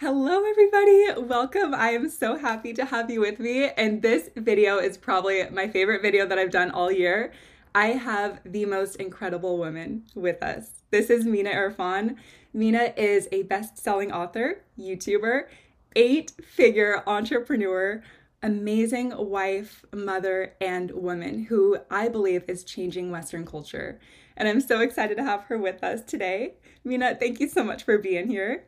Hello, 0.00 0.42
everybody. 0.46 1.26
Welcome. 1.28 1.74
I 1.74 1.90
am 1.90 2.08
so 2.08 2.38
happy 2.38 2.72
to 2.72 2.86
have 2.86 3.10
you 3.10 3.20
with 3.20 3.38
me. 3.38 3.68
And 3.68 4.00
this 4.00 4.30
video 4.34 4.78
is 4.78 4.96
probably 4.96 5.44
my 5.50 5.68
favorite 5.68 6.00
video 6.00 6.24
that 6.24 6.38
I've 6.38 6.50
done 6.50 6.70
all 6.70 6.90
year. 6.90 7.34
I 7.74 7.88
have 7.88 8.40
the 8.46 8.64
most 8.64 8.96
incredible 8.96 9.58
woman 9.58 10.04
with 10.14 10.42
us. 10.42 10.70
This 10.90 11.10
is 11.10 11.26
Mina 11.26 11.50
Irfan. 11.50 12.16
Mina 12.54 12.94
is 12.96 13.28
a 13.30 13.42
best 13.42 13.76
selling 13.76 14.10
author, 14.10 14.62
YouTuber, 14.78 15.48
eight 15.94 16.32
figure 16.42 17.02
entrepreneur, 17.06 18.02
amazing 18.42 19.12
wife, 19.14 19.84
mother, 19.92 20.54
and 20.62 20.92
woman 20.92 21.44
who 21.44 21.76
I 21.90 22.08
believe 22.08 22.44
is 22.48 22.64
changing 22.64 23.10
Western 23.10 23.44
culture. 23.44 24.00
And 24.34 24.48
I'm 24.48 24.62
so 24.62 24.80
excited 24.80 25.18
to 25.18 25.24
have 25.24 25.42
her 25.42 25.58
with 25.58 25.84
us 25.84 26.00
today. 26.00 26.54
Mina, 26.84 27.16
thank 27.16 27.38
you 27.38 27.48
so 27.48 27.62
much 27.62 27.82
for 27.82 27.98
being 27.98 28.28
here. 28.28 28.64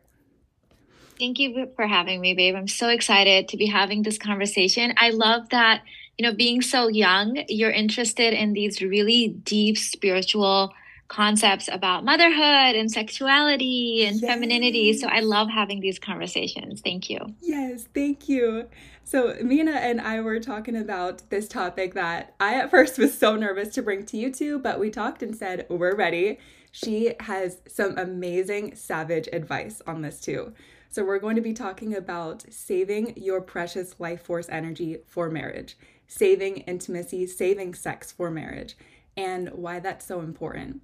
Thank 1.23 1.39
you 1.39 1.71
for 1.77 1.87
having 1.87 2.21
me, 2.21 2.35
babe. 2.35 2.57
I'm 2.57 2.67
so 2.67 2.89
excited 2.89 3.47
to 3.51 3.57
be 3.57 3.67
having 3.67 4.03
this 4.03 4.19
conversation. 4.19 4.93
I 4.97 5.11
love 5.11 5.51
that, 5.51 5.83
you 6.19 6.27
know, 6.27 6.35
being 6.35 6.63
so 6.63 6.89
young, 6.89 7.45
you're 7.49 7.71
interested 7.71 8.35
in 8.35 8.55
these 8.55 8.83
really 8.83 9.29
deep 9.29 9.79
spiritual 9.79 10.75
concepts 11.07 11.69
about 11.71 12.05
motherhood 12.05 12.75
and 12.75 12.91
sexuality 12.91 14.05
and 14.05 14.21
yes. 14.21 14.29
femininity. 14.29 14.95
So 14.95 15.07
I 15.07 15.21
love 15.21 15.49
having 15.49 15.79
these 15.79 16.01
conversations. 16.01 16.81
Thank 16.81 17.09
you. 17.09 17.21
Yes, 17.41 17.87
thank 17.95 18.29
you. 18.29 18.69
So 19.05 19.37
Mina 19.41 19.75
and 19.75 20.01
I 20.01 20.21
were 20.23 20.41
talking 20.41 20.75
about 20.75 21.31
this 21.31 21.47
topic 21.47 21.95
that 21.95 22.35
I 22.41 22.55
at 22.55 22.69
first 22.69 22.99
was 22.99 23.17
so 23.17 23.37
nervous 23.37 23.73
to 23.75 23.83
bring 23.83 24.05
to 24.07 24.17
you 24.17 24.33
two, 24.33 24.59
but 24.59 24.81
we 24.81 24.91
talked 24.91 25.23
and 25.23 25.37
said, 25.37 25.67
we're 25.69 25.95
ready. 25.95 26.41
She 26.73 27.15
has 27.21 27.59
some 27.69 27.97
amazing 27.97 28.75
savage 28.75 29.29
advice 29.33 29.81
on 29.87 30.03
this 30.03 30.21
too. 30.21 30.53
So, 30.93 31.03
we're 31.07 31.21
going 31.21 31.37
to 31.37 31.43
be 31.43 31.55
talking 31.55 31.97
about 31.97 32.45
saving 32.53 33.15
your 33.17 33.41
precious 33.41 33.99
life 33.99 34.21
force 34.27 34.47
energy 34.51 34.99
for 35.07 35.31
marriage, 35.31 35.79
saving 36.07 36.59
intimacy, 36.59 37.27
saving 37.27 37.73
sex 37.73 38.13
for 38.13 38.31
marriage, 38.31 38.77
and 39.17 39.49
why 39.55 39.79
that's 39.79 40.05
so 40.05 40.21
important. 40.21 40.83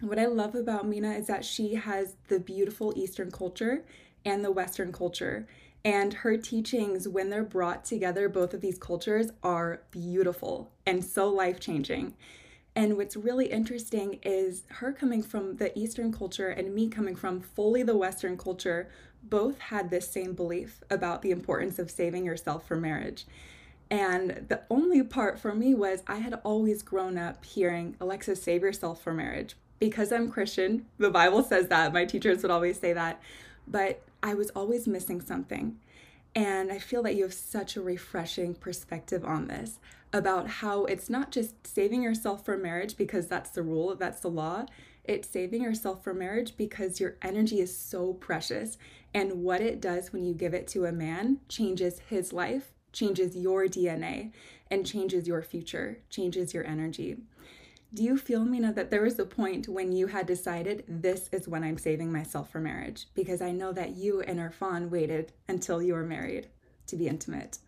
What 0.00 0.20
I 0.20 0.26
love 0.26 0.54
about 0.54 0.86
Mina 0.86 1.14
is 1.14 1.26
that 1.26 1.44
she 1.44 1.74
has 1.74 2.14
the 2.28 2.38
beautiful 2.38 2.92
Eastern 2.94 3.32
culture 3.32 3.84
and 4.24 4.44
the 4.44 4.52
Western 4.52 4.92
culture. 4.92 5.48
And 5.84 6.14
her 6.14 6.36
teachings, 6.36 7.08
when 7.08 7.28
they're 7.28 7.42
brought 7.42 7.84
together, 7.84 8.28
both 8.28 8.54
of 8.54 8.60
these 8.60 8.78
cultures 8.78 9.32
are 9.42 9.82
beautiful 9.90 10.70
and 10.86 11.04
so 11.04 11.28
life 11.28 11.58
changing. 11.58 12.14
And 12.74 12.96
what's 12.96 13.16
really 13.16 13.46
interesting 13.46 14.18
is 14.22 14.62
her 14.68 14.92
coming 14.92 15.22
from 15.22 15.56
the 15.56 15.76
Eastern 15.78 16.12
culture 16.12 16.48
and 16.48 16.74
me 16.74 16.88
coming 16.88 17.16
from 17.16 17.40
fully 17.40 17.82
the 17.82 17.96
Western 17.96 18.38
culture 18.38 18.88
both 19.22 19.58
had 19.58 19.90
this 19.90 20.08
same 20.10 20.34
belief 20.34 20.80
about 20.90 21.22
the 21.22 21.30
importance 21.30 21.78
of 21.78 21.90
saving 21.90 22.24
yourself 22.24 22.66
for 22.66 22.76
marriage. 22.76 23.26
And 23.90 24.46
the 24.48 24.62
only 24.70 25.02
part 25.02 25.38
for 25.38 25.54
me 25.54 25.74
was 25.74 26.02
I 26.06 26.16
had 26.16 26.40
always 26.44 26.82
grown 26.82 27.18
up 27.18 27.44
hearing, 27.44 27.96
Alexa, 28.00 28.36
save 28.36 28.62
yourself 28.62 29.02
for 29.02 29.12
marriage. 29.12 29.54
Because 29.78 30.12
I'm 30.12 30.30
Christian, 30.30 30.86
the 30.98 31.10
Bible 31.10 31.42
says 31.42 31.68
that. 31.68 31.92
My 31.92 32.04
teachers 32.04 32.42
would 32.42 32.50
always 32.50 32.78
say 32.78 32.92
that. 32.92 33.20
But 33.66 34.02
I 34.22 34.34
was 34.34 34.50
always 34.50 34.86
missing 34.86 35.20
something. 35.20 35.78
And 36.34 36.72
I 36.72 36.78
feel 36.78 37.02
that 37.02 37.14
you 37.14 37.24
have 37.24 37.34
such 37.34 37.76
a 37.76 37.82
refreshing 37.82 38.54
perspective 38.54 39.24
on 39.24 39.48
this 39.48 39.78
about 40.12 40.48
how 40.48 40.84
it's 40.84 41.10
not 41.10 41.30
just 41.30 41.66
saving 41.66 42.02
yourself 42.02 42.44
for 42.44 42.56
marriage 42.56 42.96
because 42.96 43.26
that's 43.26 43.50
the 43.50 43.62
rule, 43.62 43.94
that's 43.94 44.20
the 44.20 44.30
law. 44.30 44.66
It's 45.04 45.28
saving 45.28 45.62
yourself 45.62 46.04
for 46.04 46.14
marriage 46.14 46.56
because 46.56 47.00
your 47.00 47.16
energy 47.22 47.60
is 47.60 47.76
so 47.76 48.12
precious. 48.14 48.78
And 49.14 49.42
what 49.42 49.60
it 49.60 49.80
does 49.80 50.12
when 50.12 50.24
you 50.24 50.34
give 50.34 50.54
it 50.54 50.66
to 50.68 50.86
a 50.86 50.92
man 50.92 51.40
changes 51.48 52.00
his 52.08 52.32
life, 52.32 52.72
changes 52.92 53.36
your 53.36 53.66
DNA, 53.66 54.32
and 54.70 54.86
changes 54.86 55.26
your 55.28 55.42
future, 55.42 55.98
changes 56.08 56.54
your 56.54 56.66
energy. 56.66 57.18
Do 57.94 58.02
you 58.02 58.16
feel, 58.16 58.42
Mina, 58.42 58.72
that 58.72 58.90
there 58.90 59.02
was 59.02 59.18
a 59.18 59.26
point 59.26 59.68
when 59.68 59.92
you 59.92 60.06
had 60.06 60.26
decided 60.26 60.84
this 60.88 61.28
is 61.30 61.46
when 61.46 61.62
I'm 61.62 61.76
saving 61.76 62.10
myself 62.10 62.50
for 62.50 62.58
marriage? 62.58 63.06
Because 63.14 63.42
I 63.42 63.52
know 63.52 63.70
that 63.72 63.96
you 63.96 64.22
and 64.22 64.38
Irfan 64.38 64.88
waited 64.88 65.32
until 65.46 65.82
you 65.82 65.92
were 65.92 66.04
married 66.04 66.48
to 66.86 66.96
be 66.96 67.06
intimate. 67.06 67.58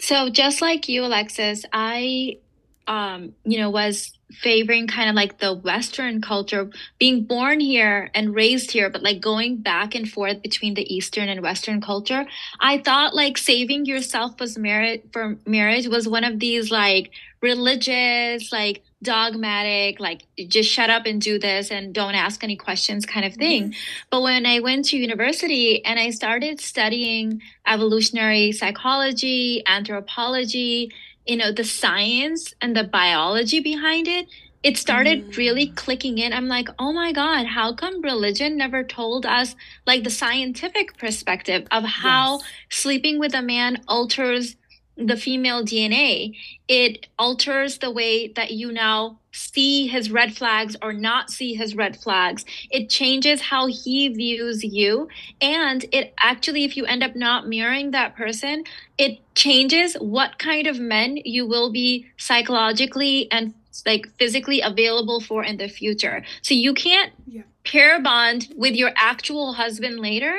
So 0.00 0.28
just 0.28 0.60
like 0.60 0.88
you, 0.88 1.04
Alexis, 1.04 1.64
I 1.72 2.38
um, 2.86 3.34
you 3.44 3.58
know, 3.58 3.70
was 3.70 4.12
favoring 4.32 4.86
kind 4.86 5.08
of 5.08 5.16
like 5.16 5.38
the 5.38 5.52
Western 5.52 6.20
culture, 6.20 6.70
being 6.98 7.24
born 7.24 7.60
here 7.60 8.10
and 8.14 8.34
raised 8.34 8.70
here, 8.70 8.88
but 8.88 9.02
like 9.02 9.20
going 9.20 9.56
back 9.56 9.94
and 9.94 10.10
forth 10.10 10.42
between 10.42 10.74
the 10.74 10.94
Eastern 10.94 11.28
and 11.28 11.42
Western 11.42 11.80
culture. 11.80 12.26
I 12.60 12.78
thought 12.78 13.14
like 13.14 13.38
saving 13.38 13.86
yourself 13.86 14.38
was 14.40 14.56
merit 14.56 15.08
for 15.12 15.36
marriage 15.46 15.88
was 15.88 16.08
one 16.08 16.24
of 16.24 16.38
these 16.38 16.70
like 16.70 17.10
religious, 17.42 18.52
like 18.52 18.82
dogmatic, 19.02 19.98
like 19.98 20.26
just 20.48 20.70
shut 20.70 20.90
up 20.90 21.06
and 21.06 21.20
do 21.22 21.38
this 21.38 21.70
and 21.70 21.94
don't 21.94 22.14
ask 22.14 22.44
any 22.44 22.56
questions 22.56 23.06
kind 23.06 23.24
of 23.24 23.34
thing. 23.34 23.64
Mm-hmm. 23.64 24.06
But 24.10 24.22
when 24.22 24.46
I 24.46 24.60
went 24.60 24.86
to 24.86 24.96
university 24.96 25.84
and 25.84 25.98
I 25.98 26.10
started 26.10 26.60
studying 26.60 27.40
evolutionary 27.66 28.52
psychology, 28.52 29.62
anthropology, 29.66 30.92
you 31.30 31.36
know 31.36 31.52
the 31.52 31.64
science 31.64 32.52
and 32.60 32.76
the 32.76 32.82
biology 32.82 33.60
behind 33.60 34.08
it 34.08 34.26
it 34.64 34.76
started 34.76 35.24
mm. 35.24 35.36
really 35.36 35.68
clicking 35.68 36.18
in 36.18 36.32
i'm 36.32 36.48
like 36.48 36.68
oh 36.80 36.92
my 36.92 37.12
god 37.12 37.46
how 37.46 37.72
come 37.72 38.02
religion 38.02 38.56
never 38.56 38.82
told 38.82 39.24
us 39.24 39.54
like 39.86 40.02
the 40.02 40.10
scientific 40.10 40.98
perspective 40.98 41.68
of 41.70 41.84
how 41.84 42.38
yes. 42.38 42.48
sleeping 42.68 43.20
with 43.20 43.32
a 43.32 43.42
man 43.42 43.80
alters 43.86 44.56
the 45.00 45.16
female 45.16 45.64
DNA, 45.64 46.36
it 46.68 47.06
alters 47.18 47.78
the 47.78 47.90
way 47.90 48.28
that 48.28 48.52
you 48.52 48.72
now 48.72 49.18
see 49.32 49.86
his 49.86 50.10
red 50.10 50.36
flags 50.36 50.76
or 50.82 50.92
not 50.92 51.30
see 51.30 51.54
his 51.54 51.74
red 51.74 51.96
flags. 51.96 52.44
It 52.70 52.90
changes 52.90 53.40
how 53.40 53.66
he 53.66 54.08
views 54.08 54.62
you. 54.62 55.08
And 55.40 55.84
it 55.92 56.14
actually, 56.18 56.64
if 56.64 56.76
you 56.76 56.84
end 56.84 57.02
up 57.02 57.16
not 57.16 57.48
mirroring 57.48 57.92
that 57.92 58.16
person, 58.16 58.64
it 58.98 59.18
changes 59.34 59.94
what 59.94 60.38
kind 60.38 60.66
of 60.66 60.78
men 60.78 61.18
you 61.24 61.46
will 61.46 61.70
be 61.70 62.06
psychologically 62.16 63.30
and 63.30 63.54
like 63.86 64.08
physically 64.18 64.60
available 64.60 65.20
for 65.20 65.44
in 65.44 65.56
the 65.56 65.68
future. 65.68 66.24
So 66.42 66.54
you 66.54 66.74
can't 66.74 67.12
yeah. 67.26 67.42
pair 67.64 68.02
bond 68.02 68.52
with 68.56 68.74
your 68.74 68.92
actual 68.96 69.54
husband 69.54 70.00
later. 70.00 70.38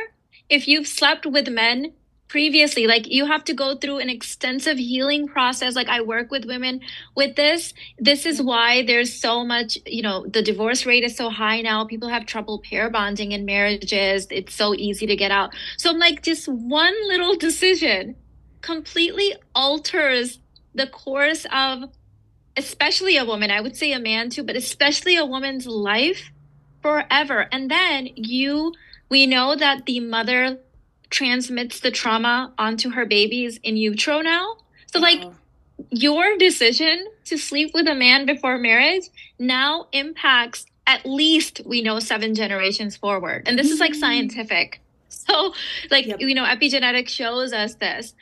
If 0.50 0.68
you've 0.68 0.88
slept 0.88 1.26
with 1.26 1.48
men 1.48 1.94
previously 2.32 2.88
like 2.88 3.12
you 3.12 3.26
have 3.26 3.44
to 3.44 3.54
go 3.54 3.76
through 3.76 3.98
an 3.98 4.10
extensive 4.10 4.78
healing 4.78 5.28
process. 5.28 5.76
Like 5.76 5.90
i 5.90 6.00
work 6.02 6.32
with 6.32 6.46
women 6.46 6.80
with 7.14 7.36
this. 7.36 7.74
This 8.00 8.26
is 8.26 8.38
mm-hmm. 8.38 8.48
why 8.48 8.86
there's 8.86 9.14
so 9.14 9.44
much 9.44 9.78
you 9.86 10.02
know 10.02 10.26
the 10.26 10.42
divorce 10.42 10.86
rate 10.86 11.04
is 11.04 11.18
so 11.18 11.30
high 11.30 11.62
now. 11.62 11.84
People 11.86 12.08
have 12.08 12.26
trouble 12.26 12.60
pair 12.60 12.90
bonding 12.90 13.34
in 13.34 13.44
marriages. 13.44 14.28
It's 14.32 14.56
so 14.56 14.74
easy 14.74 15.06
to 15.08 15.16
get 15.16 15.32
out. 15.32 15.54
So 15.78 15.90
i'm 15.90 16.00
like 16.00 16.24
just 16.24 16.48
one 16.48 16.96
little 17.08 17.36
decision 17.36 18.16
completely 18.62 19.36
alters 19.54 20.40
the 20.74 20.88
course 20.88 21.46
of 21.52 21.90
especially 22.56 23.18
a 23.18 23.26
woman 23.26 23.50
i 23.50 23.60
would 23.60 23.76
say 23.76 23.92
a 23.92 24.00
man 24.00 24.30
too 24.30 24.44
but 24.44 24.56
especially 24.56 25.16
a 25.16 25.26
woman's 25.26 25.66
life 25.66 26.32
forever. 26.82 27.48
And 27.52 27.70
then 27.70 28.10
you 28.16 28.74
we 29.10 29.28
know 29.28 29.56
that 29.56 29.86
the 29.86 30.00
mother 30.00 30.60
transmits 31.12 31.80
the 31.82 31.92
trauma 31.92 32.52
onto 32.58 32.90
her 32.90 33.06
babies 33.06 33.60
in 33.64 33.78
utero 33.78 34.22
now. 34.22 34.58
So, 34.92 35.00
like, 35.00 35.24
your 35.90 36.38
decision 36.38 37.06
to 37.26 37.38
sleep 37.38 37.72
with 37.74 37.88
a 37.88 37.96
man 37.96 38.26
before 38.26 38.58
marriage 38.58 39.10
now 39.38 39.88
impacts 39.92 40.66
at 40.88 41.06
least 41.06 41.62
we 41.66 41.82
know 41.82 42.00
seven 42.00 42.36
generations 42.36 42.98
forward. 42.98 43.48
And 43.48 43.58
this 43.58 43.68
mm-hmm. 43.68 43.74
is 43.74 43.80
like 43.80 43.92
mm-hmm. 43.92 44.00
scientific. 44.00 44.82
So, 45.14 45.54
like, 45.92 46.08
yep. 46.08 46.22
you 46.22 46.34
know, 46.34 46.46
epigenetics 46.46 47.10
shows 47.10 47.52
us 47.52 47.76
this. 47.76 48.16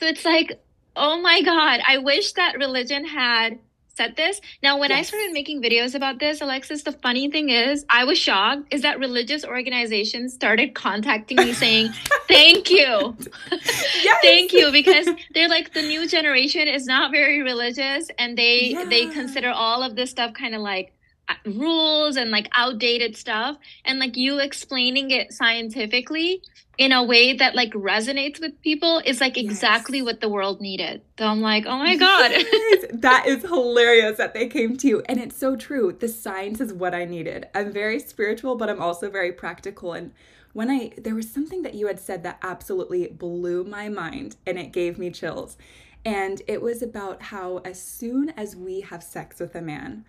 So 0.00 0.06
it's 0.06 0.24
like, 0.24 0.60
oh 0.96 1.20
my 1.22 1.40
God, 1.40 1.80
I 1.86 1.98
wish 1.98 2.32
that 2.32 2.58
religion 2.58 3.06
had 3.06 3.60
said 3.94 4.16
this. 4.16 4.40
Now, 4.62 4.78
when 4.78 4.90
yes. 4.90 4.98
I 4.98 5.02
started 5.02 5.32
making 5.32 5.62
videos 5.62 5.94
about 5.94 6.18
this, 6.18 6.40
Alexis, 6.40 6.82
the 6.82 6.92
funny 6.92 7.30
thing 7.30 7.50
is, 7.50 7.84
I 7.88 8.04
was 8.04 8.18
shocked 8.18 8.72
is 8.72 8.82
that 8.82 8.98
religious 8.98 9.44
organizations 9.44 10.32
started 10.34 10.74
contacting 10.74 11.36
me 11.36 11.52
saying, 11.52 11.92
"Thank 12.28 12.70
you, 12.70 13.16
yes. 13.52 14.18
thank 14.22 14.52
you," 14.52 14.72
because 14.72 15.08
they're 15.34 15.48
like 15.48 15.74
the 15.74 15.82
new 15.82 16.08
generation 16.08 16.68
is 16.68 16.86
not 16.86 17.10
very 17.10 17.42
religious, 17.42 18.10
and 18.18 18.36
they 18.36 18.70
yeah. 18.70 18.84
they 18.84 19.06
consider 19.06 19.50
all 19.50 19.82
of 19.82 19.96
this 19.96 20.10
stuff 20.10 20.32
kind 20.34 20.54
of 20.54 20.62
like 20.62 20.92
uh, 21.28 21.34
rules 21.44 22.16
and 22.16 22.30
like 22.30 22.48
outdated 22.56 23.16
stuff 23.16 23.56
and 23.84 23.98
like 23.98 24.16
you 24.16 24.40
explaining 24.40 25.10
it 25.10 25.32
scientifically 25.32 26.42
in 26.82 26.92
a 26.92 27.02
way 27.02 27.32
that 27.34 27.54
like 27.54 27.72
resonates 27.72 28.40
with 28.40 28.60
people 28.60 29.00
is 29.04 29.20
like 29.20 29.36
yes. 29.36 29.44
exactly 29.44 30.02
what 30.02 30.20
the 30.20 30.28
world 30.28 30.60
needed. 30.60 31.00
So 31.18 31.26
I'm 31.26 31.40
like, 31.40 31.64
oh 31.66 31.78
my 31.78 31.96
God. 31.96 32.32
Yes. 32.32 32.86
that 32.92 33.26
is 33.26 33.42
hilarious 33.42 34.18
that 34.18 34.34
they 34.34 34.48
came 34.48 34.76
to 34.78 34.88
you. 34.88 35.02
And 35.06 35.20
it's 35.20 35.36
so 35.36 35.54
true. 35.54 35.92
The 35.92 36.08
science 36.08 36.60
is 36.60 36.72
what 36.72 36.94
I 36.94 37.04
needed. 37.04 37.48
I'm 37.54 37.72
very 37.72 38.00
spiritual, 38.00 38.56
but 38.56 38.68
I'm 38.68 38.82
also 38.82 39.08
very 39.08 39.30
practical. 39.30 39.92
And 39.92 40.12
when 40.52 40.70
I 40.70 40.92
there 40.98 41.14
was 41.14 41.30
something 41.30 41.62
that 41.62 41.74
you 41.74 41.86
had 41.86 42.00
said 42.00 42.24
that 42.24 42.38
absolutely 42.42 43.06
blew 43.06 43.62
my 43.64 43.88
mind 43.88 44.36
and 44.44 44.58
it 44.58 44.72
gave 44.72 44.98
me 44.98 45.10
chills. 45.10 45.56
And 46.04 46.42
it 46.48 46.60
was 46.60 46.82
about 46.82 47.22
how 47.22 47.58
as 47.58 47.80
soon 47.80 48.30
as 48.30 48.56
we 48.56 48.80
have 48.80 49.04
sex 49.04 49.38
with 49.38 49.54
a 49.54 49.62
man, 49.62 50.04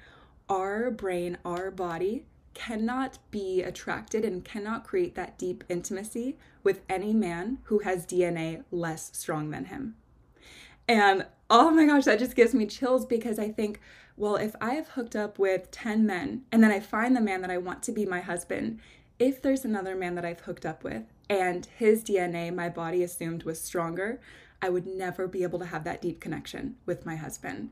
our 0.49 0.89
brain, 0.89 1.37
our 1.45 1.69
body 1.69 2.25
cannot 2.53 3.17
be 3.31 3.61
attracted 3.61 4.23
and 4.23 4.45
cannot 4.45 4.83
create 4.83 5.15
that 5.15 5.38
deep 5.38 5.63
intimacy 5.69 6.38
with 6.63 6.81
any 6.89 7.13
man 7.13 7.59
who 7.63 7.79
has 7.79 8.05
DNA 8.05 8.63
less 8.71 9.11
strong 9.13 9.50
than 9.50 9.65
him. 9.65 9.95
And 10.88 11.25
oh 11.50 11.71
my 11.71 11.85
gosh, 11.85 12.05
that 12.05 12.19
just 12.19 12.35
gives 12.35 12.53
me 12.53 12.65
chills 12.65 13.05
because 13.05 13.39
I 13.39 13.50
think, 13.50 13.79
well, 14.17 14.35
if 14.35 14.55
I 14.61 14.73
have 14.75 14.89
hooked 14.89 15.15
up 15.15 15.39
with 15.39 15.71
10 15.71 16.05
men 16.05 16.44
and 16.51 16.63
then 16.63 16.71
I 16.71 16.79
find 16.79 17.15
the 17.15 17.21
man 17.21 17.41
that 17.41 17.51
I 17.51 17.57
want 17.57 17.83
to 17.83 17.91
be 17.91 18.05
my 18.05 18.21
husband, 18.21 18.79
if 19.19 19.41
there's 19.41 19.65
another 19.65 19.95
man 19.95 20.15
that 20.15 20.25
I've 20.25 20.41
hooked 20.41 20.65
up 20.65 20.83
with 20.83 21.03
and 21.29 21.67
his 21.77 22.03
DNA, 22.03 22.53
my 22.53 22.69
body 22.69 23.03
assumed 23.03 23.44
was 23.44 23.61
stronger, 23.61 24.19
I 24.61 24.69
would 24.69 24.85
never 24.85 25.27
be 25.27 25.44
able 25.44 25.59
to 25.59 25.65
have 25.65 25.83
that 25.83 26.01
deep 26.01 26.19
connection 26.19 26.75
with 26.85 27.05
my 27.05 27.15
husband. 27.15 27.71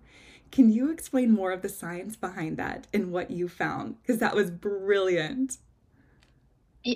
Can 0.52 0.72
you 0.72 0.92
explain 0.92 1.32
more 1.32 1.52
of 1.52 1.62
the 1.62 1.70
science 1.70 2.16
behind 2.16 2.58
that 2.58 2.88
and 2.94 3.12
what 3.12 3.32
you 3.32 3.48
found? 3.48 4.02
Because 4.02 4.20
that 4.20 4.36
was 4.36 4.52
brilliant. 4.52 5.58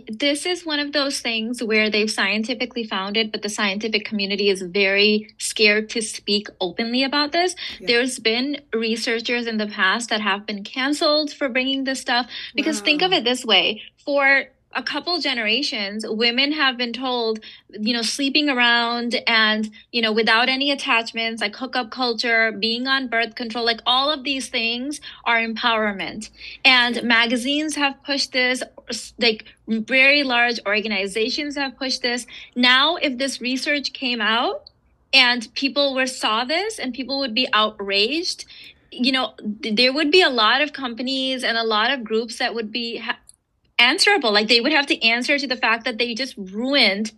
This 0.08 0.48
is 0.48 0.66
one 0.66 0.80
of 0.80 0.94
those 0.94 1.20
things 1.20 1.62
where 1.62 1.92
they've 1.92 2.10
scientifically 2.10 2.84
found 2.84 3.18
it, 3.18 3.32
but 3.32 3.44
the 3.44 3.50
scientific 3.50 4.04
community 4.04 4.50
is 4.50 4.64
very 4.64 5.34
scared 5.38 5.92
to 5.92 6.02
speak 6.02 6.48
openly 6.60 7.04
about 7.04 7.32
this. 7.32 7.56
Yeah. 7.80 7.88
There's 7.88 8.18
been 8.18 8.62
researchers 8.74 9.46
in 9.46 9.58
the 9.58 9.68
past 9.68 10.10
that 10.10 10.22
have 10.22 10.48
been 10.48 10.64
canceled 10.64 11.32
for 11.32 11.50
bringing 11.50 11.84
this 11.84 12.02
stuff 12.02 12.28
because 12.56 12.80
wow. 12.80 12.86
think 12.86 13.02
of 13.04 13.12
it 13.14 13.24
this 13.24 13.46
way 13.46 13.84
for 14.04 14.46
a 14.76 14.84
couple 14.84 15.18
generations, 15.20 16.06
women 16.08 16.52
have 16.52 16.78
been 16.78 16.92
told, 16.92 17.40
you 17.70 17.94
know, 17.94 18.02
sleeping 18.02 18.50
around 18.50 19.16
and, 19.26 19.72
you 19.92 20.02
know, 20.02 20.12
without 20.12 20.50
any 20.50 20.70
attachments, 20.70 21.42
like 21.42 21.56
hookup 21.56 21.92
culture, 21.92 22.52
being 22.52 22.86
on 22.86 23.08
birth 23.08 23.36
control, 23.36 23.64
like 23.64 23.80
all 23.86 24.12
of 24.12 24.24
these 24.24 24.50
things 24.50 25.00
are 25.24 25.38
empowerment. 25.38 26.30
And 26.66 27.02
magazines 27.04 27.76
have 27.76 28.04
pushed 28.04 28.34
this, 28.34 28.62
like 29.18 29.46
very 29.68 30.24
large 30.24 30.60
organizations 30.66 31.56
have 31.56 31.78
pushed 31.78 32.02
this. 32.02 32.28
Now, 32.56 32.98
if 32.98 33.18
this 33.18 33.40
research 33.40 33.94
came 33.94 34.22
out, 34.22 34.70
and 35.14 35.48
people 35.54 35.96
were 35.96 36.08
saw 36.08 36.44
this 36.44 36.78
and 36.78 36.94
people 36.94 37.20
would 37.20 37.34
be 37.34 37.48
outraged 37.54 38.44
you 38.92 39.12
know 39.12 39.34
there 39.62 39.94
would 39.94 40.12
be 40.12 40.22
a 40.22 40.30
lot 40.30 40.62
of 40.62 40.74
companies 40.74 41.44
and 41.44 41.58
a 41.58 41.64
lot 41.64 41.92
of 41.92 42.04
groups 42.04 42.40
that 42.40 42.54
would 42.54 42.72
be 42.72 42.98
ha- 42.98 43.18
answerable. 43.80 44.32
Like 44.32 44.48
they 44.48 44.62
would 44.62 44.72
have 44.72 44.88
to 44.88 45.02
answer 45.04 45.38
to 45.38 45.48
the 45.48 45.58
fact 45.58 45.86
that 45.86 45.98
they 45.98 46.14
just 46.14 46.36
ruined 46.38 47.12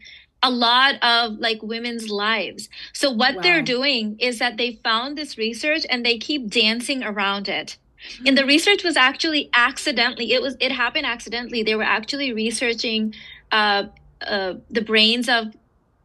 a 0.44 0.51
lot 0.51 0.95
of 1.04 1.39
like 1.39 1.62
women's 1.63 2.09
lives. 2.09 2.69
So 2.94 3.12
what 3.12 3.36
wow. 3.36 3.42
they're 3.42 3.62
doing 3.62 4.18
is 4.19 4.39
that 4.39 4.57
they 4.57 4.80
found 4.83 5.18
this 5.18 5.38
research 5.38 5.86
and 5.89 6.06
they 6.06 6.18
keep 6.18 6.50
dancing 6.50 7.04
around 7.04 7.50
it. 7.50 7.77
And 8.25 8.38
the 8.38 8.45
research 8.45 8.83
was 8.83 8.95
actually 8.95 9.50
accidentally 9.54 10.31
it 10.31 10.42
was 10.42 10.56
it 10.59 10.71
happened 10.71 11.06
accidentally. 11.06 11.63
They 11.63 11.75
were 11.75 11.83
actually 11.83 12.31
researching 12.31 13.15
uh, 13.51 13.86
uh, 14.21 14.56
the 14.69 14.81
brains 14.81 15.27
of 15.27 15.56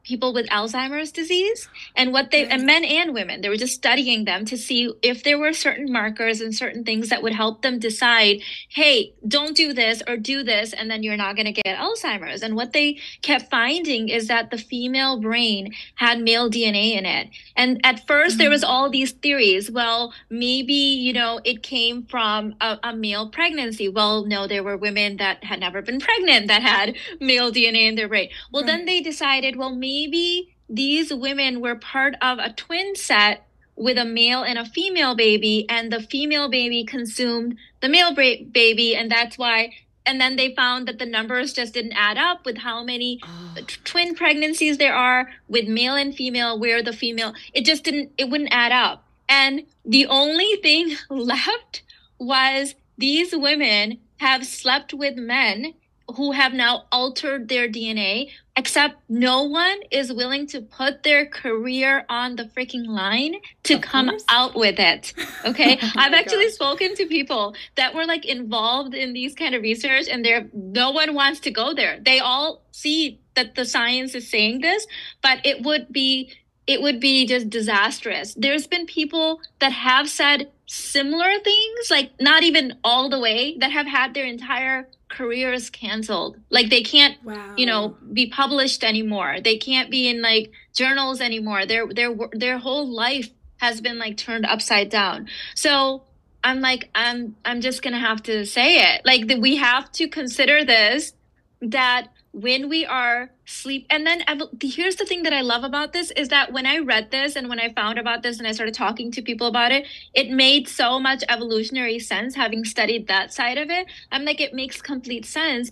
people 0.04 0.32
with 0.32 0.48
Alzheimer's 0.48 1.12
disease 1.12 1.68
and 1.94 2.12
what 2.12 2.30
they 2.32 2.46
and 2.46 2.66
men 2.66 2.84
and 2.84 3.14
women. 3.14 3.40
They 3.40 3.48
were 3.48 3.56
just 3.56 3.74
studying 3.74 4.24
them 4.24 4.44
to 4.46 4.56
see 4.56 4.92
if 5.00 5.22
there 5.22 5.38
were 5.38 5.52
certain 5.52 5.92
markers 5.92 6.40
and 6.40 6.54
certain 6.54 6.82
things 6.82 7.08
that 7.08 7.22
would 7.22 7.32
help 7.32 7.62
them 7.62 7.78
decide 7.78 8.40
hey 8.68 9.14
don't 9.26 9.56
do 9.56 9.72
this 9.72 10.02
or 10.08 10.16
do 10.16 10.42
this 10.42 10.72
and 10.72 10.90
then 10.90 11.02
you're 11.02 11.16
not 11.16 11.36
going 11.36 11.46
to 11.46 11.52
get 11.52 11.78
Alzheimer's. 11.78 12.42
And 12.42 12.56
what 12.56 12.72
they 12.72 12.98
kept 13.22 13.48
finding 13.50 14.08
is 14.08 14.26
that 14.26 14.50
the 14.50 14.58
female 14.58 15.20
brain 15.20 15.72
had 15.94 16.20
male 16.20 16.50
DNA 16.50 16.96
in 16.96 17.06
it. 17.06 17.28
And 17.56 17.80
at 17.84 18.06
1st 18.06 18.08
mm-hmm. 18.08 18.38
there 18.38 18.50
was 18.50 18.64
all 18.64 18.90
these 18.90 19.12
theories 19.12 19.70
well 19.70 20.12
maybe 20.28 20.72
you 20.72 21.12
know 21.12 21.40
it 21.44 21.62
came 21.62 22.06
from 22.06 22.56
a, 22.60 22.78
a 22.82 22.96
male 22.96 23.28
pregnancy. 23.28 23.88
Well 23.88 24.24
no 24.24 24.48
there 24.48 24.64
were 24.64 24.76
women 24.76 25.18
that 25.18 25.44
had 25.44 25.60
never 25.60 25.80
been 25.80 26.00
pregnant 26.00 26.48
that 26.48 26.62
had 26.62 26.96
male 27.20 27.52
DNA 27.52 27.86
in 27.88 27.94
their 27.94 28.08
brain. 28.08 28.30
Well 28.50 28.64
right. 28.64 28.66
then 28.66 28.86
they 28.86 29.00
decided 29.00 29.54
well 29.54 29.70
maybe 29.70 29.91
maybe 29.92 30.54
these 30.68 31.12
women 31.12 31.60
were 31.60 31.74
part 31.74 32.14
of 32.22 32.38
a 32.38 32.52
twin 32.52 32.94
set 32.96 33.46
with 33.76 33.98
a 33.98 34.04
male 34.04 34.42
and 34.42 34.58
a 34.58 34.64
female 34.64 35.14
baby 35.14 35.66
and 35.68 35.92
the 35.92 36.00
female 36.00 36.48
baby 36.48 36.84
consumed 36.84 37.56
the 37.80 37.88
male 37.88 38.14
ba- 38.14 38.44
baby 38.50 38.94
and 38.94 39.10
that's 39.10 39.36
why 39.36 39.70
and 40.04 40.20
then 40.20 40.36
they 40.36 40.54
found 40.54 40.88
that 40.88 40.98
the 40.98 41.06
numbers 41.06 41.52
just 41.52 41.74
didn't 41.74 41.92
add 41.92 42.18
up 42.18 42.44
with 42.44 42.58
how 42.58 42.82
many 42.82 43.20
oh. 43.24 43.54
t- 43.56 43.76
twin 43.84 44.14
pregnancies 44.14 44.78
there 44.78 44.94
are 44.94 45.30
with 45.48 45.68
male 45.68 45.94
and 45.94 46.14
female 46.14 46.58
where 46.58 46.82
the 46.82 46.92
female 46.92 47.32
it 47.52 47.64
just 47.64 47.84
didn't 47.84 48.10
it 48.16 48.28
wouldn't 48.30 48.52
add 48.52 48.72
up 48.72 49.04
and 49.28 49.62
the 49.84 50.06
only 50.06 50.56
thing 50.62 50.96
left 51.10 51.82
was 52.18 52.74
these 52.96 53.34
women 53.34 53.98
have 54.18 54.46
slept 54.46 54.94
with 54.94 55.16
men 55.16 55.74
who 56.12 56.32
have 56.32 56.52
now 56.52 56.84
altered 56.92 57.48
their 57.48 57.68
DNA, 57.68 58.30
except 58.56 58.96
no 59.08 59.42
one 59.44 59.78
is 59.90 60.12
willing 60.12 60.46
to 60.48 60.60
put 60.60 61.02
their 61.02 61.26
career 61.26 62.04
on 62.08 62.36
the 62.36 62.44
freaking 62.44 62.86
line 62.86 63.36
to 63.64 63.74
of 63.74 63.80
come 63.80 64.08
course. 64.08 64.24
out 64.28 64.54
with 64.54 64.78
it. 64.78 65.12
Okay. 65.44 65.78
oh 65.82 65.92
I've 65.96 66.12
actually 66.12 66.46
gosh. 66.46 66.54
spoken 66.54 66.94
to 66.96 67.06
people 67.06 67.54
that 67.76 67.94
were 67.94 68.04
like 68.04 68.24
involved 68.24 68.94
in 68.94 69.12
these 69.12 69.34
kind 69.34 69.54
of 69.54 69.62
research 69.62 70.06
and 70.08 70.24
there 70.24 70.48
no 70.52 70.90
one 70.90 71.14
wants 71.14 71.40
to 71.40 71.50
go 71.50 71.74
there. 71.74 71.98
They 72.00 72.18
all 72.18 72.62
see 72.70 73.20
that 73.34 73.54
the 73.54 73.64
science 73.64 74.14
is 74.14 74.28
saying 74.28 74.60
this, 74.60 74.86
but 75.22 75.44
it 75.44 75.62
would 75.62 75.92
be 75.92 76.32
it 76.66 76.80
would 76.80 77.00
be 77.00 77.26
just 77.26 77.50
disastrous. 77.50 78.34
There's 78.34 78.66
been 78.66 78.86
people 78.86 79.40
that 79.58 79.72
have 79.72 80.08
said 80.08 80.50
similar 80.66 81.38
things, 81.40 81.90
like 81.90 82.12
not 82.20 82.44
even 82.44 82.78
all 82.84 83.08
the 83.08 83.18
way, 83.18 83.56
that 83.58 83.72
have 83.72 83.86
had 83.86 84.14
their 84.14 84.26
entire 84.26 84.88
careers 85.12 85.70
canceled. 85.70 86.38
Like 86.50 86.70
they 86.70 86.82
can't, 86.82 87.22
wow. 87.22 87.54
you 87.56 87.66
know, 87.66 87.96
be 88.12 88.26
published 88.26 88.82
anymore. 88.82 89.36
They 89.42 89.56
can't 89.58 89.90
be 89.90 90.08
in 90.08 90.22
like 90.22 90.50
journals 90.74 91.20
anymore. 91.20 91.66
Their 91.66 91.86
their 91.86 92.14
their 92.32 92.58
whole 92.58 92.88
life 92.88 93.28
has 93.58 93.80
been 93.80 93.98
like 93.98 94.16
turned 94.16 94.46
upside 94.46 94.88
down. 94.88 95.28
So 95.54 96.02
I'm 96.42 96.60
like 96.60 96.90
I'm 96.94 97.36
I'm 97.44 97.60
just 97.60 97.82
gonna 97.82 98.00
have 98.00 98.22
to 98.24 98.44
say 98.44 98.94
it. 98.94 99.02
Like 99.04 99.28
that 99.28 99.40
we 99.40 99.56
have 99.56 99.92
to 99.92 100.08
consider 100.08 100.64
this 100.64 101.12
that 101.60 102.08
when 102.32 102.68
we 102.68 102.84
are 102.86 103.30
sleep 103.44 103.86
and 103.90 104.06
then 104.06 104.22
here's 104.62 104.96
the 104.96 105.04
thing 105.04 105.22
that 105.22 105.34
i 105.34 105.42
love 105.42 105.64
about 105.64 105.92
this 105.92 106.10
is 106.12 106.28
that 106.28 106.50
when 106.50 106.64
i 106.64 106.78
read 106.78 107.10
this 107.10 107.36
and 107.36 107.48
when 107.48 107.60
i 107.60 107.70
found 107.74 107.98
about 107.98 108.22
this 108.22 108.38
and 108.38 108.46
i 108.46 108.52
started 108.52 108.74
talking 108.74 109.12
to 109.12 109.20
people 109.20 109.46
about 109.46 109.70
it 109.70 109.86
it 110.14 110.30
made 110.30 110.66
so 110.66 110.98
much 110.98 111.22
evolutionary 111.28 111.98
sense 111.98 112.34
having 112.34 112.64
studied 112.64 113.06
that 113.06 113.32
side 113.32 113.58
of 113.58 113.68
it 113.68 113.86
i'm 114.10 114.24
like 114.24 114.40
it 114.40 114.54
makes 114.54 114.80
complete 114.80 115.26
sense 115.26 115.70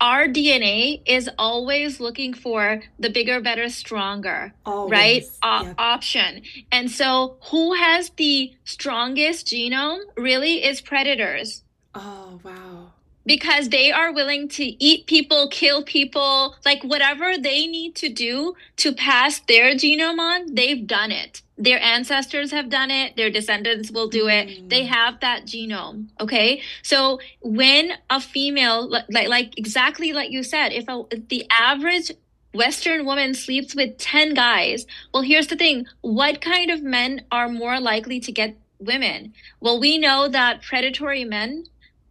our 0.00 0.26
DNA 0.26 1.02
is 1.04 1.28
always 1.36 2.00
looking 2.00 2.32
for 2.32 2.80
the 2.98 3.10
bigger, 3.10 3.38
better, 3.38 3.68
stronger, 3.68 4.54
always. 4.64 4.90
right? 4.90 5.22
O- 5.42 5.64
yep. 5.66 5.74
Option. 5.76 6.42
And 6.72 6.90
so, 6.90 7.36
who 7.50 7.74
has 7.74 8.08
the 8.16 8.50
strongest 8.64 9.48
genome 9.48 10.00
really 10.16 10.64
is 10.64 10.80
predators. 10.80 11.64
Oh, 11.94 12.40
wow 12.42 12.92
because 13.26 13.68
they 13.68 13.92
are 13.92 14.12
willing 14.12 14.48
to 14.48 14.64
eat 14.82 15.06
people, 15.06 15.48
kill 15.48 15.82
people, 15.82 16.56
like 16.64 16.82
whatever 16.82 17.36
they 17.36 17.66
need 17.66 17.94
to 17.96 18.08
do 18.08 18.54
to 18.76 18.92
pass 18.92 19.40
their 19.40 19.74
genome 19.74 20.18
on, 20.18 20.54
they've 20.54 20.86
done 20.86 21.12
it. 21.12 21.42
Their 21.58 21.80
ancestors 21.82 22.52
have 22.52 22.70
done 22.70 22.90
it, 22.90 23.16
their 23.16 23.30
descendants 23.30 23.90
will 23.90 24.08
do 24.08 24.28
it. 24.28 24.48
Mm. 24.48 24.70
They 24.70 24.84
have 24.86 25.20
that 25.20 25.44
genome, 25.44 26.06
okay? 26.18 26.62
So 26.82 27.20
when 27.40 27.92
a 28.08 28.20
female 28.20 28.88
like 28.88 29.28
like 29.28 29.58
exactly 29.58 30.12
like 30.12 30.30
you 30.30 30.42
said, 30.42 30.72
if, 30.72 30.88
a, 30.88 31.02
if 31.10 31.28
the 31.28 31.46
average 31.50 32.12
Western 32.54 33.04
woman 33.04 33.34
sleeps 33.34 33.76
with 33.76 33.98
10 33.98 34.34
guys, 34.34 34.86
well 35.12 35.22
here's 35.22 35.48
the 35.48 35.56
thing, 35.56 35.86
what 36.00 36.40
kind 36.40 36.70
of 36.70 36.82
men 36.82 37.24
are 37.30 37.48
more 37.48 37.78
likely 37.78 38.20
to 38.20 38.32
get 38.32 38.56
women? 38.78 39.34
Well, 39.60 39.78
we 39.78 39.98
know 39.98 40.28
that 40.28 40.62
predatory 40.62 41.24
men 41.24 41.66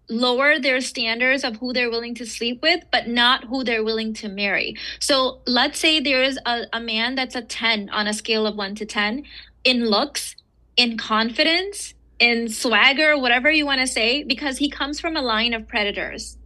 lower 0.09 0.59
their 0.59 0.81
standards 0.81 1.43
of 1.43 1.57
who 1.57 1.71
they're 1.71 1.89
willing 1.89 2.15
to 2.15 2.25
sleep 2.25 2.61
with, 2.61 2.83
but 2.91 3.07
not 3.07 3.45
who 3.45 3.63
they're 3.63 3.83
willing 3.83 4.13
to 4.15 4.27
marry. 4.27 4.75
So 4.99 5.41
let's 5.45 5.79
say 5.79 5.99
there 5.99 6.23
is 6.23 6.39
a, 6.45 6.63
a 6.73 6.79
man 6.79 7.15
that's 7.15 7.35
a 7.35 7.41
10 7.41 7.89
on 7.89 8.07
a 8.07 8.13
scale 8.13 8.47
of 8.47 8.55
1 8.55 8.75
to 8.75 8.85
10 8.85 9.23
in 9.63 9.85
looks, 9.85 10.35
in 10.75 10.97
confidence, 10.97 11.93
in 12.19 12.49
swagger, 12.49 13.17
whatever 13.17 13.51
you 13.51 13.65
want 13.65 13.81
to 13.81 13.87
say, 13.87 14.23
because 14.23 14.57
he 14.57 14.69
comes 14.69 14.99
from 14.99 15.15
a 15.15 15.21
line 15.21 15.53
of 15.53 15.67
predators. 15.67 16.37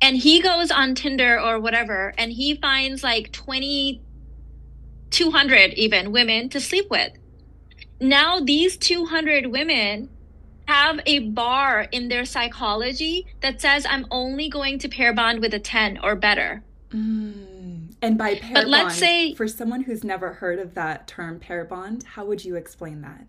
And 0.00 0.16
he 0.16 0.40
goes 0.40 0.70
on 0.70 0.96
Tinder 0.96 1.38
or 1.38 1.60
whatever, 1.60 2.12
and 2.18 2.32
he 2.32 2.56
finds 2.56 3.04
like 3.04 3.30
20, 3.30 4.02
200 5.10 5.74
even 5.74 6.10
women 6.10 6.48
to 6.48 6.60
sleep 6.60 6.90
with. 6.90 7.12
Now, 8.00 8.40
these 8.40 8.76
200 8.76 9.46
women 9.46 10.08
have 10.66 11.00
a 11.06 11.20
bar 11.20 11.88
in 11.92 12.08
their 12.08 12.24
psychology 12.24 13.26
that 13.40 13.60
says 13.60 13.86
I'm 13.88 14.06
only 14.10 14.48
going 14.48 14.78
to 14.80 14.88
pair 14.88 15.12
bond 15.12 15.40
with 15.40 15.54
a 15.54 15.58
10 15.58 15.98
or 16.02 16.14
better. 16.16 16.62
Mm. 16.90 17.94
And 18.02 18.18
by 18.18 18.34
pair 18.36 18.54
But 18.54 18.68
let's 18.68 18.96
say- 18.96 19.34
for 19.34 19.48
someone 19.48 19.82
who's 19.82 20.04
never 20.04 20.34
heard 20.34 20.58
of 20.58 20.74
that 20.74 21.06
term 21.06 21.38
pair 21.38 21.64
bond, 21.64 22.04
how 22.14 22.24
would 22.24 22.44
you 22.44 22.56
explain 22.56 23.00
that? 23.02 23.26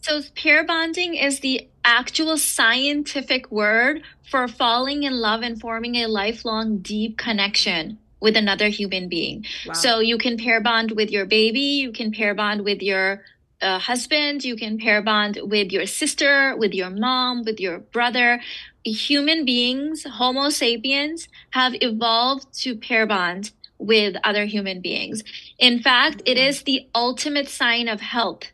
So, 0.00 0.22
pair 0.36 0.64
bonding 0.64 1.14
is 1.16 1.40
the 1.40 1.68
actual 1.84 2.38
scientific 2.38 3.50
word 3.50 4.02
for 4.30 4.46
falling 4.46 5.02
in 5.02 5.14
love 5.14 5.42
and 5.42 5.60
forming 5.60 5.96
a 5.96 6.06
lifelong 6.06 6.78
deep 6.78 7.18
connection 7.18 7.98
with 8.20 8.36
another 8.36 8.68
human 8.68 9.08
being. 9.08 9.44
Wow. 9.66 9.74
So, 9.74 9.98
you 9.98 10.16
can 10.16 10.38
pair 10.38 10.60
bond 10.60 10.92
with 10.92 11.10
your 11.10 11.26
baby, 11.26 11.60
you 11.82 11.92
can 11.92 12.12
pair 12.12 12.34
bond 12.34 12.62
with 12.62 12.80
your 12.80 13.22
uh, 13.60 13.78
husband, 13.78 14.44
you 14.44 14.56
can 14.56 14.78
pair 14.78 15.02
bond 15.02 15.38
with 15.42 15.72
your 15.72 15.86
sister, 15.86 16.56
with 16.56 16.74
your 16.74 16.90
mom, 16.90 17.44
with 17.44 17.60
your 17.60 17.78
brother. 17.80 18.40
Human 18.84 19.44
beings, 19.44 20.04
Homo 20.04 20.48
sapiens, 20.48 21.28
have 21.50 21.74
evolved 21.80 22.46
to 22.62 22.76
pair 22.76 23.06
bond 23.06 23.52
with 23.78 24.16
other 24.24 24.44
human 24.46 24.80
beings. 24.80 25.22
In 25.58 25.80
fact, 25.80 26.22
it 26.26 26.38
is 26.38 26.62
the 26.62 26.88
ultimate 26.94 27.48
sign 27.48 27.88
of 27.88 28.00
health. 28.00 28.52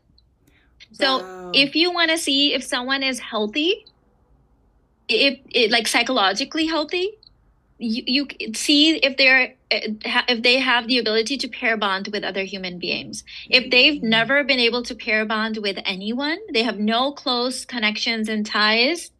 So 0.92 1.18
Wow. 1.18 1.50
if 1.52 1.75
you 1.76 1.92
want 1.92 2.11
to 2.11 2.18
see 2.18 2.54
if 2.54 2.64
someone 2.64 3.02
is 3.02 3.20
healthy, 3.20 3.87
if 5.08 5.38
it 5.50 5.70
like 5.70 5.87
psychologically 5.87 6.66
healthy, 6.66 7.12
you 7.78 8.26
you 8.38 8.54
see 8.54 8.97
if 8.97 9.16
they're 9.16 9.54
eh, 9.71 9.88
if 10.28 10.43
they 10.43 10.59
have 10.61 10.87
the 10.87 10.99
ability 10.99 11.37
to 11.38 11.49
pair 11.49 11.76
bond 11.76 12.09
with 12.12 12.25
other 12.25 12.45
human 12.45 12.78
beings. 12.78 13.25
If 13.50 13.71
they've 13.71 14.00
Mm. 14.00 14.04
never 14.04 14.45
been 14.45 14.61
able 14.61 14.83
to 14.85 14.95
pair 14.95 15.25
bond 15.26 15.59
with 15.59 15.78
anyone, 15.85 16.38
they 16.52 16.62
have 16.62 16.78
no 16.78 17.12
close 17.12 17.64
connections 17.64 18.28
and 18.28 18.47
ties. 18.47 19.11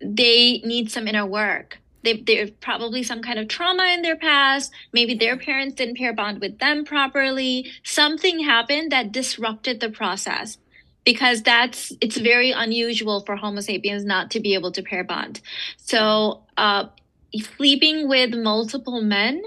They 0.00 0.58
need 0.64 0.90
some 0.90 1.08
inner 1.08 1.26
work. 1.26 1.78
They, 2.02 2.22
there's 2.24 2.50
probably 2.60 3.02
some 3.02 3.22
kind 3.22 3.38
of 3.38 3.48
trauma 3.48 3.86
in 3.94 4.02
their 4.02 4.16
past. 4.16 4.72
Maybe 4.92 5.14
their 5.14 5.36
parents 5.36 5.74
didn't 5.74 5.96
pair 5.98 6.12
bond 6.12 6.40
with 6.40 6.58
them 6.58 6.84
properly. 6.84 7.70
Something 7.84 8.40
happened 8.40 8.92
that 8.92 9.10
disrupted 9.12 9.80
the 9.80 9.90
process 9.90 10.58
because 11.04 11.42
that's 11.42 11.92
it's 12.00 12.16
very 12.16 12.50
unusual 12.52 13.22
for 13.24 13.36
Homo 13.36 13.60
sapiens 13.60 14.04
not 14.04 14.30
to 14.32 14.40
be 14.40 14.54
able 14.54 14.70
to 14.72 14.82
pair 14.82 15.04
bond. 15.04 15.40
So, 15.78 16.42
uh, 16.56 16.86
sleeping 17.34 18.08
with 18.08 18.34
multiple 18.34 19.02
men 19.02 19.42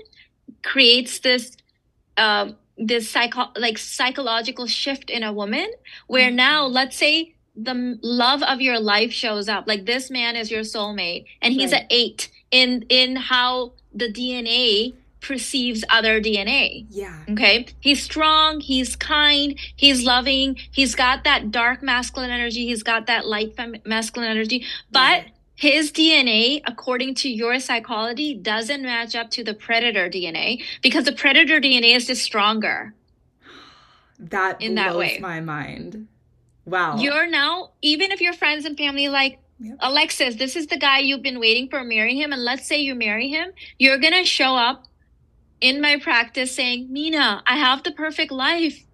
creates 0.63 1.19
this 1.19 1.55
um, 2.17 2.55
this 2.77 3.09
psycho 3.09 3.47
like 3.57 3.77
psychological 3.77 4.67
shift 4.67 5.09
in 5.09 5.23
a 5.23 5.31
woman 5.33 5.67
where 6.07 6.31
now 6.31 6.65
let's 6.65 6.97
say 6.97 7.33
the 7.55 7.97
love 8.01 8.41
of 8.43 8.61
your 8.61 8.79
life 8.79 9.11
shows 9.11 9.49
up 9.49 9.65
like 9.67 9.85
this 9.85 10.09
man 10.09 10.35
is 10.35 10.49
your 10.51 10.61
soulmate 10.61 11.25
and 11.41 11.53
he's 11.53 11.71
Right. 11.73 11.81
an 11.81 11.87
eight 11.89 12.29
in 12.51 12.85
in 12.89 13.15
how 13.17 13.73
the 13.93 14.11
dna 14.11 14.93
perceives 15.21 15.83
other 15.89 16.21
dna 16.21 16.85
yeah. 16.89 17.19
Okay. 17.29 17.65
He's 17.81 18.01
strong. 18.01 18.61
He's 18.61 18.95
kind. 18.95 19.57
He's 19.75 20.03
loving. 20.03 20.55
He's 20.71 20.95
got 20.95 21.25
that 21.25 21.51
dark 21.51 21.83
masculine 21.83 22.31
energy. 22.31 22.65
He's 22.65 22.83
got 22.83 23.07
that 23.07 23.27
light 23.27 23.55
fem- 23.57 23.75
masculine 23.85 24.29
energy. 24.31 24.65
But 24.91 24.99
Right. 25.23 25.31
His 25.59 25.91
DNA, 25.91 26.61
according 26.65 27.15
to 27.15 27.29
your 27.29 27.59
psychology, 27.59 28.33
doesn't 28.33 28.81
match 28.81 29.13
up 29.13 29.29
to 29.31 29.43
the 29.43 29.53
predator 29.53 30.09
DNA 30.09 30.63
because 30.81 31.03
the 31.03 31.11
predator 31.11 31.59
DNA 31.59 31.97
is 31.97 32.07
just 32.07 32.23
stronger. 32.23 32.93
That 34.21 34.61
in 34.61 34.75
that 34.75 34.91
blows 34.91 34.99
way. 34.99 35.19
my 35.21 35.39
mind. 35.39 36.07
Wow. 36.65 36.97
You're 36.97 37.27
now, 37.27 37.71
even 37.81 38.11
if 38.11 38.19
your 38.19 38.33
friends 38.33 38.65
and 38.65 38.77
family 38.77 39.09
like, 39.09 39.39
Yep. 39.61 39.77
Alexis, 39.81 40.35
this 40.35 40.55
is 40.55 40.67
the 40.67 40.77
guy 40.77 40.99
you've 40.99 41.21
been 41.21 41.39
waiting 41.39 41.67
for 41.67 41.83
marrying 41.83 42.17
him, 42.17 42.31
and 42.31 42.43
let's 42.43 42.65
say 42.65 42.79
you 42.79 42.95
marry 42.95 43.27
him, 43.27 43.51
you're 43.77 43.97
gonna 43.97 44.23
show 44.23 44.55
up 44.55 44.85
in 45.59 45.81
my 45.81 45.99
practice 45.99 46.55
saying, 46.55 46.91
Mina, 46.91 47.43
I 47.45 47.57
have 47.57 47.83
the 47.83 47.91
perfect 47.91 48.31
life. 48.31 48.85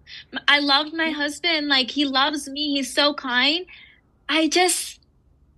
I 0.48 0.58
love 0.58 0.92
my 0.92 1.10
husband. 1.10 1.68
Like 1.68 1.92
he 1.92 2.04
loves 2.04 2.48
me. 2.48 2.74
He's 2.74 2.92
so 2.92 3.14
kind. 3.14 3.66
I 4.28 4.48
just 4.48 4.95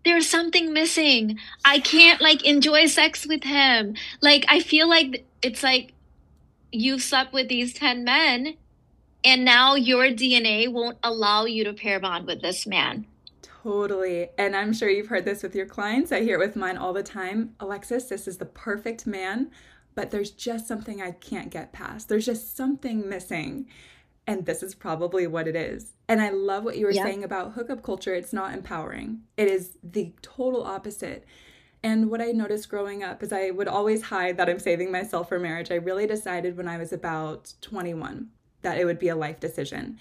there's 0.08 0.28
something 0.28 0.72
missing. 0.72 1.38
I 1.64 1.80
can't 1.80 2.20
like 2.20 2.44
enjoy 2.44 2.86
sex 2.86 3.26
with 3.26 3.44
him. 3.44 3.94
Like 4.20 4.44
I 4.48 4.60
feel 4.60 4.88
like 4.88 5.26
it's 5.42 5.62
like 5.62 5.92
you've 6.72 7.02
slept 7.02 7.32
with 7.32 7.48
these 7.48 7.74
10 7.74 8.04
men 8.04 8.56
and 9.24 9.44
now 9.44 9.74
your 9.74 10.06
DNA 10.06 10.72
won't 10.72 10.98
allow 11.02 11.44
you 11.44 11.64
to 11.64 11.72
pair 11.72 12.00
bond 12.00 12.26
with 12.26 12.40
this 12.40 12.66
man. 12.66 13.06
Totally. 13.42 14.28
And 14.38 14.56
I'm 14.56 14.72
sure 14.72 14.88
you've 14.88 15.08
heard 15.08 15.24
this 15.24 15.42
with 15.42 15.54
your 15.54 15.66
clients. 15.66 16.12
I 16.12 16.22
hear 16.22 16.36
it 16.40 16.46
with 16.46 16.56
mine 16.56 16.76
all 16.78 16.92
the 16.92 17.02
time. 17.02 17.54
Alexis, 17.60 18.04
this 18.04 18.26
is 18.26 18.38
the 18.38 18.46
perfect 18.46 19.06
man, 19.06 19.50
but 19.94 20.10
there's 20.10 20.30
just 20.30 20.66
something 20.66 21.02
I 21.02 21.10
can't 21.10 21.50
get 21.50 21.72
past. 21.72 22.08
There's 22.08 22.26
just 22.26 22.56
something 22.56 23.08
missing. 23.08 23.66
And 24.28 24.44
this 24.44 24.62
is 24.62 24.74
probably 24.74 25.26
what 25.26 25.48
it 25.48 25.56
is. 25.56 25.94
And 26.06 26.20
I 26.20 26.28
love 26.28 26.62
what 26.62 26.76
you 26.76 26.84
were 26.84 26.92
Yeah. 26.92 27.02
saying 27.02 27.24
about 27.24 27.52
hookup 27.54 27.82
culture. 27.82 28.14
It's 28.14 28.32
not 28.32 28.52
empowering, 28.52 29.22
it 29.38 29.48
is 29.48 29.78
the 29.82 30.12
total 30.20 30.62
opposite. 30.62 31.24
And 31.82 32.10
what 32.10 32.20
I 32.20 32.32
noticed 32.32 32.68
growing 32.68 33.02
up 33.02 33.22
is 33.22 33.32
I 33.32 33.50
would 33.50 33.68
always 33.68 34.02
hide 34.02 34.36
that 34.36 34.48
I'm 34.50 34.58
saving 34.58 34.92
myself 34.92 35.30
for 35.30 35.38
marriage. 35.38 35.70
I 35.70 35.76
really 35.76 36.06
decided 36.06 36.56
when 36.58 36.68
I 36.68 36.76
was 36.76 36.92
about 36.92 37.54
21 37.62 38.28
that 38.62 38.78
it 38.78 38.84
would 38.84 38.98
be 38.98 39.08
a 39.08 39.16
life 39.16 39.40
decision. 39.40 39.98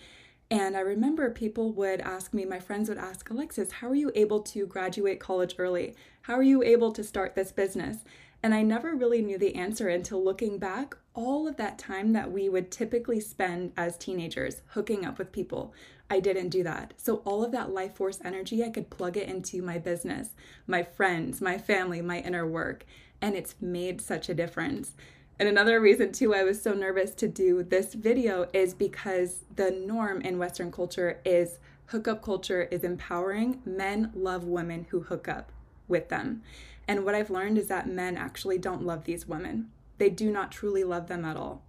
And 0.49 0.75
I 0.75 0.79
remember 0.81 1.29
people 1.29 1.71
would 1.73 2.01
ask 2.01 2.33
me, 2.33 2.43
my 2.45 2.59
friends 2.59 2.89
would 2.89 2.97
ask, 2.97 3.29
Alexis, 3.29 3.73
how 3.73 3.89
are 3.89 3.95
you 3.95 4.11
able 4.15 4.41
to 4.41 4.65
graduate 4.65 5.19
college 5.19 5.55
early? 5.57 5.95
How 6.23 6.33
are 6.33 6.43
you 6.43 6.63
able 6.63 6.91
to 6.93 7.03
start 7.03 7.35
this 7.35 7.51
business? 7.51 8.03
And 8.43 8.53
I 8.53 8.61
never 8.61 8.93
really 8.93 9.21
knew 9.21 9.37
the 9.37 9.55
answer 9.55 9.89
until 9.89 10.23
looking 10.23 10.59
back, 10.59 10.95
all 11.13 11.47
of 11.47 11.57
that 11.57 11.79
time 11.79 12.13
that 12.13 12.31
we 12.31 12.47
would 12.49 12.71
typically 12.71 13.19
spend 13.19 13.73
as 13.75 13.97
teenagers 13.97 14.61
hooking 14.67 15.05
up 15.05 15.17
with 15.17 15.31
people. 15.31 15.73
I 16.09 16.19
didn't 16.19 16.49
do 16.49 16.63
that. 16.63 16.93
So, 16.97 17.17
all 17.25 17.43
of 17.43 17.51
that 17.51 17.71
life 17.71 17.95
force 17.95 18.19
energy, 18.23 18.63
I 18.63 18.69
could 18.69 18.89
plug 18.89 19.17
it 19.17 19.27
into 19.27 19.61
my 19.61 19.77
business, 19.77 20.29
my 20.67 20.83
friends, 20.83 21.41
my 21.41 21.57
family, 21.57 22.01
my 22.01 22.19
inner 22.19 22.47
work. 22.47 22.85
And 23.21 23.35
it's 23.35 23.55
made 23.59 23.99
such 23.99 24.29
a 24.29 24.33
difference. 24.35 24.93
And 25.39 25.49
another 25.49 25.81
reason, 25.81 26.11
too, 26.11 26.33
I 26.33 26.43
was 26.43 26.61
so 26.61 26.73
nervous 26.73 27.13
to 27.15 27.27
do 27.27 27.63
this 27.63 27.93
video 27.93 28.47
is 28.53 28.73
because 28.73 29.43
the 29.55 29.71
norm 29.71 30.21
in 30.21 30.37
Western 30.37 30.71
culture 30.71 31.19
is 31.25 31.59
hookup 31.87 32.21
culture 32.21 32.63
is 32.63 32.83
empowering. 32.83 33.61
Men 33.65 34.11
love 34.13 34.45
women 34.45 34.85
who 34.89 35.01
hook 35.01 35.27
up 35.27 35.51
with 35.87 36.09
them. 36.09 36.43
And 36.87 37.03
what 37.03 37.15
I've 37.15 37.29
learned 37.29 37.57
is 37.57 37.67
that 37.67 37.87
men 37.87 38.17
actually 38.17 38.57
don't 38.57 38.85
love 38.85 39.03
these 39.03 39.27
women, 39.27 39.71
they 39.97 40.09
do 40.09 40.31
not 40.31 40.51
truly 40.51 40.83
love 40.83 41.07
them 41.07 41.25
at 41.25 41.35
all. 41.35 41.63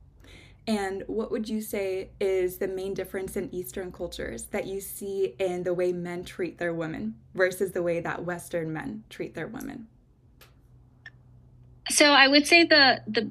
And 0.66 1.02
what 1.06 1.30
would 1.30 1.48
you 1.48 1.62
say 1.62 2.10
is 2.20 2.58
the 2.58 2.68
main 2.68 2.92
difference 2.92 3.36
in 3.36 3.52
Eastern 3.54 3.90
cultures 3.90 4.44
that 4.50 4.66
you 4.66 4.82
see 4.82 5.34
in 5.38 5.62
the 5.62 5.72
way 5.72 5.92
men 5.92 6.24
treat 6.24 6.58
their 6.58 6.74
women 6.74 7.14
versus 7.34 7.72
the 7.72 7.82
way 7.82 8.00
that 8.00 8.26
Western 8.26 8.70
men 8.70 9.04
treat 9.08 9.34
their 9.34 9.46
women? 9.46 9.88
So 11.88 12.12
I 12.12 12.28
would 12.28 12.46
say 12.46 12.64
the 12.64 13.00
the 13.06 13.30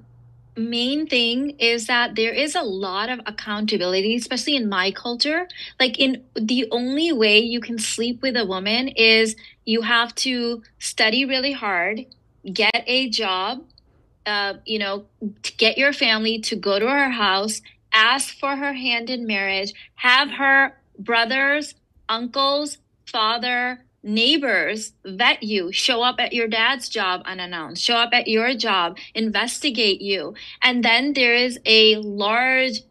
main 0.57 1.07
thing 1.07 1.51
is 1.59 1.87
that 1.87 2.15
there 2.15 2.33
is 2.33 2.55
a 2.55 2.61
lot 2.61 3.09
of 3.09 3.19
accountability, 3.25 4.15
especially 4.15 4.55
in 4.55 4.67
my 4.69 4.91
culture. 4.91 5.47
Like 5.79 5.99
in 5.99 6.23
the 6.35 6.67
only 6.71 7.11
way 7.11 7.39
you 7.39 7.59
can 7.59 7.77
sleep 7.77 8.21
with 8.21 8.35
a 8.35 8.45
woman 8.45 8.89
is 8.89 9.35
you 9.65 9.81
have 9.81 10.13
to 10.15 10.63
study 10.79 11.25
really 11.25 11.51
hard, 11.51 12.05
get 12.51 12.83
a 12.87 13.09
job, 13.09 13.63
uh, 14.25 14.55
you 14.65 14.79
know, 14.79 15.05
to 15.43 15.55
get 15.57 15.77
your 15.77 15.93
family 15.93 16.39
to 16.39 16.55
go 16.55 16.79
to 16.79 16.87
her 16.87 17.09
house, 17.09 17.61
ask 17.93 18.37
for 18.37 18.55
her 18.55 18.73
hand 18.73 19.09
in 19.09 19.25
marriage, 19.25 19.73
have 19.95 20.29
her 20.31 20.77
brothers, 20.99 21.75
uncles, 22.09 22.77
father, 23.05 23.83
neighbors 24.07 24.93
vet 25.05 25.43
you, 25.43 25.71
show 25.71 26.01
up 26.01 26.15
at 26.19 26.33
your 26.33 26.47
dad's 26.47 26.89
job 26.89 27.21
unannounced, 27.25 27.83
show 27.83 27.95
up 27.97 28.09
at 28.13 28.27
your 28.27 28.55
job, 28.55 28.97
investigate 29.13 30.01
you. 30.01 30.33
And 30.63 30.83
then 30.83 31.13
there 31.13 31.35
is 31.35 31.59
a 31.65 31.97
large 31.97 32.81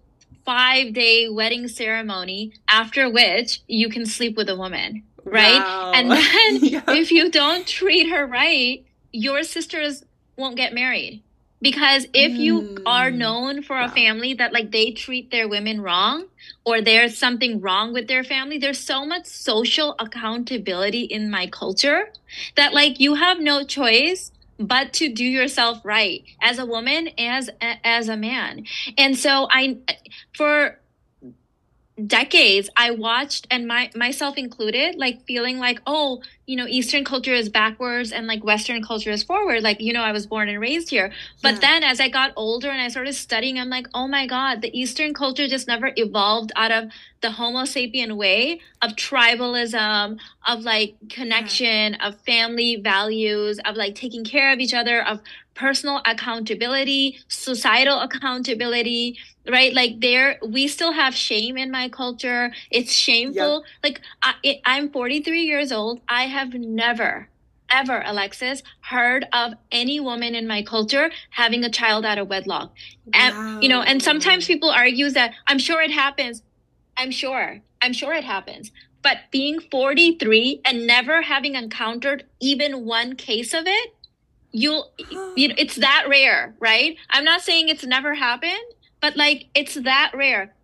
five 0.44 0.92
day 0.92 1.28
wedding 1.28 1.66
ceremony 1.66 2.52
after 2.68 3.10
which 3.10 3.62
you 3.66 3.88
can 3.88 4.06
sleep 4.06 4.36
with 4.36 4.48
a 4.48 4.56
woman, 4.56 5.02
right? 5.24 5.58
Wow. 5.58 5.92
And 5.94 6.10
then 6.10 6.56
Yeah. 6.62 6.82
if 6.88 7.10
you 7.10 7.30
don't 7.30 7.66
treat 7.66 8.10
her 8.10 8.26
right, 8.26 8.84
your 9.10 9.42
sisters 9.42 10.04
won't 10.36 10.56
get 10.56 10.72
married. 10.74 11.22
Because 11.62 12.06
if 12.14 12.38
you 12.38 12.62
Mm. 12.62 12.82
are 12.86 13.10
known 13.10 13.62
for 13.62 13.78
a 13.78 13.86
Wow. 13.86 13.88
family 13.88 14.34
that 14.34 14.52
like 14.52 14.70
they 14.72 14.92
treat 14.92 15.30
their 15.30 15.48
women 15.48 15.80
wrong 15.80 16.26
or 16.64 16.80
there's 16.82 17.16
something 17.18 17.60
wrong 17.60 17.92
with 17.92 18.08
their 18.08 18.22
family, 18.24 18.58
there's 18.58 18.80
so 18.80 19.04
much 19.06 19.26
social 19.26 19.94
accountability 19.98 21.02
in 21.02 21.30
my 21.30 21.46
culture 21.46 22.08
that 22.56 22.74
like 22.74 23.00
you 23.00 23.14
have 23.14 23.40
no 23.40 23.64
choice 23.64 24.32
but 24.58 24.92
to 24.94 25.08
do 25.12 25.24
yourself 25.24 25.78
right 25.84 26.22
as 26.42 26.58
a 26.58 26.66
woman 26.66 27.08
as 27.18 27.50
as 27.60 28.08
a 28.08 28.16
man. 28.16 28.64
And 28.98 29.16
so 29.18 29.48
I 29.50 29.78
for 30.34 30.80
decades 32.06 32.68
I 32.76 32.90
watched 32.90 33.46
and 33.50 33.66
my 33.66 33.90
myself 33.94 34.36
included 34.36 34.96
like 34.96 35.24
feeling 35.26 35.58
like 35.58 35.80
oh 35.86 36.22
you 36.46 36.56
know 36.56 36.66
eastern 36.68 37.04
culture 37.04 37.34
is 37.34 37.48
backwards 37.48 38.12
and 38.12 38.26
like 38.26 38.42
western 38.44 38.82
culture 38.82 39.10
is 39.10 39.22
forward 39.22 39.62
like 39.62 39.80
you 39.80 39.92
know 39.92 40.02
i 40.02 40.12
was 40.12 40.26
born 40.26 40.48
and 40.48 40.60
raised 40.60 40.90
here 40.90 41.12
but 41.42 41.54
yeah. 41.54 41.60
then 41.60 41.82
as 41.82 42.00
i 42.00 42.08
got 42.08 42.32
older 42.36 42.70
and 42.70 42.80
i 42.80 42.88
started 42.88 43.12
studying 43.14 43.58
i'm 43.58 43.68
like 43.68 43.86
oh 43.94 44.06
my 44.06 44.26
god 44.26 44.62
the 44.62 44.78
eastern 44.78 45.12
culture 45.12 45.48
just 45.48 45.66
never 45.66 45.92
evolved 45.96 46.52
out 46.56 46.70
of 46.70 46.90
the 47.20 47.30
homo 47.30 47.62
sapien 47.62 48.16
way 48.16 48.60
of 48.82 48.92
tribalism 48.92 50.18
of 50.46 50.60
like 50.60 50.94
connection 51.08 51.94
yeah. 51.94 52.08
of 52.08 52.20
family 52.20 52.76
values 52.76 53.58
of 53.64 53.74
like 53.76 53.94
taking 53.94 54.24
care 54.24 54.52
of 54.52 54.60
each 54.60 54.74
other 54.74 55.02
of 55.02 55.20
personal 55.54 56.02
accountability 56.04 57.18
societal 57.28 58.00
accountability 58.00 59.18
right 59.48 59.72
like 59.74 60.00
there 60.00 60.38
we 60.46 60.68
still 60.68 60.92
have 60.92 61.14
shame 61.14 61.56
in 61.56 61.70
my 61.70 61.88
culture 61.88 62.52
it's 62.70 62.92
shameful 62.92 63.64
yep. 63.64 63.82
like 63.82 64.00
I, 64.22 64.34
it, 64.42 64.60
i'm 64.64 64.90
43 64.90 65.42
years 65.42 65.72
old 65.72 66.00
i 66.08 66.24
have 66.36 66.52
never 66.54 67.28
ever 67.70 68.02
alexis 68.06 68.62
heard 68.80 69.26
of 69.32 69.54
any 69.72 69.98
woman 69.98 70.34
in 70.34 70.46
my 70.46 70.62
culture 70.62 71.10
having 71.30 71.64
a 71.64 71.70
child 71.70 72.04
out 72.04 72.18
of 72.18 72.28
wedlock. 72.28 72.72
Wow. 73.06 73.12
and 73.14 73.62
you 73.62 73.68
know 73.68 73.82
and 73.82 74.02
sometimes 74.02 74.46
people 74.46 74.70
argue 74.70 75.10
that 75.10 75.32
i'm 75.46 75.58
sure 75.58 75.80
it 75.82 75.90
happens. 75.90 76.42
I'm 76.98 77.10
sure. 77.10 77.60
I'm 77.82 77.92
sure 77.92 78.14
it 78.14 78.24
happens. 78.24 78.72
But 79.02 79.18
being 79.30 79.60
43 79.60 80.62
and 80.64 80.86
never 80.86 81.22
having 81.22 81.54
encountered 81.54 82.24
even 82.40 82.86
one 82.86 83.14
case 83.16 83.52
of 83.54 83.64
it 83.66 83.88
you'll 84.52 84.92
you 85.36 85.48
know 85.48 85.54
it's 85.58 85.76
that 85.76 86.06
rare 86.08 86.54
right? 86.60 86.96
I'm 87.10 87.24
not 87.24 87.40
saying 87.42 87.68
it's 87.68 87.84
never 87.84 88.14
happened 88.14 88.68
but 89.00 89.16
like 89.16 89.46
it's 89.54 89.74
that 89.74 90.12
rare. 90.14 90.54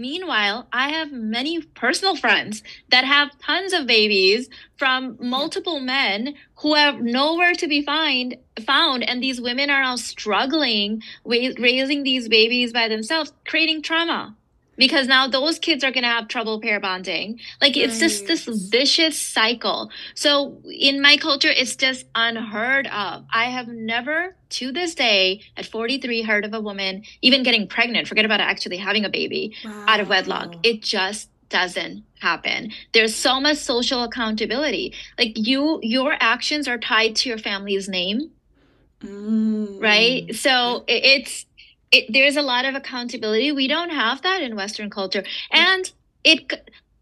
Meanwhile, 0.00 0.68
I 0.72 0.90
have 0.90 1.10
many 1.10 1.60
personal 1.60 2.14
friends 2.14 2.62
that 2.88 3.04
have 3.04 3.36
tons 3.40 3.72
of 3.72 3.88
babies 3.88 4.48
from 4.76 5.16
multiple 5.20 5.80
men 5.80 6.34
who 6.58 6.74
have 6.74 7.00
nowhere 7.00 7.52
to 7.54 7.66
be 7.66 7.82
find, 7.82 8.36
found 8.64 9.02
and 9.02 9.20
these 9.20 9.40
women 9.40 9.70
are 9.70 9.82
now 9.82 9.96
struggling 9.96 11.02
with 11.24 11.58
raising 11.58 12.04
these 12.04 12.28
babies 12.28 12.72
by 12.72 12.86
themselves, 12.86 13.32
creating 13.44 13.82
trauma 13.82 14.36
because 14.78 15.06
now 15.06 15.28
those 15.28 15.58
kids 15.58 15.84
are 15.84 15.90
going 15.90 16.04
to 16.04 16.08
have 16.08 16.28
trouble 16.28 16.60
pair 16.60 16.80
bonding. 16.80 17.38
Like 17.60 17.76
it's 17.76 17.98
just 17.98 18.26
this 18.26 18.46
vicious 18.70 19.20
cycle. 19.20 19.90
So 20.14 20.62
in 20.64 21.02
my 21.02 21.16
culture, 21.16 21.50
it's 21.50 21.76
just 21.76 22.06
unheard 22.14 22.86
of. 22.86 23.24
I 23.32 23.46
have 23.46 23.68
never 23.68 24.36
to 24.50 24.72
this 24.72 24.94
day 24.94 25.42
at 25.56 25.66
43 25.66 26.22
heard 26.22 26.44
of 26.44 26.54
a 26.54 26.60
woman 26.60 27.02
even 27.20 27.42
getting 27.42 27.66
pregnant, 27.68 28.08
forget 28.08 28.24
about 28.24 28.40
actually 28.40 28.78
having 28.78 29.04
a 29.04 29.10
baby 29.10 29.54
wow. 29.64 29.84
out 29.88 30.00
of 30.00 30.08
wedlock. 30.08 30.54
It 30.62 30.82
just 30.82 31.28
doesn't 31.48 32.04
happen. 32.20 32.72
There's 32.92 33.14
so 33.14 33.40
much 33.40 33.58
social 33.58 34.04
accountability. 34.04 34.94
Like 35.18 35.32
you, 35.36 35.80
your 35.82 36.14
actions 36.20 36.68
are 36.68 36.78
tied 36.78 37.16
to 37.16 37.28
your 37.28 37.38
family's 37.38 37.88
name. 37.88 38.30
Mm. 39.02 39.82
Right. 39.82 40.34
So 40.34 40.84
it's, 40.88 41.46
it, 41.90 42.12
there's 42.12 42.36
a 42.36 42.42
lot 42.42 42.64
of 42.64 42.74
accountability. 42.74 43.52
We 43.52 43.68
don't 43.68 43.90
have 43.90 44.22
that 44.22 44.42
in 44.42 44.56
Western 44.56 44.90
culture. 44.90 45.24
And 45.50 45.90
it, 46.24 46.52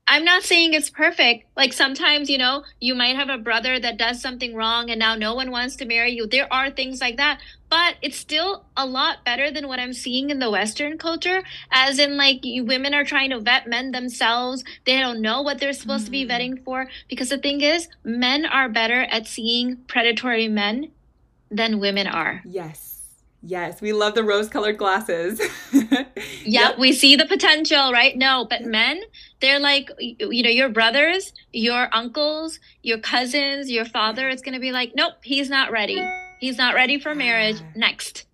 I'm 0.08 0.24
not 0.24 0.44
saying 0.44 0.74
it's 0.74 0.90
perfect. 0.90 1.46
Like 1.56 1.72
sometimes, 1.72 2.30
you 2.30 2.38
know, 2.38 2.62
you 2.80 2.94
might 2.94 3.16
have 3.16 3.28
a 3.28 3.38
brother 3.38 3.80
that 3.80 3.98
does 3.98 4.22
something 4.22 4.54
wrong 4.54 4.88
and 4.88 5.00
now 5.00 5.16
no 5.16 5.34
one 5.34 5.50
wants 5.50 5.74
to 5.76 5.84
marry 5.84 6.12
you. 6.12 6.28
There 6.28 6.52
are 6.52 6.70
things 6.70 7.00
like 7.00 7.16
that, 7.16 7.40
but 7.68 7.96
it's 8.02 8.16
still 8.16 8.64
a 8.76 8.86
lot 8.86 9.24
better 9.24 9.50
than 9.50 9.66
what 9.66 9.80
I'm 9.80 9.92
seeing 9.92 10.30
in 10.30 10.38
the 10.38 10.50
Western 10.50 10.96
culture. 10.98 11.42
As 11.72 11.98
in, 11.98 12.16
like, 12.16 12.44
you, 12.44 12.64
women 12.64 12.94
are 12.94 13.04
trying 13.04 13.30
to 13.30 13.40
vet 13.40 13.66
men 13.66 13.90
themselves. 13.90 14.62
They 14.84 15.00
don't 15.00 15.20
know 15.20 15.42
what 15.42 15.58
they're 15.58 15.72
supposed 15.72 16.04
mm-hmm. 16.04 16.12
to 16.12 16.26
be 16.26 16.26
mm. 16.26 16.30
vetting 16.30 16.64
for. 16.64 16.86
Because 17.08 17.30
the 17.30 17.38
thing 17.38 17.60
is, 17.60 17.88
men 18.04 18.46
are 18.46 18.68
better 18.68 19.02
at 19.02 19.26
seeing 19.26 19.78
predatory 19.88 20.46
men 20.46 20.92
than 21.50 21.80
women 21.80 22.06
are. 22.06 22.42
Yes. 22.44 22.95
Yes, 23.48 23.80
we 23.80 23.92
love 23.92 24.16
the 24.16 24.24
rose 24.24 24.48
colored 24.48 24.76
glasses. 24.76 25.40
yeah, 25.72 26.04
yep. 26.44 26.78
we 26.78 26.92
see 26.92 27.14
the 27.14 27.26
potential, 27.26 27.92
right? 27.92 28.16
No, 28.16 28.44
but 28.50 28.62
men, 28.62 29.00
they're 29.40 29.60
like, 29.60 29.88
you 30.00 30.42
know, 30.42 30.50
your 30.50 30.68
brothers, 30.68 31.32
your 31.52 31.88
uncles, 31.92 32.58
your 32.82 32.99
cousins, 32.99 33.71
your 33.71 33.84
father, 33.84 34.28
it's 34.28 34.42
going 34.42 34.54
to 34.54 34.60
be 34.60 34.73
like, 34.73 34.94
nope, 34.97 35.14
he's 35.23 35.49
not 35.49 35.71
ready. 35.71 36.04
He's 36.40 36.58
not 36.58 36.75
ready 36.75 36.99
for 36.99 37.14
marriage. 37.14 37.60
Next. 37.76 38.26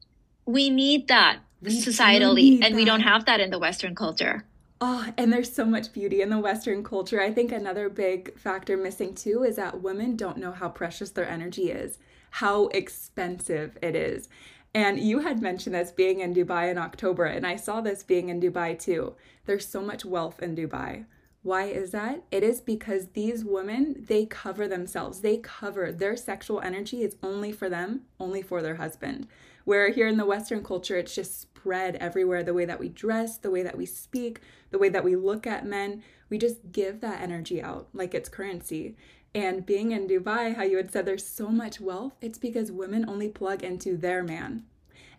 We 0.47 0.71
need 0.71 1.09
that 1.09 1.41
we 1.61 1.71
societally, 1.71 2.35
need 2.35 2.65
and 2.65 2.75
that. 2.75 2.79
we 2.79 2.87
don't 2.87 3.03
have 3.03 3.27
that 3.27 3.39
in 3.39 3.51
the 3.51 3.59
Western 3.59 3.95
culture. 3.95 4.45
Oh, 4.81 5.07
and 5.19 5.31
there's 5.31 5.53
so 5.53 5.67
much 5.67 5.93
beauty 5.93 6.23
in 6.23 6.31
the 6.31 6.39
Western 6.39 6.83
culture. 6.83 7.21
I 7.21 7.31
think 7.33 7.53
another 7.53 7.91
big 7.91 8.37
factor 8.39 8.79
missing 8.79 9.15
too 9.15 9.45
is 9.45 9.57
that 9.57 9.83
women 9.83 10.17
don't 10.17 10.39
know 10.39 10.53
how 10.53 10.71
precious 10.71 11.11
their 11.11 11.29
energy 11.29 11.71
is, 11.71 11.99
how 12.31 12.69
expensive 12.69 13.77
it 13.83 13.95
is. 13.95 14.31
And 14.75 14.99
you 14.99 15.21
had 15.21 15.43
mentioned 15.43 15.75
this 15.75 15.91
being 15.91 16.21
in 16.21 16.35
Dubai 16.35 16.71
in 16.71 16.79
October, 16.79 17.25
and 17.25 17.47
I 17.47 17.57
saw 17.57 17.81
this 17.81 18.03
being 18.03 18.31
in 18.31 18.41
Dubai 18.41 18.79
too. 18.79 19.15
There's 19.45 19.69
so 19.69 19.83
much 19.83 20.05
wealth 20.05 20.41
in 20.43 20.57
Dubai. 20.57 21.05
Why 21.43 21.65
is 21.65 21.91
that? 21.91 22.23
It 22.31 22.43
is 22.43 22.61
because 22.61 23.09
these 23.09 23.45
women, 23.45 24.05
they 24.09 24.27
cover 24.27 24.69
themselves. 24.69 25.21
They 25.21 25.39
cover 25.39 25.91
their 25.91 26.17
sexual 26.17 26.61
energy 26.61 27.03
is 27.03 27.17
only 27.23 27.53
for 27.53 27.69
them, 27.69 28.03
only 28.21 28.43
for 28.43 28.63
their 28.63 28.77
husband. 28.77 29.27
Where 29.65 29.91
here 29.91 30.07
in 30.07 30.17
the 30.17 30.27
Western 30.27 30.63
culture, 30.63 30.97
it's 30.97 31.15
just 31.15 31.41
spread 31.41 31.97
everywhere 31.97 32.43
the 32.43 32.55
way 32.55 32.65
that 32.65 32.81
we 32.81 32.89
dress, 32.89 33.39
the 33.39 33.51
way 33.51 33.63
that 33.63 33.77
we 33.77 33.87
speak, 33.87 34.41
the 34.71 34.79
way 34.79 34.89
that 34.89 35.05
we 35.05 35.17
look 35.17 35.47
at 35.47 35.67
men. 35.67 36.03
We 36.31 36.39
just 36.39 36.73
give 36.73 37.01
that 37.01 37.21
energy 37.21 37.61
out 37.61 37.89
like 37.93 38.15
it's 38.15 38.29
currency. 38.29 38.97
And 39.35 39.65
being 39.65 39.93
in 39.93 40.09
Dubai, 40.09 40.55
how 40.55 40.63
you 40.63 40.77
had 40.77 40.93
said 40.93 41.07
there's 41.07 41.27
so 41.27 41.49
much 41.49 41.81
wealth, 41.81 42.13
it's 42.21 42.39
because 42.39 42.71
women 42.71 43.09
only 43.09 43.29
plug 43.29 43.63
into 43.63 43.97
their 43.97 44.23
man. 44.23 44.65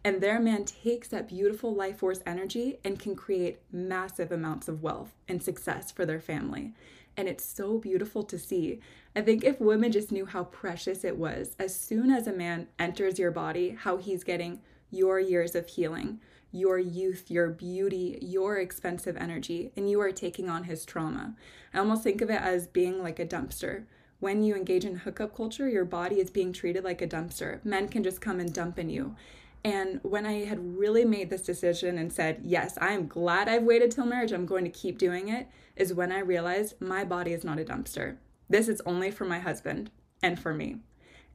And 0.03 0.21
their 0.21 0.39
man 0.39 0.65
takes 0.65 1.07
that 1.07 1.29
beautiful 1.29 1.73
life 1.73 1.99
force 1.99 2.19
energy 2.25 2.77
and 2.83 2.99
can 2.99 3.15
create 3.15 3.59
massive 3.71 4.31
amounts 4.31 4.67
of 4.67 4.83
wealth 4.83 5.13
and 5.27 5.41
success 5.41 5.91
for 5.91 6.05
their 6.05 6.19
family. 6.19 6.73
And 7.17 7.27
it's 7.27 7.45
so 7.45 7.77
beautiful 7.77 8.23
to 8.23 8.37
see. 8.37 8.79
I 9.15 9.21
think 9.21 9.43
if 9.43 9.59
women 9.59 9.91
just 9.91 10.11
knew 10.11 10.25
how 10.25 10.43
precious 10.45 11.03
it 11.03 11.17
was, 11.17 11.55
as 11.57 11.75
soon 11.75 12.11
as 12.11 12.27
a 12.27 12.33
man 12.33 12.67
enters 12.77 13.17
your 13.17 13.31
body, 13.31 13.69
how 13.71 13.97
he's 13.97 14.23
getting 14.23 14.59
your 14.91 15.19
years 15.19 15.55
of 15.55 15.67
healing, 15.67 16.19
your 16.51 16.77
youth, 16.77 17.31
your 17.31 17.49
beauty, 17.49 18.19
your 18.21 18.57
expensive 18.57 19.17
energy, 19.17 19.71
and 19.75 19.89
you 19.89 19.99
are 20.01 20.11
taking 20.11 20.49
on 20.49 20.65
his 20.65 20.85
trauma. 20.85 21.35
I 21.73 21.79
almost 21.79 22.03
think 22.03 22.21
of 22.21 22.29
it 22.29 22.41
as 22.41 22.67
being 22.67 23.01
like 23.01 23.19
a 23.19 23.25
dumpster 23.25 23.85
when 24.23 24.41
you 24.41 24.55
engage 24.55 24.85
in 24.85 24.95
hookup 24.95 25.35
culture, 25.35 25.67
your 25.67 25.83
body 25.83 26.21
is 26.21 26.29
being 26.29 26.53
treated 26.53 26.81
like 26.81 27.01
a 27.01 27.07
dumpster. 27.07 27.59
Men 27.65 27.89
can 27.89 28.05
just 28.05 28.21
come 28.21 28.39
and 28.39 28.53
dump 28.53 28.79
in 28.79 28.89
you. 28.89 29.17
And 29.65 29.99
when 30.01 30.25
I 30.25 30.45
had 30.45 30.77
really 30.77 31.03
made 31.03 31.29
this 31.29 31.41
decision 31.41 31.97
and 31.97 32.11
said, 32.11 32.39
yes, 32.41 32.77
I'm 32.79 33.09
glad 33.09 33.49
I've 33.49 33.63
waited 33.63 33.91
till 33.91 34.05
marriage, 34.05 34.31
I'm 34.31 34.45
going 34.45 34.63
to 34.63 34.69
keep 34.69 34.97
doing 34.97 35.27
it, 35.27 35.49
is 35.75 35.93
when 35.93 36.13
I 36.13 36.19
realized 36.19 36.79
my 36.79 37.03
body 37.03 37.33
is 37.33 37.43
not 37.43 37.59
a 37.59 37.65
dumpster. 37.65 38.15
This 38.49 38.69
is 38.69 38.81
only 38.85 39.11
for 39.11 39.25
my 39.25 39.39
husband 39.39 39.91
and 40.21 40.39
for 40.39 40.53
me. 40.53 40.77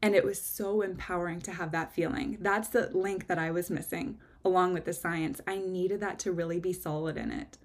And 0.01 0.15
it 0.15 0.25
was 0.25 0.41
so 0.41 0.81
empowering 0.81 1.43
to 1.43 1.53
have 1.53 1.73
that 1.73 1.93
feeling. 1.93 2.39
That's 2.41 2.69
the 2.69 2.89
link 2.95 3.27
that 3.27 3.39
I 3.39 3.51
was 3.51 3.69
missing, 3.69 4.17
along 4.43 4.73
with 4.73 4.87
the 4.87 4.95
science. 4.95 5.43
I 5.47 5.59
needed 5.59 6.01
that 6.01 6.19
to 6.21 6.33
really 6.33 6.59
be 6.59 6.73
solid 6.73 7.19
in 7.19 7.33
it. 7.33 7.59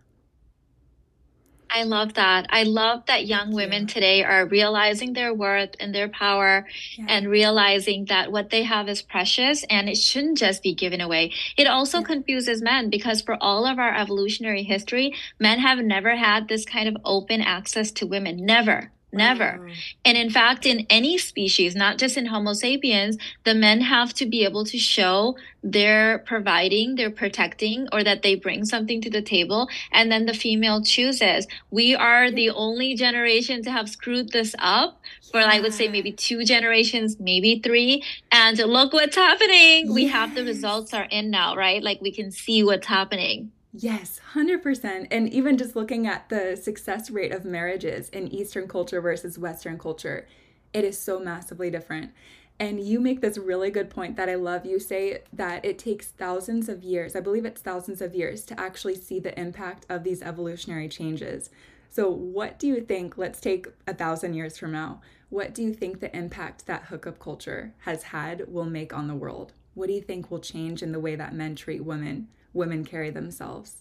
I 1.76 1.84
love 1.84 2.14
that. 2.14 2.46
I 2.52 2.64
love 2.64 3.08
that 3.08 3.26
young 3.26 3.52
women 3.52 3.88
today 3.88 4.24
are 4.24 4.46
realizing 4.46 5.14
their 5.14 5.34
worth 5.34 5.72
and 5.80 5.94
their 5.94 6.08
power 6.08 6.68
yeah. 6.96 7.06
and 7.10 7.28
realizing 7.28 8.06
that 8.06 8.32
what 8.32 8.52
they 8.52 8.62
have 8.62 8.88
is 8.88 9.02
precious 9.02 9.66
and 9.72 9.90
it 9.90 9.96
shouldn't 9.98 10.38
just 10.38 10.62
be 10.62 10.76
given 10.76 11.02
away. 11.02 11.32
It 11.58 11.66
also 11.66 12.00
yeah. 12.00 12.06
confuses 12.06 12.62
men 12.62 12.92
because 12.92 13.24
for 13.24 13.42
all 13.42 13.66
of 13.66 13.80
our 13.80 13.96
evolutionary 13.96 14.62
history, 14.62 15.16
men 15.40 15.58
have 15.60 15.80
never 15.80 16.16
had 16.16 16.48
this 16.48 16.64
kind 16.64 16.88
of 16.88 16.98
open 17.04 17.42
access 17.42 17.92
to 17.94 18.06
women. 18.06 18.46
Never. 18.46 18.92
Never. 19.13 19.60
Wow. 19.60 19.73
And 20.06 20.17
in 20.17 20.30
fact, 20.30 20.65
in 20.65 20.86
any 20.89 21.17
species, 21.17 21.76
not 21.76 21.97
just 21.97 22.17
in 22.17 22.26
Homo 22.26 22.54
sapiens, 22.54 23.17
the 23.43 23.54
men 23.54 23.82
have 23.82 24.13
to 24.15 24.26
be 24.26 24.43
able 24.43 24.65
to 24.65 24.78
show 24.78 25.38
they're 25.63 26.19
providing, 26.19 26.95
they're 26.95 27.10
protecting, 27.10 27.88
or 27.93 28.04
that 28.04 28.21
they 28.21 28.36
bring 28.36 28.65
something 28.65 28.99
to 29.02 29.10
the 29.10 29.21
table. 29.21 29.69
And 29.91 30.12
then 30.12 30.26
the 30.26 30.34
female 30.34 30.84
chooses. 30.84 31.47
We 31.71 31.95
are 31.95 32.32
the 32.32 32.49
only 32.49 32.95
generation 32.95 33.63
to 33.63 33.71
have 33.71 33.89
screwed 33.89 34.32
this 34.32 34.56
up 34.60 34.99
for, 35.32 35.39
yeah. 35.39 35.49
I 35.52 35.60
would 35.62 35.73
say, 35.73 35.88
maybe 35.88 36.12
two 36.12 36.43
generations, 36.43 37.19
maybe 37.19 37.60
three. 37.60 38.04
And 38.32 38.58
look 38.58 38.91
what's 38.93 39.15
happening. 39.15 39.86
Yes. 39.86 39.93
We 39.93 40.08
have 40.08 40.36
the 40.36 40.43
results 40.43 40.93
are 40.93 41.08
in 41.10 41.30
now, 41.30 41.56
right? 41.56 41.82
Like 41.82 42.02
we 42.02 42.12
can 42.12 42.32
see 42.32 42.63
what's 42.63 42.88
happening. 42.88 43.52
Yes, 43.76 44.20
100%. 44.34 45.08
And 45.10 45.28
even 45.34 45.58
just 45.58 45.76
looking 45.76 46.06
at 46.08 46.30
the 46.30 46.56
success 46.56 47.10
rate 47.10 47.32
of 47.32 47.44
marriages 47.44 48.10
in 48.10 48.28
Eastern 48.28 48.68
culture 48.68 49.02
versus 49.02 49.40
Western 49.40 49.78
culture, 49.80 50.28
it 50.74 50.84
is 50.84 50.98
so 51.00 51.20
massively 51.20 51.72
different. 51.72 52.12
And 52.60 52.80
you 52.80 53.00
make 53.00 53.22
this 53.22 53.38
really 53.38 53.72
good 53.72 53.90
point 53.90 54.16
that 54.16 54.30
I 54.30 54.36
love. 54.36 54.66
You 54.66 54.80
say 54.80 55.24
that 55.34 55.66
it 55.66 55.80
takes 55.80 56.08
thousands 56.10 56.70
of 56.70 56.84
years, 56.84 57.16
I 57.16 57.20
believe 57.20 57.46
it's 57.46 57.62
thousands 57.62 58.00
of 58.02 58.14
years, 58.14 58.46
to 58.46 58.60
actually 58.60 58.96
see 58.96 59.20
the 59.20 59.38
impact 59.40 59.88
of 59.90 60.04
these 60.04 60.22
evolutionary 60.22 60.88
changes. 60.88 61.50
So, 61.90 62.10
what 62.12 62.60
do 62.60 62.68
you 62.68 62.80
think? 62.82 63.18
Let's 63.18 63.42
take 63.42 63.68
a 63.88 63.94
thousand 63.94 64.36
years 64.36 64.58
from 64.58 64.72
now. 64.72 65.02
what 65.30 65.54
do 65.56 65.64
you 65.64 65.74
think 65.74 66.00
the 66.00 66.16
impact 66.16 66.68
that 66.68 66.84
hookup 66.86 67.18
culture 67.18 67.74
has 67.80 68.04
had 68.04 68.48
will 68.48 68.66
make 68.66 68.94
on 68.94 69.08
the 69.08 69.16
world? 69.16 69.54
What 69.74 69.88
do 69.88 69.94
you 69.94 70.02
think 70.02 70.30
will 70.30 70.40
change 70.40 70.84
in 70.84 70.92
the 70.92 71.00
way 71.00 71.16
that 71.16 71.34
men 71.34 71.56
treat 71.56 71.84
women, 71.84 72.28
women 72.54 72.86
carry 72.86 73.10
themselves? 73.10 73.78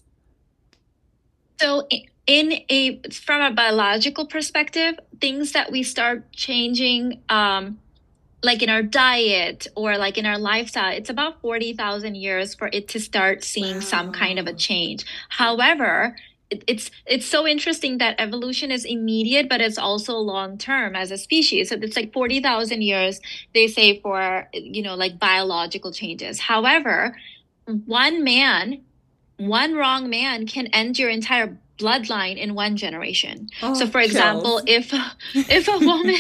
So 1.61 1.87
in 2.27 2.65
a 2.69 3.01
from 3.11 3.41
a 3.41 3.55
biological 3.55 4.27
perspective, 4.27 4.99
things 5.21 5.53
that 5.53 5.71
we 5.71 5.83
start 5.83 6.33
changing 6.33 7.23
um 7.29 7.79
like 8.43 8.63
in 8.63 8.69
our 8.69 8.83
diet 8.83 9.69
or 9.77 9.97
like 9.97 10.19
in 10.19 10.27
our 10.27 10.39
lifestyle, 10.39 10.93
it's 10.93 11.11
about 11.11 11.41
40,000 11.41 12.17
years 12.17 12.57
for 12.57 12.69
it 12.73 12.89
to 12.89 12.99
start 12.99 13.45
seeing 13.45 13.77
wow. 13.77 13.81
some 13.81 14.13
kind 14.13 14.41
of 14.41 14.49
a 14.49 14.53
change. 14.53 15.05
However, 15.29 16.17
it's 16.51 16.91
it's 17.07 17.25
so 17.25 17.47
interesting 17.47 17.99
that 17.99 18.15
evolution 18.19 18.71
is 18.71 18.85
immediate 18.85 19.49
but 19.49 19.63
it's 19.63 19.79
also 19.79 20.17
long 20.19 20.59
term 20.59 20.95
as 20.95 21.11
a 21.11 21.17
species 21.17 21.71
so 21.71 21.77
it's 21.81 21.97
like 21.97 22.13
40,000 22.13 22.83
years 22.83 23.21
they 23.55 23.67
say 23.69 24.01
for 24.01 24.47
you 24.53 24.83
know 24.83 24.95
like 24.95 25.19
biological 25.19 25.93
changes 25.93 26.39
however 26.41 27.17
one 27.87 28.23
man 28.23 28.83
one 29.49 29.75
wrong 29.75 30.09
man 30.09 30.47
can 30.47 30.67
end 30.69 30.99
your 30.99 31.11
entire 31.11 31.59
bloodline 31.79 32.37
in 32.37 32.55
one 32.55 32.77
generation. 32.77 33.49
Oh, 33.63 33.75
so 33.75 33.87
for 33.87 34.01
example, 34.01 34.61
if 34.67 34.93
if 35.35 35.69
a 35.69 35.79
woman 35.79 36.15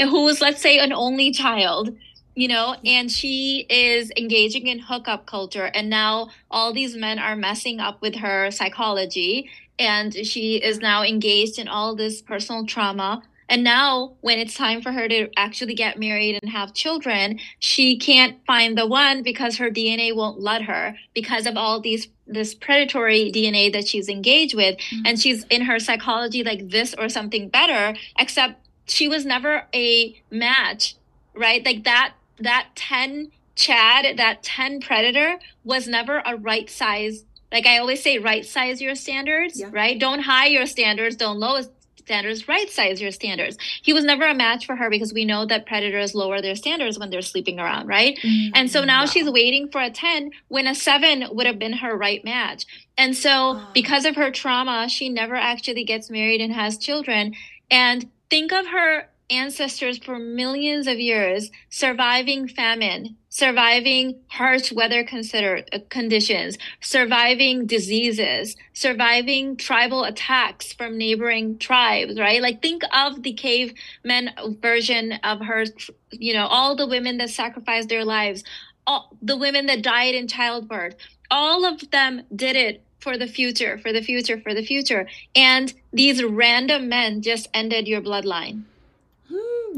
who 0.00 0.28
is 0.28 0.40
let's 0.40 0.60
say 0.60 0.78
an 0.78 0.92
only 0.92 1.30
child, 1.30 1.96
you 2.34 2.48
know, 2.48 2.76
and 2.84 3.10
she 3.10 3.66
is 3.70 4.10
engaging 4.16 4.66
in 4.66 4.78
hookup 4.80 5.26
culture 5.26 5.70
and 5.74 5.88
now 5.88 6.30
all 6.50 6.72
these 6.72 6.96
men 6.96 7.18
are 7.18 7.36
messing 7.36 7.80
up 7.80 8.02
with 8.02 8.16
her 8.16 8.50
psychology 8.50 9.50
and 9.78 10.14
she 10.14 10.56
is 10.56 10.78
now 10.78 11.02
engaged 11.02 11.58
in 11.58 11.68
all 11.68 11.94
this 11.94 12.20
personal 12.20 12.66
trauma 12.66 13.22
and 13.52 13.62
now, 13.62 14.14
when 14.22 14.38
it's 14.38 14.54
time 14.54 14.80
for 14.80 14.92
her 14.92 15.06
to 15.08 15.28
actually 15.36 15.74
get 15.74 15.98
married 15.98 16.38
and 16.40 16.50
have 16.50 16.72
children, 16.72 17.38
she 17.58 17.98
can't 17.98 18.38
find 18.46 18.78
the 18.78 18.86
one 18.86 19.22
because 19.22 19.58
her 19.58 19.70
DNA 19.70 20.16
won't 20.16 20.40
let 20.40 20.62
her 20.62 20.96
because 21.12 21.44
of 21.44 21.58
all 21.58 21.78
these 21.78 22.08
this 22.26 22.54
predatory 22.54 23.30
DNA 23.30 23.70
that 23.74 23.86
she's 23.86 24.08
engaged 24.08 24.54
with. 24.54 24.78
Mm-hmm. 24.78 25.02
And 25.04 25.20
she's 25.20 25.44
in 25.50 25.60
her 25.62 25.78
psychology 25.78 26.42
like 26.42 26.70
this 26.70 26.94
or 26.96 27.10
something 27.10 27.50
better, 27.50 27.94
except 28.18 28.66
she 28.86 29.06
was 29.06 29.26
never 29.26 29.66
a 29.74 30.18
match, 30.30 30.96
right? 31.34 31.62
Like 31.62 31.84
that 31.84 32.14
that 32.38 32.68
10 32.74 33.32
Chad, 33.54 34.16
that 34.16 34.42
10 34.42 34.80
predator 34.80 35.38
was 35.62 35.86
never 35.86 36.22
a 36.24 36.36
right 36.36 36.70
size 36.70 37.26
like 37.52 37.66
I 37.66 37.76
always 37.76 38.02
say, 38.02 38.16
right 38.16 38.46
size 38.46 38.80
your 38.80 38.94
standards, 38.94 39.60
yeah. 39.60 39.68
right? 39.70 39.98
Don't 39.98 40.20
high 40.20 40.46
your 40.46 40.64
standards, 40.64 41.16
don't 41.16 41.38
low 41.38 41.60
standards, 42.04 42.48
right 42.48 42.68
size 42.68 43.00
your 43.00 43.10
standards. 43.10 43.56
He 43.82 43.92
was 43.92 44.04
never 44.04 44.24
a 44.24 44.34
match 44.34 44.66
for 44.66 44.76
her 44.76 44.90
because 44.90 45.12
we 45.12 45.24
know 45.24 45.46
that 45.46 45.66
predators 45.66 46.14
lower 46.14 46.40
their 46.40 46.54
standards 46.54 46.98
when 46.98 47.10
they're 47.10 47.22
sleeping 47.22 47.58
around, 47.58 47.86
right? 47.86 48.18
Mm-hmm. 48.22 48.52
And 48.54 48.70
so 48.70 48.84
now 48.84 49.02
wow. 49.02 49.06
she's 49.06 49.30
waiting 49.30 49.70
for 49.70 49.80
a 49.80 49.90
10 49.90 50.30
when 50.48 50.66
a 50.66 50.74
7 50.74 51.28
would 51.32 51.46
have 51.46 51.58
been 51.58 51.74
her 51.74 51.96
right 51.96 52.24
match. 52.24 52.66
And 52.98 53.16
so 53.16 53.60
because 53.72 54.04
of 54.04 54.16
her 54.16 54.30
trauma, 54.30 54.88
she 54.88 55.08
never 55.08 55.34
actually 55.34 55.84
gets 55.84 56.10
married 56.10 56.40
and 56.40 56.52
has 56.52 56.78
children. 56.78 57.34
And 57.70 58.10
think 58.28 58.52
of 58.52 58.66
her 58.66 59.08
ancestors 59.30 59.98
for 59.98 60.18
millions 60.18 60.86
of 60.86 60.98
years 60.98 61.50
surviving 61.70 62.48
famine, 62.48 63.16
surviving 63.32 64.14
harsh 64.28 64.70
weather 64.72 65.02
consider, 65.02 65.64
uh, 65.72 65.78
conditions, 65.88 66.58
surviving 66.82 67.66
diseases, 67.66 68.56
surviving 68.74 69.56
tribal 69.56 70.04
attacks 70.04 70.74
from 70.74 70.98
neighboring 70.98 71.56
tribes, 71.56 72.20
right? 72.20 72.42
Like 72.42 72.60
think 72.60 72.82
of 72.92 73.22
the 73.22 73.32
caveman 73.32 74.32
version 74.60 75.12
of 75.24 75.40
her, 75.40 75.64
you 76.10 76.34
know, 76.34 76.46
all 76.46 76.76
the 76.76 76.86
women 76.86 77.16
that 77.18 77.30
sacrificed 77.30 77.88
their 77.88 78.04
lives, 78.04 78.44
all 78.86 79.16
the 79.22 79.38
women 79.38 79.64
that 79.64 79.80
died 79.80 80.14
in 80.14 80.28
childbirth, 80.28 80.94
all 81.30 81.64
of 81.64 81.90
them 81.90 82.24
did 82.36 82.54
it 82.54 82.82
for 83.00 83.16
the 83.16 83.26
future, 83.26 83.78
for 83.78 83.94
the 83.94 84.02
future, 84.02 84.42
for 84.42 84.52
the 84.52 84.62
future. 84.62 85.08
And 85.34 85.72
these 85.90 86.22
random 86.22 86.90
men 86.90 87.22
just 87.22 87.48
ended 87.54 87.88
your 87.88 88.02
bloodline 88.02 88.64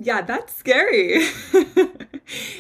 yeah, 0.05 0.21
that's 0.21 0.55
scary. 0.55 1.15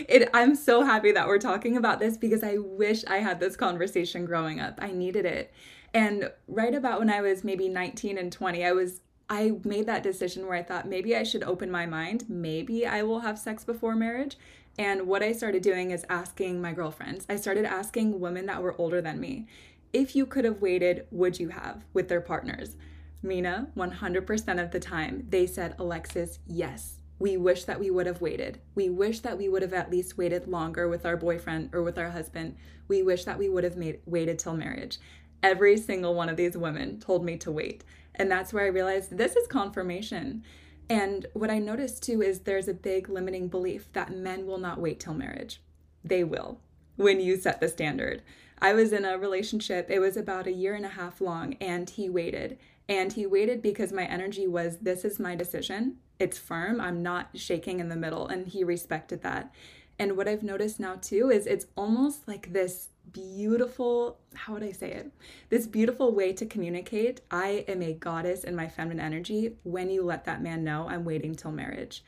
it 0.08 0.30
I'm 0.32 0.54
so 0.54 0.82
happy 0.82 1.12
that 1.12 1.26
we're 1.26 1.38
talking 1.38 1.76
about 1.76 2.00
this 2.00 2.16
because 2.16 2.42
I 2.42 2.56
wish 2.56 3.04
I 3.04 3.18
had 3.18 3.38
this 3.38 3.54
conversation 3.54 4.24
growing 4.24 4.60
up. 4.60 4.78
I 4.80 4.92
needed 4.92 5.26
it. 5.26 5.52
And 5.92 6.30
right 6.48 6.74
about 6.74 7.00
when 7.00 7.10
I 7.10 7.20
was 7.20 7.44
maybe 7.44 7.68
19 7.68 8.16
and 8.16 8.32
20, 8.32 8.64
I 8.64 8.72
was 8.72 9.02
I 9.28 9.52
made 9.64 9.86
that 9.86 10.02
decision 10.02 10.46
where 10.46 10.56
I 10.56 10.62
thought 10.62 10.88
maybe 10.88 11.14
I 11.14 11.22
should 11.22 11.44
open 11.44 11.70
my 11.70 11.84
mind. 11.84 12.24
Maybe 12.28 12.86
I 12.86 13.02
will 13.02 13.20
have 13.20 13.38
sex 13.38 13.62
before 13.62 13.94
marriage. 13.94 14.36
And 14.78 15.06
what 15.06 15.22
I 15.22 15.32
started 15.32 15.62
doing 15.62 15.90
is 15.90 16.04
asking 16.08 16.60
my 16.60 16.72
girlfriends. 16.72 17.26
I 17.28 17.36
started 17.36 17.64
asking 17.66 18.20
women 18.20 18.46
that 18.46 18.62
were 18.62 18.78
older 18.78 19.00
than 19.00 19.20
me, 19.20 19.46
if 19.92 20.16
you 20.16 20.26
could 20.26 20.44
have 20.44 20.60
waited, 20.60 21.06
would 21.10 21.38
you 21.38 21.50
have 21.50 21.84
with 21.92 22.08
their 22.08 22.20
partners? 22.20 22.76
Mina, 23.22 23.68
100% 23.76 24.62
of 24.62 24.70
the 24.72 24.80
time, 24.80 25.26
they 25.28 25.46
said, 25.46 25.76
Alexis, 25.78 26.40
yes 26.46 26.98
we 27.18 27.36
wish 27.36 27.64
that 27.64 27.78
we 27.78 27.90
would 27.90 28.06
have 28.06 28.20
waited. 28.20 28.58
We 28.74 28.90
wish 28.90 29.20
that 29.20 29.38
we 29.38 29.48
would 29.48 29.62
have 29.62 29.72
at 29.72 29.90
least 29.90 30.18
waited 30.18 30.48
longer 30.48 30.88
with 30.88 31.06
our 31.06 31.16
boyfriend 31.16 31.70
or 31.72 31.82
with 31.82 31.98
our 31.98 32.10
husband. 32.10 32.56
We 32.88 33.02
wish 33.02 33.24
that 33.24 33.38
we 33.38 33.48
would 33.48 33.64
have 33.64 33.76
made, 33.76 34.00
waited 34.04 34.38
till 34.38 34.56
marriage. 34.56 34.98
Every 35.42 35.76
single 35.76 36.14
one 36.14 36.28
of 36.28 36.36
these 36.36 36.56
women 36.56 36.98
told 36.98 37.24
me 37.24 37.36
to 37.38 37.52
wait. 37.52 37.84
And 38.16 38.30
that's 38.30 38.52
where 38.52 38.64
I 38.64 38.68
realized 38.68 39.16
this 39.16 39.36
is 39.36 39.46
confirmation. 39.46 40.42
And 40.88 41.26
what 41.34 41.50
I 41.50 41.58
noticed 41.58 42.02
too 42.02 42.20
is 42.20 42.40
there's 42.40 42.68
a 42.68 42.74
big 42.74 43.08
limiting 43.08 43.48
belief 43.48 43.92
that 43.92 44.14
men 44.14 44.46
will 44.46 44.58
not 44.58 44.80
wait 44.80 45.00
till 45.00 45.14
marriage. 45.14 45.62
They 46.04 46.24
will 46.24 46.60
when 46.96 47.20
you 47.20 47.36
set 47.36 47.60
the 47.60 47.68
standard. 47.68 48.22
I 48.58 48.72
was 48.72 48.92
in 48.92 49.04
a 49.04 49.18
relationship, 49.18 49.90
it 49.90 49.98
was 49.98 50.16
about 50.16 50.46
a 50.46 50.52
year 50.52 50.74
and 50.74 50.86
a 50.86 50.90
half 50.90 51.20
long, 51.20 51.54
and 51.54 51.90
he 51.90 52.08
waited. 52.08 52.58
And 52.88 53.12
he 53.12 53.26
waited 53.26 53.62
because 53.62 53.92
my 53.92 54.04
energy 54.04 54.46
was 54.46 54.78
this 54.78 55.04
is 55.04 55.18
my 55.18 55.34
decision 55.34 55.98
it's 56.18 56.38
firm. 56.38 56.80
I'm 56.80 57.02
not 57.02 57.30
shaking 57.34 57.80
in 57.80 57.88
the 57.88 57.96
middle. 57.96 58.26
And 58.26 58.46
he 58.48 58.64
respected 58.64 59.22
that. 59.22 59.52
And 59.98 60.16
what 60.16 60.28
I've 60.28 60.42
noticed 60.42 60.80
now 60.80 60.96
too 60.96 61.30
is 61.30 61.46
it's 61.46 61.66
almost 61.76 62.26
like 62.26 62.52
this 62.52 62.88
beautiful, 63.12 64.18
how 64.34 64.54
would 64.54 64.62
I 64.62 64.72
say 64.72 64.90
it? 64.90 65.12
This 65.50 65.66
beautiful 65.66 66.12
way 66.12 66.32
to 66.32 66.46
communicate. 66.46 67.20
I 67.30 67.64
am 67.68 67.82
a 67.82 67.92
goddess 67.92 68.44
in 68.44 68.56
my 68.56 68.68
feminine 68.68 69.04
energy 69.04 69.56
when 69.62 69.90
you 69.90 70.02
let 70.02 70.24
that 70.24 70.42
man 70.42 70.64
know 70.64 70.88
I'm 70.88 71.04
waiting 71.04 71.34
till 71.34 71.52
marriage. 71.52 72.02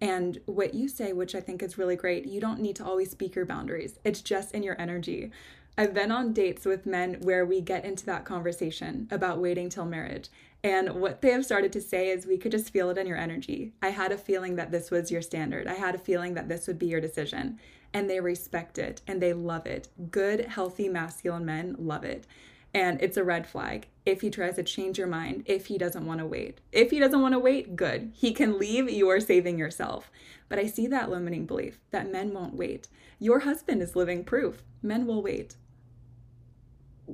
And 0.00 0.40
what 0.46 0.74
you 0.74 0.88
say, 0.88 1.12
which 1.12 1.34
I 1.34 1.40
think 1.40 1.62
is 1.62 1.78
really 1.78 1.96
great, 1.96 2.26
you 2.26 2.40
don't 2.40 2.60
need 2.60 2.76
to 2.76 2.84
always 2.84 3.10
speak 3.10 3.34
your 3.34 3.46
boundaries. 3.46 3.98
It's 4.04 4.20
just 4.20 4.52
in 4.52 4.62
your 4.62 4.80
energy. 4.80 5.30
I've 5.78 5.94
been 5.94 6.12
on 6.12 6.32
dates 6.32 6.66
with 6.66 6.86
men 6.86 7.18
where 7.22 7.46
we 7.46 7.60
get 7.60 7.84
into 7.84 8.04
that 8.06 8.24
conversation 8.24 9.08
about 9.10 9.40
waiting 9.40 9.68
till 9.68 9.86
marriage. 9.86 10.28
And 10.64 11.00
what 11.00 11.22
they 11.22 11.30
have 11.30 11.44
started 11.44 11.72
to 11.72 11.80
say 11.80 12.10
is, 12.10 12.24
we 12.24 12.38
could 12.38 12.52
just 12.52 12.70
feel 12.70 12.90
it 12.90 12.98
in 12.98 13.06
your 13.06 13.16
energy. 13.16 13.72
I 13.82 13.88
had 13.88 14.12
a 14.12 14.16
feeling 14.16 14.56
that 14.56 14.70
this 14.70 14.90
was 14.90 15.10
your 15.10 15.22
standard. 15.22 15.66
I 15.66 15.74
had 15.74 15.94
a 15.94 15.98
feeling 15.98 16.34
that 16.34 16.48
this 16.48 16.66
would 16.66 16.78
be 16.78 16.86
your 16.86 17.00
decision. 17.00 17.58
And 17.92 18.08
they 18.08 18.20
respect 18.20 18.78
it 18.78 19.02
and 19.06 19.20
they 19.20 19.32
love 19.32 19.66
it. 19.66 19.88
Good, 20.10 20.46
healthy, 20.46 20.88
masculine 20.88 21.44
men 21.44 21.76
love 21.78 22.04
it. 22.04 22.26
And 22.74 23.02
it's 23.02 23.18
a 23.18 23.24
red 23.24 23.46
flag 23.46 23.88
if 24.06 24.22
he 24.22 24.30
tries 24.30 24.56
to 24.56 24.62
change 24.62 24.98
your 24.98 25.06
mind, 25.06 25.42
if 25.46 25.66
he 25.66 25.76
doesn't 25.76 26.06
want 26.06 26.20
to 26.20 26.26
wait. 26.26 26.60
If 26.70 26.90
he 26.90 26.98
doesn't 26.98 27.20
want 27.20 27.34
to 27.34 27.38
wait, 27.38 27.76
good. 27.76 28.12
He 28.14 28.32
can 28.32 28.58
leave, 28.58 28.88
you 28.88 29.08
are 29.10 29.20
saving 29.20 29.58
yourself. 29.58 30.10
But 30.48 30.58
I 30.58 30.66
see 30.66 30.86
that 30.86 31.10
limiting 31.10 31.44
belief 31.44 31.80
that 31.90 32.10
men 32.10 32.32
won't 32.32 32.54
wait. 32.54 32.88
Your 33.18 33.40
husband 33.40 33.82
is 33.82 33.94
living 33.94 34.24
proof. 34.24 34.62
Men 34.82 35.06
will 35.06 35.22
wait 35.22 35.56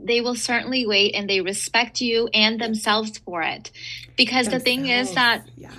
they 0.04 0.20
will 0.20 0.34
certainly 0.34 0.86
wait 0.86 1.14
and 1.14 1.28
they 1.28 1.40
respect 1.40 2.00
you 2.00 2.28
and 2.32 2.60
themselves 2.60 3.18
for 3.18 3.42
it. 3.42 3.70
Because 4.16 4.46
themselves. 4.46 4.64
the 4.64 4.70
thing 4.70 4.86
is 4.86 5.14
that 5.14 5.46
yeah. 5.56 5.70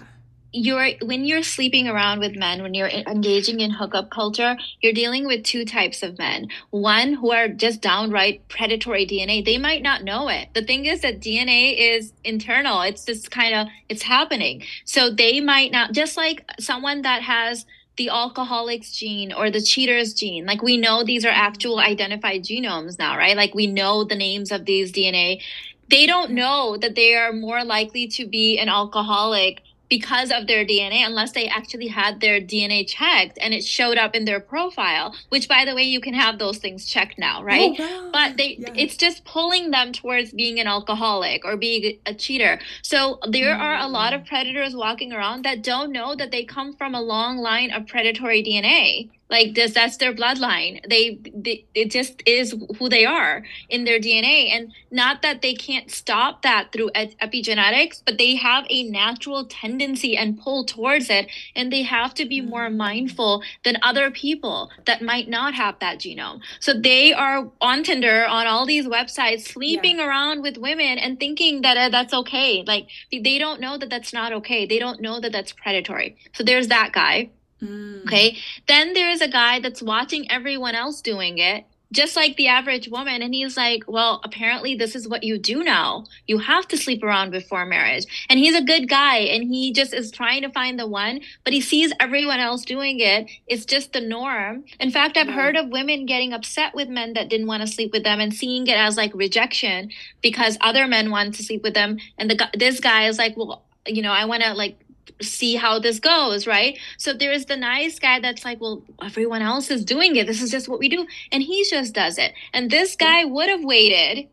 you're 0.52 0.90
when 1.02 1.26
you're 1.26 1.44
sleeping 1.44 1.88
around 1.88 2.20
with 2.20 2.36
men 2.36 2.62
when 2.62 2.74
you're 2.74 2.88
engaging 2.88 3.60
in 3.60 3.72
hookup 3.72 4.10
culture 4.10 4.58
you're 4.82 4.94
dealing 4.94 5.26
with 5.26 5.44
two 5.44 5.66
types 5.66 6.04
of 6.04 6.18
men. 6.18 6.48
One 6.70 7.14
who 7.14 7.32
are 7.32 7.48
just 7.48 7.82
downright 7.82 8.48
predatory 8.48 9.06
dna 9.06 9.44
they 9.44 9.58
might 9.58 9.84
not 9.84 10.04
know 10.04 10.28
it. 10.30 10.50
The 10.54 10.64
thing 10.64 10.86
is 10.86 11.02
that 11.02 11.20
dna 11.20 11.76
is 11.78 12.14
internal. 12.24 12.82
It's 12.82 13.06
just 13.06 13.32
kind 13.32 13.54
of 13.54 13.68
it's 13.90 14.04
happening. 14.04 14.64
So 14.86 15.10
they 15.10 15.40
might 15.40 15.72
not 15.72 15.92
just 15.92 16.18
like 16.18 16.44
someone 16.60 17.02
that 17.04 17.22
has 17.24 17.66
the 18.00 18.10
alcoholics 18.10 18.94
gene 18.94 19.34
or 19.34 19.52
the 19.52 19.62
cheaters 19.62 20.14
gene. 20.14 20.46
Like 20.46 20.64
we 20.64 20.78
know 20.78 21.04
these 21.04 21.26
are 21.26 21.36
actual 21.36 21.80
identified 21.80 22.44
genomes 22.44 22.98
now, 22.98 23.18
right? 23.18 23.36
Like 23.36 23.54
we 23.54 23.68
know 23.68 24.06
the 24.06 24.16
names 24.16 24.54
of 24.54 24.64
these 24.64 24.94
DNA. 24.94 25.42
They 25.90 26.06
don't 26.06 26.32
know 26.32 26.78
that 26.78 26.96
they 26.96 27.16
are 27.16 27.34
more 27.34 27.66
likely 27.66 28.08
to 28.08 28.26
be 28.26 28.58
an 28.58 28.70
alcoholic 28.70 29.64
because 29.90 30.32
of 30.32 30.48
their 30.48 30.64
DNA 30.64 31.06
unless 31.06 31.32
they 31.32 31.48
actually 31.48 31.88
had 31.88 32.22
their 32.22 32.40
DNA 32.40 32.88
checked 32.88 33.38
and 33.42 33.54
it 33.54 33.64
showed 33.64 33.98
up 33.98 34.16
in 34.16 34.26
their 34.26 34.40
profile, 34.40 35.16
which 35.30 35.50
by 35.50 35.66
the 35.66 35.74
way, 35.76 35.84
you 35.84 36.00
can 36.00 36.14
have 36.14 36.38
those 36.38 36.60
things 36.60 36.86
checked 36.86 37.18
now, 37.18 37.44
right? 37.44 37.76
Oh, 37.80 37.84
wow. 37.84 38.10
But 38.14 38.38
they 38.38 38.58
yeah. 38.60 38.74
it's 38.76 38.98
just 38.98 39.26
pulling 39.26 39.72
them 39.72 39.92
towards 39.92 40.32
being 40.32 40.60
an 40.60 40.68
alcoholic 40.68 41.44
or 41.44 41.58
being 41.58 41.98
a 42.06 42.14
cheater. 42.14 42.60
So 42.84 43.20
there 43.28 43.56
mm. 43.56 43.60
are 43.60 43.78
a 43.80 43.88
lot 43.88 44.14
of 44.14 44.22
mm. 44.22 44.28
predators 44.28 44.76
walking 44.76 45.12
around 45.12 45.44
that 45.46 45.64
don't 45.64 45.92
know 45.92 46.16
that 46.16 46.32
they 46.32 46.44
come 46.44 46.74
from 46.74 46.94
a 46.94 47.02
long 47.02 47.38
line 47.38 47.72
of 47.72 47.88
predatory 47.88 48.44
DNA 48.44 49.10
like 49.30 49.56
this 49.56 49.74
that's 49.74 49.98
their 49.98 50.14
bloodline. 50.14 50.82
They, 50.90 51.20
they, 51.34 51.66
it 51.74 51.92
just 51.92 52.24
is 52.26 52.56
who 52.78 52.90
they 52.90 53.06
are 53.06 53.44
in 53.70 53.84
their 53.86 54.00
dna 54.00 54.56
and 54.56 54.74
not 54.92 55.22
that 55.22 55.42
they 55.42 55.54
can't 55.54 55.92
stop 55.92 56.42
that 56.42 56.72
through 56.72 56.90
epigenetics 56.92 58.02
but 58.06 58.18
they 58.18 58.36
have 58.36 58.66
a 58.70 58.84
natural 58.84 59.46
tendency 59.46 60.18
and 60.18 60.40
pull 60.40 60.66
towards 60.66 61.10
it. 61.10 61.28
And 61.56 61.72
they 61.72 61.84
have 61.84 62.14
to 62.16 62.26
be 62.26 62.42
more 62.42 62.70
mm. 62.70 62.78
mindful 62.78 63.44
than 63.64 63.78
other 63.82 64.12
people 64.12 64.72
that 64.86 65.02
might 65.02 65.28
not 65.30 65.54
have 65.54 65.80
that 65.80 66.00
genome. 66.00 66.42
So 66.60 66.74
they 66.74 67.14
are 67.14 67.50
on 67.62 67.84
tinder 67.84 68.26
on 68.26 68.48
all 68.48 68.66
these 68.66 68.88
websites 68.88 69.42
sleeping 69.42 69.98
yeah. 69.98 70.08
around 70.08 70.42
with 70.42 70.58
women 70.58 70.98
and 70.98 71.20
thinking 71.20 71.62
that 71.62 71.78
uh, 71.78 71.90
that's 71.90 72.14
okay. 72.14 72.64
Like 72.66 72.88
they 73.12 73.38
don't 73.38 73.62
know 73.62 73.78
that 73.78 73.90
that's 73.90 74.14
not 74.14 74.34
okay. 74.34 74.66
They 74.66 74.80
don't 74.80 75.02
know 75.02 75.20
that 75.20 75.32
that's 75.32 75.54
predatory. 75.54 76.18
So 76.34 76.44
there's 76.44 76.68
that 76.70 76.92
guy 76.94 77.30
Mm. 77.62 78.04
Okay. 78.04 78.38
Then 78.68 78.94
there's 78.94 79.22
a 79.22 79.28
guy 79.28 79.60
that's 79.60 79.82
watching 79.82 80.30
everyone 80.32 80.76
else 80.76 81.02
doing 81.02 81.38
it, 81.38 81.66
just 81.92 82.16
like 82.16 82.38
the 82.38 82.48
average 82.48 82.88
woman. 82.88 83.22
And 83.22 83.34
he's 83.34 83.58
like, 83.58 83.84
well, 83.88 84.22
apparently 84.24 84.76
this 84.76 84.96
is 84.96 85.08
what 85.08 85.24
you 85.24 85.38
do 85.38 85.64
now. 85.64 86.06
You 86.28 86.38
have 86.38 86.68
to 86.70 86.78
sleep 86.78 87.04
around 87.04 87.32
before 87.32 87.66
marriage. 87.66 88.06
And 88.30 88.40
he's 88.40 88.56
a 88.56 88.64
good 88.64 88.88
guy 88.88 89.18
and 89.18 89.44
he 89.44 89.74
just 89.74 89.94
is 89.94 90.12
trying 90.12 90.44
to 90.44 90.52
find 90.52 90.80
the 90.80 90.88
one, 90.88 91.22
but 91.44 91.54
he 91.54 91.62
sees 91.62 91.92
everyone 92.00 92.40
else 92.40 92.64
doing 92.64 93.00
it. 93.00 93.30
It's 93.48 93.66
just 93.66 93.94
the 93.94 94.02
norm. 94.02 94.64
In 94.80 94.92
fact, 94.92 95.18
I've 95.18 95.28
heard 95.28 95.56
of 95.56 95.70
women 95.70 96.06
getting 96.06 96.32
upset 96.32 96.76
with 96.76 96.88
men 96.88 97.14
that 97.14 97.30
didn't 97.30 97.48
want 97.48 97.62
to 97.62 97.68
sleep 97.68 97.92
with 97.92 98.04
them 98.04 98.20
and 98.20 98.34
seeing 98.34 98.68
it 98.68 98.78
as 98.78 98.96
like 98.96 99.14
rejection 99.14 99.90
because 100.22 100.58
other 100.62 100.88
men 100.88 101.12
want 101.12 101.36
to 101.36 101.44
sleep 101.44 101.64
with 101.64 101.74
them. 101.74 101.98
And 102.18 102.30
the 102.30 102.50
this 102.54 102.80
guy 102.80 103.08
is 103.08 103.18
like, 103.18 103.36
well, 103.36 103.64
you 103.86 104.02
know, 104.02 104.12
I 104.12 104.26
want 104.26 104.44
to 104.44 104.54
like 104.54 104.80
see 105.22 105.56
how 105.56 105.80
this 105.80 106.00
goes, 106.00 106.48
right? 106.48 106.78
So 106.98 107.14
there's 107.14 107.46
the 107.46 107.58
nice 107.58 108.00
guy 108.00 108.20
that's 108.20 108.46
like, 108.46 108.60
well, 108.62 108.84
everyone 109.02 109.42
else 109.42 109.70
is 109.70 109.86
doing 109.86 110.16
it. 110.16 110.28
This 110.28 110.42
is 110.42 110.52
just 110.52 110.68
what 110.68 110.80
we 110.80 110.90
do. 110.90 111.08
And 111.32 111.44
he 111.44 111.66
just 111.70 111.94
does 111.94 112.18
it. 112.18 112.34
And 112.54 112.70
this 112.70 112.96
guy 112.96 113.26
would 113.26 113.50
have 113.50 113.64
waited 113.64 114.28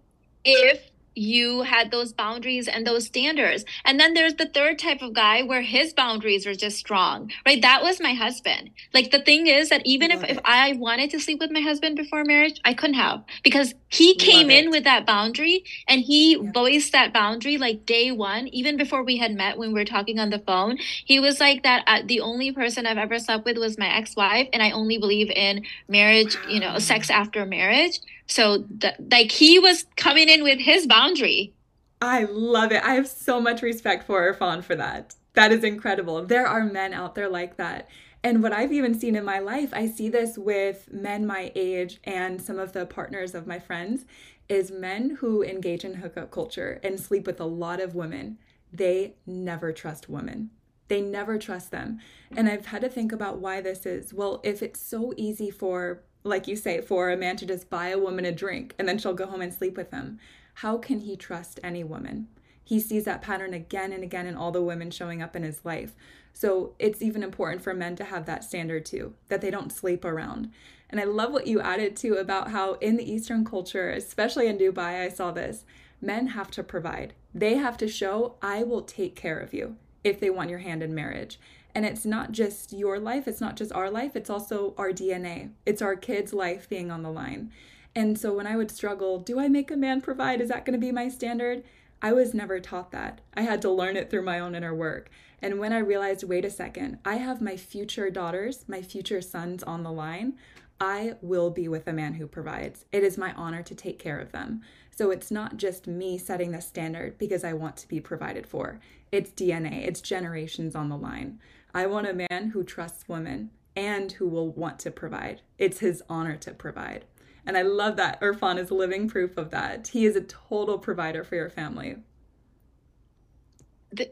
if 0.45 0.91
you 1.17 1.63
had 1.63 1.91
those 1.91 2.13
boundaries 2.13 2.69
and 2.69 2.87
those 2.87 3.07
standards. 3.07 3.65
And 3.85 3.99
then 3.99 4.15
there's 4.15 4.35
the 4.35 4.47
third 4.47 4.79
type 4.79 5.01
of 5.03 5.15
guy 5.15 5.43
where 5.43 5.63
his 5.63 5.95
boundaries 5.95 6.47
are 6.47 6.55
just 6.55 6.77
strong, 6.77 7.33
right? 7.47 7.61
That 7.63 7.83
was 7.83 8.01
my 8.01 8.13
husband. 8.13 8.71
Like 8.93 9.11
the 9.11 9.23
thing 9.23 9.47
is 9.47 9.71
that 9.71 9.83
even 9.87 10.11
if, 10.11 10.23
if 10.25 10.39
I 10.45 10.75
wanted 10.75 11.11
to 11.11 11.21
sleep 11.21 11.41
with 11.41 11.51
my 11.51 11.61
husband 11.61 11.97
before 11.97 12.23
marriage, 12.25 12.61
I 12.65 12.75
couldn't 12.75 12.97
have 12.97 13.25
because 13.43 13.75
he 13.89 14.15
came 14.17 14.51
in 14.51 14.71
with 14.71 14.85
that 14.85 15.07
boundary 15.07 15.65
and 15.89 16.03
he 16.03 16.37
yeah. 16.37 16.53
voiced 16.53 16.93
that 16.93 17.13
boundary 17.13 17.57
like 17.57 17.87
day 17.87 18.13
one, 18.13 18.49
even 18.49 18.77
before 18.77 19.03
we 19.03 19.17
had 19.17 19.35
met 19.35 19.57
when 19.57 19.73
we 19.73 19.81
were 19.81 19.85
talking 19.87 20.19
on 20.19 20.31
the 20.31 20.39
phone. 20.41 20.77
He 21.05 21.19
was 21.19 21.41
like 21.41 21.63
that 21.63 21.83
uh, 21.87 22.03
the 22.05 22.21
only 22.21 22.53
person 22.53 22.87
I've 22.87 22.99
ever 22.99 23.19
slept 23.19 23.47
with 23.47 23.57
was 23.57 23.79
my 23.79 23.89
ex-wife 23.89 24.49
and 24.53 24.63
I 24.63 24.73
only 24.73 24.99
believe 24.99 25.31
in 25.31 25.65
marriage, 25.89 26.37
you 26.47 26.61
know, 26.61 26.79
sex 26.79 27.09
after 27.09 27.47
marriage. 27.47 28.01
So 28.27 28.65
th- 28.81 28.95
like 29.11 29.31
he 29.31 29.59
was 29.59 29.87
coming 29.97 30.29
in 30.29 30.43
with 30.43 30.59
his 30.59 30.87
boundary. 30.87 31.53
I 32.01 32.25
love 32.25 32.73
it. 32.73 32.83
I 32.83 32.95
have 32.95 33.09
so 33.09 33.41
much 33.41 33.63
respect 33.63 34.07
for 34.07 34.33
Irfan 34.33 34.63
for 34.63 34.75
that. 34.77 35.15
That 35.35 35.53
is 35.53 35.65
incredible. 35.65 36.25
There 36.25 36.47
are 36.47 36.65
men 36.65 36.93
out 36.93 37.15
there 37.15 37.29
like 37.29 37.57
that. 37.57 37.89
And 38.23 38.43
what 38.43 38.53
I've 38.53 38.73
even 38.73 38.99
seen 38.99 39.15
in 39.15 39.25
my 39.25 39.39
life, 39.39 39.71
I 39.73 39.87
see 39.87 40.09
this 40.09 40.37
with 40.37 40.93
men 40.93 41.27
my 41.27 41.53
age 41.55 42.01
and 42.05 42.43
some 42.43 42.59
of 42.59 42.73
the 42.73 42.85
partners 42.85 43.35
of 43.35 43.47
my 43.47 43.59
friends, 43.59 44.05
is 44.49 44.71
men 44.71 45.17
who 45.21 45.43
engage 45.43 45.85
in 45.85 45.95
hookup 45.95 46.31
culture 46.31 46.81
and 46.83 46.99
sleep 46.99 47.27
with 47.27 47.41
a 47.41 47.45
lot 47.45 47.81
of 47.81 47.95
women. 47.95 48.39
They 48.73 49.15
never 49.27 49.73
trust 49.73 50.09
women. 50.09 50.51
They 50.89 51.01
never 51.01 51.39
trust 51.39 51.71
them. 51.71 51.99
And 52.37 52.49
I've 52.49 52.67
had 52.67 52.83
to 52.83 52.89
think 52.89 53.13
about 53.13 53.39
why 53.39 53.61
this 53.61 53.87
is. 53.87 54.15
Well, 54.15 54.41
if 54.45 54.63
it's 54.63 54.81
so 54.81 55.13
easy 55.17 55.51
for 55.51 56.03
like 56.27 56.49
you 56.49 56.57
say, 56.57 56.81
for 56.81 57.11
a 57.11 57.17
man 57.17 57.37
to 57.37 57.47
just 57.47 57.71
buy 57.71 57.89
a 57.89 57.99
woman 57.99 58.25
a 58.25 58.33
drink 58.33 58.75
and 58.79 58.89
then 58.89 58.99
she'll 58.99 59.15
go 59.15 59.27
home 59.27 59.41
and 59.41 59.55
sleep 59.55 59.77
with 59.77 59.91
him. 59.91 60.19
How 60.55 60.79
can 60.79 61.01
he 61.01 61.17
trust 61.17 61.61
any 61.63 61.85
woman? 61.85 62.29
He 62.63 62.81
sees 62.81 63.05
that 63.05 63.23
pattern 63.23 63.55
again 63.55 63.93
and 63.93 64.03
again 64.03 64.27
in 64.27 64.37
all 64.37 64.51
the 64.51 64.63
women 64.63 64.91
showing 64.91 65.23
up 65.23 65.37
in 65.37 65.43
his 65.43 65.65
life. 65.65 65.95
So 66.33 66.75
it's 66.79 67.01
even 67.01 67.23
important 67.23 67.63
for 67.63 67.73
men 67.73 67.97
to 67.97 68.05
have 68.05 68.27
that 68.27 68.45
standard 68.45 68.85
too, 68.85 69.15
that 69.29 69.41
they 69.41 69.51
don't 69.51 69.73
sleep 69.73 70.05
around. 70.05 70.51
And 70.91 71.01
I 71.01 71.05
love 71.05 71.33
what 71.33 71.47
you 71.47 71.61
added 71.61 71.97
too 71.97 72.15
about 72.15 72.51
how 72.51 72.75
in 72.75 72.97
the 72.97 73.11
Eastern 73.11 73.45
culture, 73.45 73.91
especially 73.91 74.47
in 74.47 74.59
Dubai, 74.59 75.03
I 75.05 75.09
saw 75.09 75.31
this 75.31 75.65
men 76.01 76.29
have 76.29 76.51
to 76.53 76.63
provide. 76.63 77.15
They 77.35 77.55
have 77.55 77.77
to 77.79 77.89
show, 77.89 78.35
I 78.43 78.63
will 78.63 78.83
take 78.83 79.15
care 79.15 79.39
of 79.39 79.55
you 79.55 79.77
if 80.05 80.21
they 80.21 80.31
want 80.31 80.51
your 80.51 80.59
hand 80.61 80.83
in 80.83 80.95
marriage. 80.95 81.39
And 81.77 81.85
it's 81.85 82.07
not 82.07 82.33
just 82.33 82.73
your 82.73 82.99
life, 82.99 83.29
it's 83.29 83.43
not 83.43 83.55
just 83.55 83.71
our 83.71 83.91
life, 83.91 84.17
it's 84.17 84.31
also 84.31 84.73
our 84.79 84.93
DNA. 84.93 85.51
It's 85.67 85.83
our 85.83 85.95
kids' 85.95 86.33
life 86.33 86.71
being 86.71 86.91
on 86.91 87.03
the 87.03 87.11
line. 87.11 87.53
And 87.95 88.19
so 88.19 88.33
when 88.33 88.47
I 88.47 88.57
would 88.57 88.71
struggle, 88.71 89.19
do 89.19 89.39
I 89.39 89.49
make 89.49 89.71
a 89.71 89.77
man 89.77 90.01
provide? 90.01 90.41
Is 90.41 90.49
that 90.49 90.65
going 90.65 90.73
to 90.73 90.87
be 90.87 90.91
my 90.91 91.11
standard? 91.11 91.65
I 92.01 92.15
was 92.15 92.33
never 92.33 92.61
taught 92.61 92.93
that. 92.93 93.21
I 93.35 93.43
had 93.43 93.61
to 93.61 93.71
learn 93.71 93.99
it 93.99 94.09
through 94.09 94.23
my 94.23 94.41
own 94.41 94.55
inner 94.55 94.75
work. 94.75 95.11
And 95.43 95.59
when 95.59 95.75
I 95.75 95.81
realized, 95.81 96.25
wait 96.25 96.47
a 96.47 96.51
second, 96.51 96.99
I 97.05 97.17
have 97.17 97.43
my 97.43 97.59
future 97.59 98.09
daughters, 98.09 98.65
my 98.67 98.81
future 98.81 99.21
sons 99.21 99.63
on 99.63 99.83
the 99.83 99.93
line, 99.93 100.39
I 100.81 101.17
will 101.21 101.51
be 101.51 101.69
with 101.69 101.87
a 101.87 101.93
man 101.93 102.15
who 102.15 102.27
provides. 102.27 102.87
It 102.91 103.05
is 103.05 103.19
my 103.19 103.35
honor 103.35 103.63
to 103.63 103.75
take 103.75 103.99
care 103.99 104.19
of 104.19 104.33
them. 104.33 104.63
So 104.97 105.11
it's 105.11 105.31
not 105.31 105.59
just 105.59 105.87
me 105.87 106.17
setting 106.17 106.53
the 106.53 106.61
standard 106.63 107.19
because 107.19 107.45
I 107.45 107.53
want 107.53 107.77
to 107.79 107.89
be 107.89 108.01
provided 108.01 108.47
for. 108.47 108.81
It's 109.13 109.31
DNA, 109.31 109.87
it's 109.87 110.01
generations 110.01 110.75
on 110.75 110.89
the 110.89 110.97
line. 110.97 111.39
I 111.75 111.87
want 111.87 112.09
a 112.09 112.27
man 112.31 112.51
who 112.55 112.65
trusts 112.65 113.07
women 113.07 113.51
and 113.77 114.13
who 114.13 114.27
will 114.27 114.51
want 114.51 114.79
to 114.81 114.91
provide. 114.91 115.43
It's 115.59 115.81
his 115.81 116.03
honor 116.09 116.37
to 116.37 116.53
provide. 116.53 117.05
And 117.45 117.59
I 117.59 117.63
love 117.63 117.97
that 117.97 118.21
Irfan 118.23 118.59
is 118.59 118.71
living 118.71 119.07
proof 119.07 119.37
of 119.37 119.51
that. 119.51 119.89
He 119.89 120.07
is 120.07 120.17
a 120.17 120.23
total 120.23 120.79
provider 120.79 121.23
for 121.23 121.37
your 121.37 121.51
family. 121.51 121.97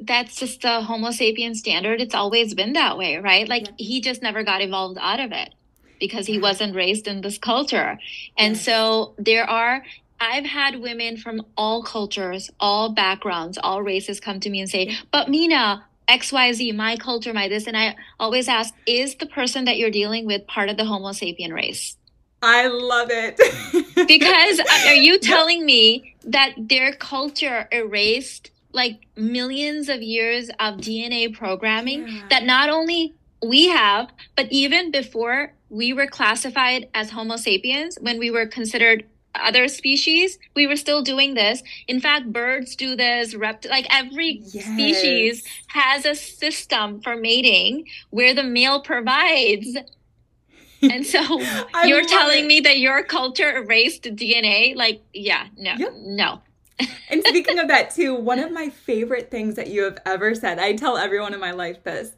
That's 0.03 0.37
just 0.37 0.61
the 0.61 0.83
Homo 0.83 1.09
sapien 1.09 1.57
standard. 1.57 2.03
It's 2.03 2.15
always 2.15 2.55
been 2.55 2.75
that 2.75 2.99
way, 2.99 3.17
right? 3.17 3.49
Like 3.49 3.67
yeah. 3.67 3.73
he 3.79 4.01
just 4.03 4.21
never 4.21 4.45
got 4.45 4.61
evolved 4.61 4.99
out 5.01 5.19
of 5.19 5.33
it 5.33 5.55
because 5.99 6.27
he 6.27 6.39
wasn't 6.39 6.77
raised 6.77 7.09
in 7.09 7.23
this 7.23 7.39
culture. 7.39 7.99
And 8.37 8.57
so 8.57 9.15
there 9.19 9.49
are 9.49 9.83
I've 10.21 10.45
had 10.45 10.81
women 10.81 11.17
from 11.17 11.43
all 11.57 11.83
cultures, 11.83 12.51
all 12.61 12.93
backgrounds, 12.93 13.59
all 13.63 13.83
races 13.83 14.21
come 14.21 14.41
to 14.41 14.51
me 14.51 14.61
and 14.61 14.71
say, 14.71 14.97
But 15.11 15.29
Mina, 15.29 15.85
XYZ, 16.09 16.75
my 16.75 16.97
culture, 16.97 17.33
my 17.33 17.49
this. 17.49 17.67
And 17.67 17.77
I 17.77 17.97
always 18.19 18.49
ask, 18.49 18.75
is 18.87 19.17
the 19.17 19.27
person 19.27 19.65
that 19.65 19.77
you're 19.77 19.91
dealing 19.91 20.27
with 20.27 20.47
part 20.47 20.69
of 20.69 20.77
the 20.77 20.85
Homo 20.85 21.11
sapien 21.11 21.53
race? 21.53 21.97
I 22.43 22.67
love 22.67 23.09
it. 23.11 23.37
because 24.09 24.61
uh, 24.61 24.89
are 24.89 24.95
you 24.95 25.19
telling 25.19 25.65
me 25.65 26.15
that 26.25 26.55
their 26.59 26.93
culture 26.93 27.69
erased 27.73 28.51
like 28.73 29.07
millions 29.17 29.89
of 29.89 30.03
years 30.03 30.51
of 30.61 30.79
DNA 30.79 31.33
programming 31.33 32.09
yeah. 32.09 32.23
that 32.29 32.45
not 32.45 32.69
only 32.69 33.15
we 33.43 33.69
have, 33.69 34.11
but 34.37 34.47
even 34.51 34.91
before 34.91 35.55
we 35.71 35.93
were 35.93 36.07
classified 36.07 36.89
as 36.93 37.11
Homo 37.11 37.37
sapiens, 37.37 37.97
when 38.01 38.19
we 38.19 38.31
were 38.31 38.47
considered 38.47 39.05
other 39.35 39.69
species, 39.69 40.39
we 40.55 40.67
were 40.67 40.77
still 40.77 41.03
doing 41.03 41.35
this. 41.35 41.63
In 41.89 42.01
fact, 42.01 42.33
birds 42.33 42.77
do 42.77 42.97
this, 42.97 43.35
rept 43.35 43.69
like 43.69 43.87
every 43.91 44.43
yes. 44.45 44.65
species 44.65 45.45
has 45.69 46.05
a 46.05 46.15
system 46.15 47.01
for 47.01 47.17
mating 47.17 47.87
where 48.11 48.35
the 48.35 48.43
male 48.43 48.81
provides. 48.81 49.77
And 50.83 51.07
so 51.07 51.41
you're 51.87 52.05
telling 52.05 52.45
it. 52.45 52.47
me 52.47 52.61
that 52.61 52.79
your 52.79 53.03
culture 53.05 53.57
erased 53.57 54.03
DNA? 54.03 54.77
Like, 54.77 55.01
yeah, 55.15 55.47
no, 55.57 55.73
yep. 55.79 55.95
no. 55.97 56.43
and 57.09 57.25
speaking 57.25 57.59
of 57.59 57.69
that 57.69 57.95
too, 57.95 58.15
one 58.15 58.39
of 58.39 58.53
my 58.53 58.69
favorite 58.69 59.31
things 59.31 59.55
that 59.55 59.69
you 59.69 59.83
have 59.85 59.97
ever 60.05 60.35
said, 60.35 60.59
I 60.59 60.75
tell 60.75 60.99
everyone 60.99 61.33
in 61.33 61.41
my 61.41 61.53
life 61.53 61.83
this, 61.85 62.11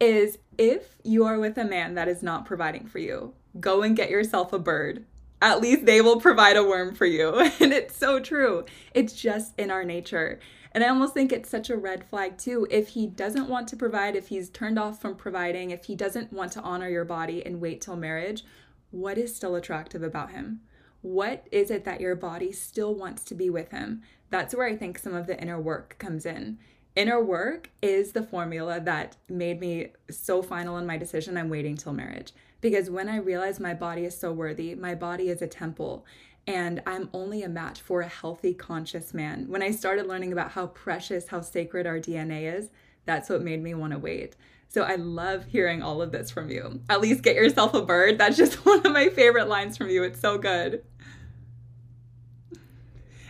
is 0.00 0.38
if 0.56 0.96
you 1.02 1.26
are 1.26 1.38
with 1.38 1.58
a 1.58 1.66
man 1.66 1.96
that 1.96 2.08
is 2.08 2.22
not 2.22 2.46
providing 2.46 2.86
for 2.86 2.98
you, 2.98 3.34
go 3.60 3.82
and 3.82 3.94
get 3.94 4.08
yourself 4.08 4.54
a 4.54 4.58
bird 4.58 5.04
at 5.44 5.60
least 5.60 5.84
they 5.84 6.00
will 6.00 6.20
provide 6.20 6.56
a 6.56 6.64
worm 6.64 6.94
for 6.94 7.06
you. 7.06 7.50
And 7.60 7.72
it's 7.72 7.94
so 7.96 8.18
true. 8.18 8.64
It's 8.94 9.12
just 9.12 9.52
in 9.58 9.70
our 9.70 9.84
nature. 9.84 10.40
And 10.72 10.82
I 10.82 10.88
almost 10.88 11.14
think 11.14 11.32
it's 11.32 11.50
such 11.50 11.70
a 11.70 11.76
red 11.76 12.02
flag, 12.08 12.38
too. 12.38 12.66
If 12.70 12.88
he 12.88 13.06
doesn't 13.06 13.48
want 13.48 13.68
to 13.68 13.76
provide, 13.76 14.16
if 14.16 14.28
he's 14.28 14.48
turned 14.48 14.78
off 14.78 15.00
from 15.00 15.14
providing, 15.14 15.70
if 15.70 15.84
he 15.84 15.94
doesn't 15.94 16.32
want 16.32 16.50
to 16.52 16.62
honor 16.62 16.88
your 16.88 17.04
body 17.04 17.44
and 17.44 17.60
wait 17.60 17.80
till 17.80 17.94
marriage, 17.94 18.42
what 18.90 19.18
is 19.18 19.36
still 19.36 19.54
attractive 19.54 20.02
about 20.02 20.32
him? 20.32 20.62
What 21.02 21.46
is 21.52 21.70
it 21.70 21.84
that 21.84 22.00
your 22.00 22.16
body 22.16 22.50
still 22.50 22.94
wants 22.94 23.22
to 23.24 23.34
be 23.34 23.50
with 23.50 23.70
him? 23.70 24.02
That's 24.30 24.54
where 24.54 24.66
I 24.66 24.74
think 24.74 24.98
some 24.98 25.14
of 25.14 25.26
the 25.26 25.40
inner 25.40 25.60
work 25.60 25.96
comes 25.98 26.24
in. 26.24 26.58
inner 26.96 27.22
work 27.22 27.70
is 27.82 28.12
the 28.12 28.22
formula 28.22 28.80
that 28.80 29.16
made 29.28 29.60
me 29.60 29.88
so 30.10 30.42
final 30.42 30.78
in 30.78 30.86
my 30.86 30.96
decision. 30.96 31.36
I'm 31.36 31.50
waiting 31.50 31.76
till 31.76 31.92
marriage 31.92 32.32
because 32.64 32.88
when 32.88 33.10
I 33.10 33.18
realized 33.18 33.60
my 33.60 33.74
body 33.74 34.06
is 34.06 34.16
so 34.16 34.32
worthy, 34.32 34.74
my 34.74 34.94
body 34.94 35.28
is 35.28 35.42
a 35.42 35.46
temple 35.46 36.06
and 36.46 36.82
I'm 36.86 37.10
only 37.12 37.42
a 37.42 37.48
match 37.48 37.82
for 37.82 38.00
a 38.00 38.08
healthy, 38.08 38.54
conscious 38.54 39.12
man. 39.12 39.44
When 39.48 39.62
I 39.62 39.70
started 39.70 40.06
learning 40.06 40.32
about 40.32 40.52
how 40.52 40.68
precious, 40.68 41.28
how 41.28 41.42
sacred 41.42 41.86
our 41.86 41.98
DNA 41.98 42.50
is, 42.56 42.70
that's 43.04 43.28
what 43.28 43.42
made 43.42 43.62
me 43.62 43.74
want 43.74 43.92
to 43.92 43.98
wait. 43.98 44.34
So 44.68 44.82
I 44.82 44.94
love 44.94 45.44
hearing 45.44 45.82
all 45.82 46.00
of 46.00 46.10
this 46.10 46.30
from 46.30 46.48
you. 46.48 46.80
At 46.88 47.02
least 47.02 47.20
get 47.20 47.36
yourself 47.36 47.74
a 47.74 47.82
bird. 47.82 48.16
That's 48.16 48.38
just 48.38 48.54
one 48.64 48.78
of 48.78 48.92
my 48.94 49.10
favorite 49.10 49.46
lines 49.46 49.76
from 49.76 49.90
you. 49.90 50.02
It's 50.02 50.20
so 50.20 50.38
good. 50.38 50.82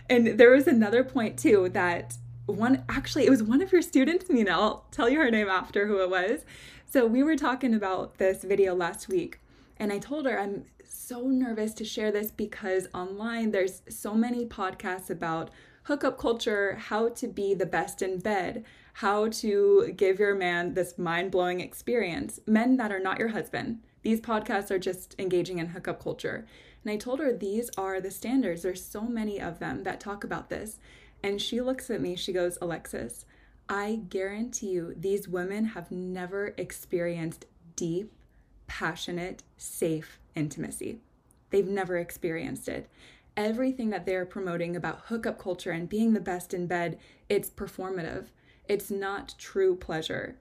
And 0.09 0.39
there 0.39 0.51
was 0.51 0.65
another 0.65 1.03
point 1.03 1.37
too 1.37 1.67
that 1.73 2.15
one 2.45 2.85
actually 2.87 3.25
it 3.25 3.31
was 3.31 3.43
one 3.43 3.61
of 3.61 3.73
your 3.73 3.81
students, 3.81 4.29
Mina. 4.29 4.51
I'll 4.51 4.85
tell 4.91 5.09
you 5.09 5.19
her 5.19 5.29
name 5.29 5.49
after 5.49 5.87
who 5.87 6.01
it 6.01 6.09
was. 6.09 6.45
So 6.95 7.05
we 7.05 7.23
were 7.23 7.35
talking 7.35 7.73
about 7.73 8.19
this 8.19 8.45
video 8.45 8.73
last 8.73 9.09
week, 9.09 9.41
and 9.75 9.91
I 9.91 9.99
told 9.99 10.25
her 10.25 10.39
I'm 10.39 10.63
so 10.85 11.27
nervous 11.27 11.73
to 11.73 11.83
share 11.83 12.09
this 12.09 12.31
because 12.31 12.87
online 12.93 13.51
there's 13.51 13.81
so 13.89 14.13
many 14.13 14.45
podcasts 14.45 15.09
about 15.09 15.49
hookup 15.83 16.17
culture, 16.17 16.75
how 16.75 17.09
to 17.09 17.27
be 17.27 17.53
the 17.53 17.65
best 17.65 18.01
in 18.01 18.19
bed, 18.19 18.63
how 18.93 19.27
to 19.27 19.93
give 19.97 20.19
your 20.19 20.35
man 20.35 20.73
this 20.73 20.97
mind 20.97 21.31
blowing 21.31 21.59
experience. 21.59 22.39
Men 22.47 22.77
that 22.77 22.93
are 22.93 22.99
not 23.01 23.19
your 23.19 23.27
husband. 23.27 23.79
These 24.03 24.21
podcasts 24.21 24.71
are 24.71 24.79
just 24.79 25.15
engaging 25.19 25.57
in 25.57 25.67
hookup 25.67 26.01
culture. 26.01 26.47
And 26.85 26.93
I 26.93 26.95
told 26.95 27.19
her 27.19 27.33
these 27.33 27.69
are 27.77 27.99
the 27.99 28.09
standards. 28.09 28.61
There's 28.61 28.81
so 28.81 29.01
many 29.01 29.41
of 29.41 29.59
them 29.59 29.83
that 29.83 29.99
talk 29.99 30.23
about 30.23 30.49
this. 30.49 30.79
And 31.21 31.41
she 31.41 31.59
looks 31.59 31.89
at 31.89 31.99
me, 31.99 32.15
she 32.15 32.31
goes, 32.31 32.57
Alexis, 32.61 33.25
I 33.67 34.01
guarantee 34.09 34.69
you, 34.69 34.93
these 34.95 35.27
women 35.27 35.65
have 35.65 35.91
never 35.91 36.53
experienced 36.57 37.45
deep, 37.75 38.13
passionate, 38.67 39.43
safe 39.57 40.19
intimacy. 40.35 40.99
They've 41.49 41.67
never 41.67 41.97
experienced 41.97 42.67
it. 42.67 42.87
Everything 43.35 43.89
that 43.89 44.05
they're 44.05 44.25
promoting 44.25 44.75
about 44.75 45.01
hookup 45.05 45.39
culture 45.39 45.71
and 45.71 45.89
being 45.89 46.13
the 46.13 46.19
best 46.19 46.53
in 46.53 46.67
bed, 46.67 46.99
it's 47.27 47.49
performative. 47.49 48.27
It's 48.67 48.91
not 48.91 49.35
true 49.37 49.75
pleasure. 49.75 50.37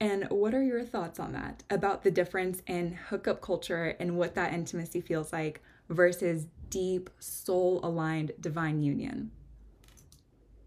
And 0.00 0.28
what 0.30 0.54
are 0.54 0.62
your 0.62 0.84
thoughts 0.84 1.18
on 1.18 1.32
that 1.32 1.64
about 1.70 2.04
the 2.04 2.10
difference 2.10 2.62
in 2.66 2.92
hookup 2.92 3.42
culture 3.42 3.96
and 3.98 4.16
what 4.16 4.34
that 4.36 4.52
intimacy 4.52 5.00
feels 5.00 5.32
like 5.32 5.60
versus 5.88 6.46
deep, 6.70 7.10
soul 7.18 7.80
aligned 7.82 8.32
divine 8.40 8.82
union? 8.82 9.32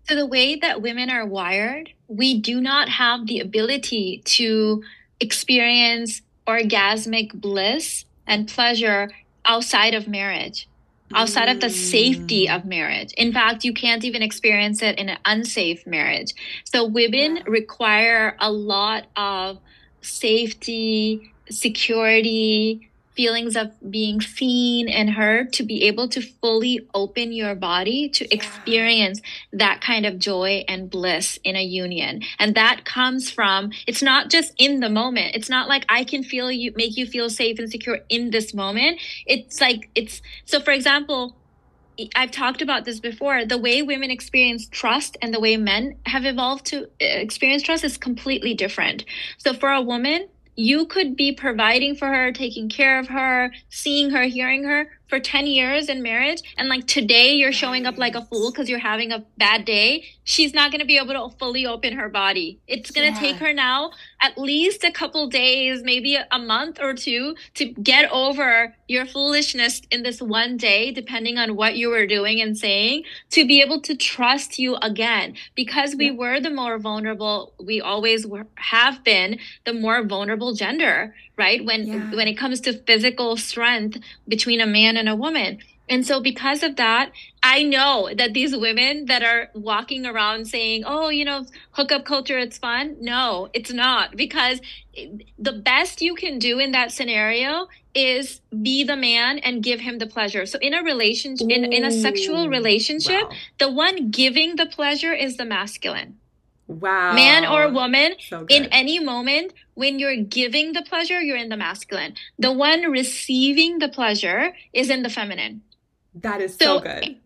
So, 0.08 0.16
the 0.16 0.26
way 0.26 0.56
that 0.56 0.82
women 0.82 1.10
are 1.10 1.26
wired, 1.26 1.92
we 2.08 2.40
do 2.40 2.60
not 2.60 2.90
have 2.90 3.28
the 3.28 3.40
ability 3.40 4.22
to 4.26 4.84
experience 5.20 6.22
orgasmic 6.48 7.34
bliss 7.34 8.06
and 8.28 8.48
pleasure 8.48 9.12
outside 9.46 9.94
of 9.94 10.08
marriage, 10.08 10.68
outside 11.14 11.48
mm. 11.48 11.54
of 11.54 11.62
the 11.62 11.70
safety 11.70 12.50
of 12.50 12.66
marriage. 12.66 13.14
In 13.14 13.32
fact, 13.32 13.64
you 13.64 13.74
can't 13.74 14.04
even 14.04 14.22
experience 14.22 14.82
it 14.82 14.98
in 14.98 15.10
an 15.10 15.20
unsafe 15.26 15.86
marriage. 15.86 16.34
So, 16.66 16.86
women 16.86 17.38
yeah. 17.38 17.44
require 17.48 18.36
a 18.40 18.52
lot 18.52 19.08
of 19.16 19.60
safety, 20.02 21.32
security, 21.50 22.91
feelings 23.16 23.56
of 23.56 23.72
being 23.92 24.22
seen 24.22 24.88
and 24.88 25.10
heard 25.10 25.52
to 25.54 25.64
be 25.64 25.84
able 25.84 26.08
to 26.08 26.22
fully 26.22 26.88
open 26.94 27.32
your 27.32 27.56
body 27.56 28.10
to 28.10 28.26
yeah. 28.26 28.34
experience 28.34 29.22
that 29.52 29.82
kind 29.82 30.06
of 30.06 30.18
joy 30.18 30.64
and 30.68 30.90
bliss 30.90 31.38
in 31.44 31.56
a 31.56 31.64
union 31.64 32.22
and 32.40 32.56
that 32.56 32.86
comes 32.86 33.30
from 33.30 33.72
it's 33.88 34.02
not 34.02 34.30
just 34.30 34.54
in 34.58 34.80
the 34.80 34.90
moment 34.90 35.36
it's 35.36 35.50
not 35.50 35.68
like 35.68 35.86
i 35.90 36.04
can 36.04 36.24
feel 36.24 36.52
you 36.52 36.72
make 36.76 36.96
you 36.96 37.06
feel 37.06 37.30
safe 37.30 37.60
and 37.60 37.70
secure 37.70 38.00
in 38.10 38.32
this 38.32 38.54
moment 38.54 39.00
it's 39.26 39.60
like 39.60 39.90
it's 39.96 40.22
so 40.46 40.60
for 40.60 40.72
example 40.72 41.36
I've 42.16 42.32
talked 42.32 42.62
about 42.62 42.86
this 42.86 43.00
before. 43.00 43.46
The 43.46 43.58
way 43.58 43.82
women 43.82 44.12
experience 44.12 44.68
trust 44.68 45.18
and 45.22 45.34
the 45.34 45.40
way 45.40 45.58
men 45.58 45.98
have 46.06 46.26
evolved 46.26 46.66
to 46.68 46.86
uh, 46.86 46.88
experience 47.00 47.64
trust 47.64 47.84
is 47.84 47.98
completely 47.98 48.54
different. 48.54 49.06
So, 49.38 49.54
for 49.54 49.70
a 49.70 49.82
woman, 49.82 50.28
you 50.56 50.86
could 50.86 51.16
be 51.16 51.32
providing 51.32 51.96
for 51.96 52.08
her, 52.08 52.32
taking 52.32 52.70
care 52.70 53.00
of 53.00 53.08
her, 53.08 53.52
seeing 53.70 54.10
her, 54.10 54.24
hearing 54.24 54.64
her 54.64 54.90
for 55.08 55.20
10 55.20 55.46
years 55.46 55.90
in 55.90 56.02
marriage. 56.02 56.42
And 56.58 56.70
like 56.70 56.88
today, 56.88 57.34
you're 57.34 57.52
showing 57.52 57.86
up 57.86 57.98
like 57.98 58.16
a 58.16 58.26
fool 58.26 58.52
because 58.52 58.70
you're 58.70 58.80
having 58.80 59.12
a 59.12 59.26
bad 59.38 59.66
day. 59.66 60.06
She's 60.24 60.54
not 60.54 60.72
going 60.72 60.80
to 60.80 60.86
be 60.86 60.98
able 60.98 61.14
to 61.14 61.38
fully 61.38 61.66
open 61.66 61.94
her 61.94 62.10
body. 62.10 62.60
It's 62.68 62.92
going 62.92 63.14
to 63.14 63.22
yeah. 63.22 63.32
take 63.34 63.42
her 63.42 63.54
now 63.54 63.92
at 64.22 64.38
least 64.38 64.84
a 64.84 64.92
couple 64.92 65.28
days, 65.28 65.84
maybe 65.84 66.16
a 66.16 66.40
month 66.40 66.80
or 66.82 66.94
two 66.94 67.36
to 67.56 67.66
get 67.66 68.10
over 68.12 68.74
your 68.92 69.06
foolishness 69.06 69.82
in 69.90 70.04
this 70.04 70.22
one 70.22 70.58
day, 70.58 70.92
depending 70.92 71.38
on 71.38 71.56
what 71.56 71.78
you 71.78 71.90
were 71.90 72.06
doing 72.06 72.42
and 72.42 72.58
saying, 72.58 73.04
to 73.30 73.48
be 73.48 73.62
able 73.62 73.80
to 73.82 73.96
trust 73.96 74.60
you 74.60 74.76
again. 74.82 75.36
Because 75.56 75.96
we 75.96 76.08
yeah. 76.08 76.18
were 76.18 76.40
the 76.40 76.50
more 76.50 76.78
vulnerable, 76.78 77.54
we 77.58 77.80
always 77.80 78.28
were, 78.28 78.48
have 78.56 79.04
been 79.04 79.40
the 79.66 79.74
more 79.74 80.04
vulnerable 80.04 80.54
gender, 80.54 81.16
right? 81.38 81.64
When 81.64 81.86
yeah. 81.86 82.16
when 82.16 82.28
it 82.28 82.36
comes 82.36 82.60
to 82.62 82.74
physical 82.74 83.38
strength 83.38 83.98
between 84.28 84.60
a 84.62 84.68
man 84.68 84.98
and 84.98 85.08
a 85.08 85.16
woman. 85.16 85.60
And 85.92 86.08
so, 86.08 86.22
because 86.22 86.64
of 86.64 86.78
that, 86.78 87.12
I 87.44 87.64
know 87.64 88.10
that 88.16 88.34
these 88.34 88.56
women 88.56 89.08
that 89.08 89.24
are 89.24 89.50
walking 89.54 90.06
around 90.06 90.46
saying, 90.46 90.84
oh, 90.86 91.10
you 91.10 91.26
know, 91.26 91.46
hookup 91.72 92.06
culture, 92.06 92.38
it's 92.38 92.58
fun. 92.58 92.96
No, 93.02 93.50
it's 93.54 93.74
not. 93.74 94.16
Because 94.16 94.62
eh, 94.96 95.08
the 95.38 95.52
best 95.52 96.02
you 96.02 96.16
can 96.16 96.40
do 96.40 96.60
in 96.60 96.72
that 96.72 96.94
scenario 96.94 97.68
is 97.94 98.42
be 98.62 98.84
the 98.84 98.96
man 98.96 99.40
and 99.40 99.64
give 99.64 99.80
him 99.80 100.00
the 100.00 100.08
pleasure. 100.08 100.46
So, 100.46 100.58
in 100.60 100.74
a 100.74 100.84
relationship, 100.84 101.50
in, 101.50 101.66
in 101.72 101.84
a 101.84 101.92
sexual 101.92 102.50
relationship, 102.50 103.24
wow. 103.24 103.36
the 103.60 103.72
one 103.72 104.12
giving 104.12 104.56
the 104.56 104.66
pleasure 104.66 105.14
is 105.14 105.38
the 105.38 105.46
masculine. 105.46 106.18
Wow. 106.68 107.14
Man 107.14 107.46
or 107.46 107.70
woman, 107.70 108.14
so 108.20 108.46
in 108.48 108.66
any 108.66 109.00
moment, 109.00 109.52
when 109.74 110.00
you're 110.00 110.16
giving 110.16 110.72
the 110.72 110.82
pleasure, 110.82 111.22
you're 111.22 111.38
in 111.38 111.50
the 111.50 111.58
masculine. 111.58 112.16
The 112.40 112.52
one 112.54 112.84
receiving 112.92 113.80
the 113.80 113.90
pleasure 113.90 114.56
is 114.72 114.90
in 114.90 115.04
the 115.04 115.10
feminine. 115.10 115.64
That 116.16 116.40
is 116.40 116.56
so, 116.56 116.78
so 116.78 116.80
good. 116.80 117.18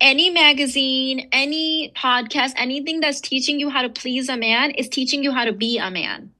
Any 0.00 0.30
magazine, 0.30 1.28
any 1.32 1.92
podcast, 1.96 2.52
anything 2.56 3.00
that's 3.00 3.20
teaching 3.20 3.58
you 3.58 3.70
how 3.70 3.82
to 3.82 3.88
please 3.88 4.28
a 4.28 4.36
man 4.36 4.72
is 4.72 4.88
teaching 4.88 5.22
you 5.22 5.32
how 5.32 5.44
to 5.44 5.52
be 5.52 5.78
a 5.78 5.90
man. 5.90 6.32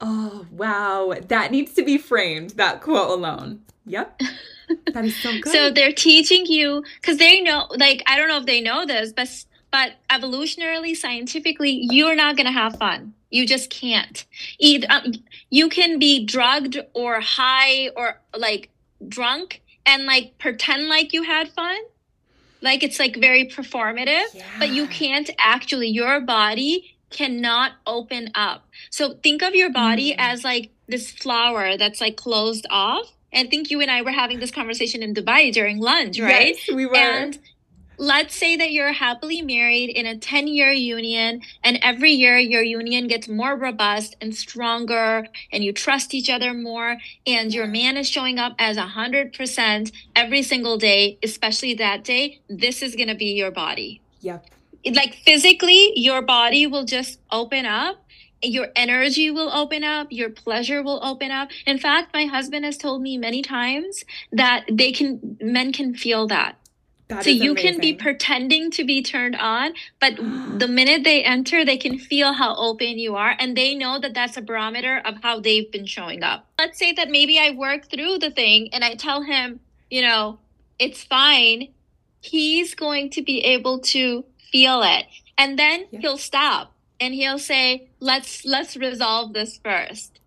Oh, 0.00 0.46
wow. 0.50 1.14
That 1.28 1.50
needs 1.50 1.74
to 1.74 1.84
be 1.84 1.98
framed, 1.98 2.50
that 2.50 2.80
quote 2.80 3.10
alone. 3.10 3.62
Yep. 3.86 4.20
That 4.92 5.04
is 5.04 5.16
so 5.16 5.32
good. 5.32 5.52
so 5.52 5.72
they're 5.72 5.90
teaching 5.90 6.46
you 6.46 6.84
because 7.00 7.18
they 7.18 7.40
know, 7.40 7.66
like, 7.70 8.04
I 8.06 8.16
don't 8.16 8.28
know 8.28 8.38
if 8.38 8.46
they 8.46 8.60
know 8.60 8.86
this, 8.86 9.12
but 9.12 9.28
but 9.70 9.94
evolutionarily, 10.10 10.96
scientifically, 10.96 11.88
you're 11.90 12.16
not 12.16 12.36
going 12.36 12.46
to 12.46 12.52
have 12.52 12.76
fun. 12.76 13.14
You 13.30 13.46
just 13.46 13.70
can't. 13.70 14.24
Either 14.58 14.86
um, 14.90 15.12
you 15.50 15.68
can 15.68 15.98
be 15.98 16.24
drugged 16.24 16.78
or 16.92 17.20
high 17.20 17.88
or 17.96 18.20
like 18.36 18.70
drunk 19.08 19.62
and 19.86 20.06
like 20.06 20.38
pretend 20.38 20.88
like 20.88 21.12
you 21.12 21.22
had 21.22 21.48
fun. 21.48 21.78
Like 22.60 22.82
it's 22.82 22.98
like 22.98 23.16
very 23.16 23.46
performative, 23.46 24.34
yeah. 24.34 24.44
but 24.58 24.70
you 24.70 24.86
can't 24.88 25.30
actually, 25.38 25.88
your 25.88 26.20
body 26.20 26.96
cannot 27.10 27.72
open 27.86 28.30
up. 28.34 28.66
So 28.90 29.14
think 29.22 29.42
of 29.42 29.54
your 29.54 29.70
body 29.70 30.12
mm. 30.12 30.16
as 30.18 30.44
like 30.44 30.70
this 30.88 31.10
flower 31.10 31.76
that's 31.76 32.00
like 32.00 32.16
closed 32.16 32.66
off. 32.70 33.12
And 33.32 33.46
I 33.46 33.50
think 33.50 33.70
you 33.70 33.80
and 33.80 33.90
I 33.90 34.02
were 34.02 34.10
having 34.10 34.40
this 34.40 34.50
conversation 34.50 35.02
in 35.02 35.14
Dubai 35.14 35.52
during 35.52 35.78
lunch, 35.78 36.18
right? 36.18 36.56
Yes, 36.56 36.74
we 36.74 36.86
were. 36.86 36.96
And 36.96 37.38
let's 38.00 38.34
say 38.34 38.56
that 38.56 38.72
you're 38.72 38.92
happily 38.92 39.42
married 39.42 39.90
in 39.90 40.06
a 40.06 40.16
10 40.16 40.48
year 40.48 40.70
union 40.70 41.42
and 41.62 41.78
every 41.82 42.12
year 42.12 42.38
your 42.38 42.62
union 42.62 43.06
gets 43.06 43.28
more 43.28 43.54
robust 43.54 44.16
and 44.22 44.34
stronger 44.34 45.26
and 45.52 45.62
you 45.62 45.70
trust 45.70 46.14
each 46.14 46.30
other 46.30 46.54
more 46.54 46.96
and 47.26 47.52
your 47.52 47.66
man 47.66 47.98
is 47.98 48.08
showing 48.08 48.38
up 48.38 48.54
as 48.58 48.78
a 48.78 48.86
100% 48.86 49.92
every 50.16 50.42
single 50.42 50.78
day 50.78 51.18
especially 51.22 51.74
that 51.74 52.02
day 52.02 52.40
this 52.48 52.82
is 52.82 52.96
going 52.96 53.08
to 53.08 53.14
be 53.14 53.34
your 53.34 53.50
body 53.50 54.00
yep 54.20 54.46
like 54.94 55.14
physically 55.24 55.92
your 55.96 56.22
body 56.22 56.66
will 56.66 56.84
just 56.84 57.20
open 57.30 57.66
up 57.66 58.04
your 58.42 58.68
energy 58.74 59.30
will 59.30 59.52
open 59.52 59.84
up 59.84 60.06
your 60.10 60.30
pleasure 60.30 60.82
will 60.82 61.00
open 61.04 61.30
up 61.30 61.50
in 61.66 61.78
fact 61.78 62.14
my 62.14 62.24
husband 62.24 62.64
has 62.64 62.78
told 62.78 63.02
me 63.02 63.18
many 63.18 63.42
times 63.42 64.04
that 64.32 64.64
they 64.70 64.92
can 64.92 65.36
men 65.40 65.72
can 65.72 65.94
feel 65.94 66.26
that 66.26 66.56
that 67.10 67.24
so 67.24 67.30
you 67.30 67.50
amazing. 67.50 67.72
can 67.72 67.80
be 67.80 67.92
pretending 67.92 68.70
to 68.70 68.84
be 68.84 69.02
turned 69.02 69.36
on, 69.36 69.74
but 70.00 70.16
the 70.58 70.68
minute 70.68 71.04
they 71.04 71.22
enter, 71.22 71.64
they 71.64 71.76
can 71.76 71.98
feel 71.98 72.32
how 72.32 72.54
open 72.54 72.98
you 72.98 73.16
are, 73.16 73.34
and 73.38 73.56
they 73.56 73.74
know 73.74 73.98
that 73.98 74.14
that's 74.14 74.36
a 74.36 74.42
barometer 74.42 75.02
of 75.04 75.16
how 75.22 75.40
they've 75.40 75.70
been 75.70 75.86
showing 75.86 76.22
up. 76.22 76.46
Let's 76.58 76.78
say 76.78 76.92
that 76.92 77.10
maybe 77.10 77.38
I 77.38 77.50
work 77.50 77.90
through 77.90 78.18
the 78.18 78.30
thing 78.30 78.68
and 78.72 78.84
I 78.84 78.94
tell 78.94 79.22
him, 79.22 79.60
you 79.90 80.02
know, 80.02 80.38
it's 80.78 81.02
fine. 81.02 81.68
He's 82.20 82.74
going 82.74 83.10
to 83.10 83.22
be 83.22 83.40
able 83.40 83.80
to 83.80 84.24
feel 84.50 84.82
it, 84.82 85.06
and 85.38 85.58
then 85.58 85.86
yeah. 85.90 86.00
he'll 86.00 86.18
stop 86.18 86.72
and 87.00 87.14
he'll 87.14 87.38
say, 87.38 87.88
"Let's 88.00 88.44
let's 88.44 88.76
resolve 88.76 89.32
this 89.32 89.58
first. 89.64 90.20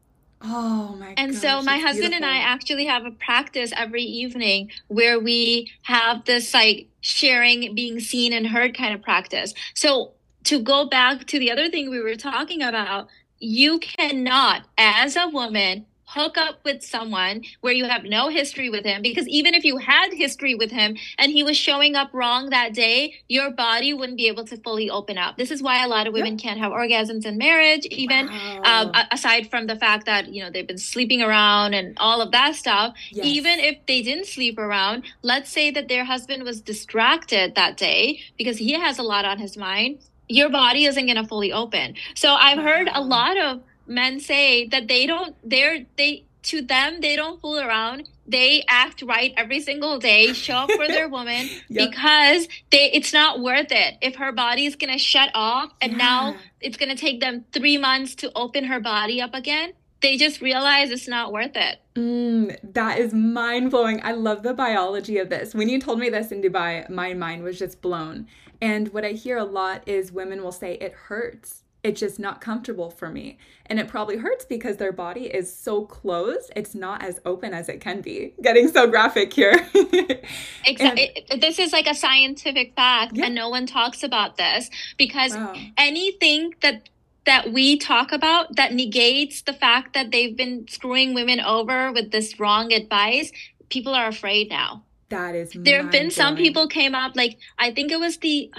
Oh 0.45 0.95
my 0.99 1.13
And 1.15 1.31
gosh, 1.31 1.41
so 1.41 1.61
my 1.61 1.77
husband 1.77 2.13
and 2.13 2.25
I 2.25 2.37
actually 2.37 2.85
have 2.85 3.05
a 3.05 3.11
practice 3.11 3.71
every 3.77 4.03
evening 4.03 4.71
where 4.87 5.17
we 5.17 5.71
have 5.83 6.25
this 6.25 6.53
like 6.53 6.87
sharing, 6.99 7.73
being 7.73 8.01
seen 8.01 8.33
and 8.33 8.45
heard 8.45 8.75
kind 8.77 8.93
of 8.93 9.01
practice. 9.01 9.53
So 9.73 10.11
to 10.45 10.59
go 10.59 10.85
back 10.85 11.25
to 11.27 11.39
the 11.39 11.49
other 11.49 11.69
thing 11.69 11.89
we 11.89 12.01
were 12.01 12.15
talking 12.15 12.61
about, 12.61 13.07
you 13.39 13.79
cannot, 13.79 14.63
as 14.77 15.15
a 15.15 15.29
woman, 15.29 15.85
hook 16.13 16.37
up 16.37 16.59
with 16.63 16.83
someone 16.83 17.43
where 17.61 17.73
you 17.73 17.85
have 17.85 18.03
no 18.03 18.29
history 18.29 18.69
with 18.69 18.85
him 18.85 19.01
because 19.01 19.27
even 19.27 19.53
if 19.53 19.63
you 19.63 19.77
had 19.77 20.13
history 20.13 20.53
with 20.55 20.71
him 20.71 20.95
and 21.17 21.31
he 21.31 21.43
was 21.43 21.57
showing 21.57 21.95
up 21.95 22.09
wrong 22.13 22.49
that 22.49 22.73
day 22.73 23.13
your 23.27 23.49
body 23.51 23.93
wouldn't 23.93 24.17
be 24.17 24.27
able 24.27 24.45
to 24.45 24.55
fully 24.57 24.89
open 24.89 25.17
up 25.17 25.37
this 25.37 25.51
is 25.51 25.61
why 25.61 25.83
a 25.83 25.87
lot 25.87 26.05
of 26.07 26.13
women 26.13 26.37
can't 26.37 26.59
have 26.59 26.71
orgasms 26.71 27.25
in 27.25 27.37
marriage 27.37 27.85
even 27.87 28.29
um, 28.29 28.91
Wow. 28.91 28.91
aside 29.11 29.49
from 29.49 29.67
the 29.67 29.75
fact 29.75 30.05
that 30.05 30.27
you 30.33 30.43
know 30.43 30.49
they've 30.51 30.67
been 30.67 30.77
sleeping 30.77 31.21
around 31.21 31.73
and 31.73 31.97
all 31.97 32.21
of 32.21 32.31
that 32.31 32.55
stuff 32.55 32.93
Yes. 33.11 33.25
even 33.25 33.59
if 33.59 33.77
they 33.87 34.01
didn't 34.01 34.27
sleep 34.27 34.57
around 34.59 35.03
let's 35.23 35.49
say 35.49 35.71
that 35.71 35.87
their 35.87 36.03
husband 36.05 36.43
was 36.43 36.61
distracted 36.61 37.55
that 37.55 37.77
day 37.77 38.19
because 38.37 38.57
he 38.57 38.73
has 38.73 38.99
a 38.99 39.03
lot 39.03 39.25
on 39.25 39.39
his 39.39 39.57
mind 39.57 39.99
your 40.29 40.49
body 40.49 40.85
isn't 40.85 41.05
going 41.05 41.17
to 41.17 41.27
fully 41.27 41.51
open 41.51 41.95
so 42.15 42.33
i've 42.33 42.59
heard 42.59 42.87
a 42.93 43.01
lot 43.01 43.37
of 43.37 43.61
men 43.87 44.19
say 44.19 44.67
that 44.67 44.87
they 44.87 45.05
don't 45.05 45.35
they're 45.43 45.85
they 45.97 46.25
to 46.43 46.61
them 46.61 46.99
they 47.01 47.15
don't 47.15 47.39
fool 47.41 47.59
around 47.59 48.07
they 48.27 48.63
act 48.67 49.01
right 49.01 49.33
every 49.37 49.59
single 49.61 49.97
day 49.97 50.33
show 50.33 50.55
up 50.55 50.71
for 50.71 50.87
their 50.87 51.07
woman 51.17 51.47
Yep. 51.69 51.89
because 51.91 52.47
they 52.69 52.91
it's 52.91 53.13
not 53.13 53.39
worth 53.41 53.71
it 53.71 53.95
if 54.01 54.15
her 54.15 54.31
body 54.31 54.65
is 54.65 54.75
going 54.75 54.91
to 54.91 54.97
shut 54.99 55.29
off 55.33 55.71
and 55.81 55.97
now 55.97 56.35
it's 56.59 56.77
going 56.77 56.89
to 56.89 56.95
take 56.97 57.21
them 57.21 57.45
three 57.53 57.77
months 57.77 58.15
to 58.15 58.31
open 58.35 58.65
her 58.65 58.79
body 58.79 59.21
up 59.21 59.33
again 59.33 59.73
they 60.01 60.17
just 60.17 60.41
realize 60.41 60.89
it's 60.91 61.07
not 61.07 61.31
worth 61.31 61.55
it 61.55 61.79
Mm, 61.95 62.57
that 62.73 62.97
is 62.97 63.13
mind 63.13 63.69
blowing. 63.69 64.01
I 64.03 64.13
love 64.13 64.41
the 64.41 64.55
biology 64.55 65.19
of 65.19 65.29
this. 65.29 65.53
When 65.53 65.69
you 65.69 65.79
told 65.79 65.99
me 65.99 66.09
this 66.09 66.31
in 66.31 66.41
Dubai, 66.41 66.89
my 66.89 67.13
mind 67.13 67.43
was 67.43 67.59
just 67.59 67.83
blown. 67.83 68.25
And 68.59 68.91
what 68.91 69.05
I 69.05 69.09
hear 69.11 69.37
a 69.37 69.43
lot 69.43 69.83
is 69.87 70.11
women 70.11 70.41
will 70.41 70.51
say, 70.51 70.73
it 70.73 70.93
hurts. 70.93 71.62
It's 71.83 71.99
just 71.99 72.17
not 72.17 72.39
comfortable 72.39 72.89
for 72.89 73.09
me. 73.09 73.37
And 73.65 73.79
it 73.79 73.87
probably 73.87 74.17
hurts 74.17 74.45
because 74.45 74.77
their 74.77 74.93
body 74.93 75.25
is 75.25 75.53
so 75.53 75.85
closed, 75.85 76.51
it's 76.55 76.73
not 76.73 77.03
as 77.03 77.19
open 77.25 77.53
as 77.53 77.67
it 77.67 77.81
can 77.81 78.01
be. 78.01 78.33
Getting 78.41 78.69
so 78.69 78.87
graphic 78.87 79.33
here. 79.33 79.67
exactly 80.65 81.25
this 81.39 81.59
is 81.59 81.73
like 81.73 81.87
a 81.87 81.95
scientific 81.95 82.75
fact 82.75 83.13
Yeah. 83.15 83.25
and 83.25 83.35
no 83.35 83.49
one 83.49 83.65
talks 83.65 84.03
about 84.03 84.37
this 84.37 84.69
because 84.97 85.33
wow. 85.35 85.53
anything 85.77 86.53
that 86.61 86.89
that 87.25 87.51
we 87.53 87.77
talk 87.77 88.11
about 88.11 88.55
that 88.57 88.73
negates 88.73 89.41
the 89.43 89.53
fact 89.53 89.93
that 89.93 90.11
they've 90.11 90.35
been 90.35 90.67
screwing 90.67 91.13
women 91.13 91.39
over 91.39 91.91
with 91.91 92.11
this 92.11 92.39
wrong 92.39 92.71
advice 92.73 93.31
people 93.69 93.93
are 93.93 94.07
afraid 94.07 94.49
now 94.49 94.83
That 95.09 95.35
is 95.35 95.51
there 95.53 95.81
have 95.81 95.91
been 95.91 96.11
some 96.11 96.35
people 96.35 96.67
came 96.67 96.95
up 96.95 97.15
like 97.15 97.37
i 97.57 97.71
think 97.71 97.91
it 97.91 97.99
was 97.99 98.17
the 98.17 98.51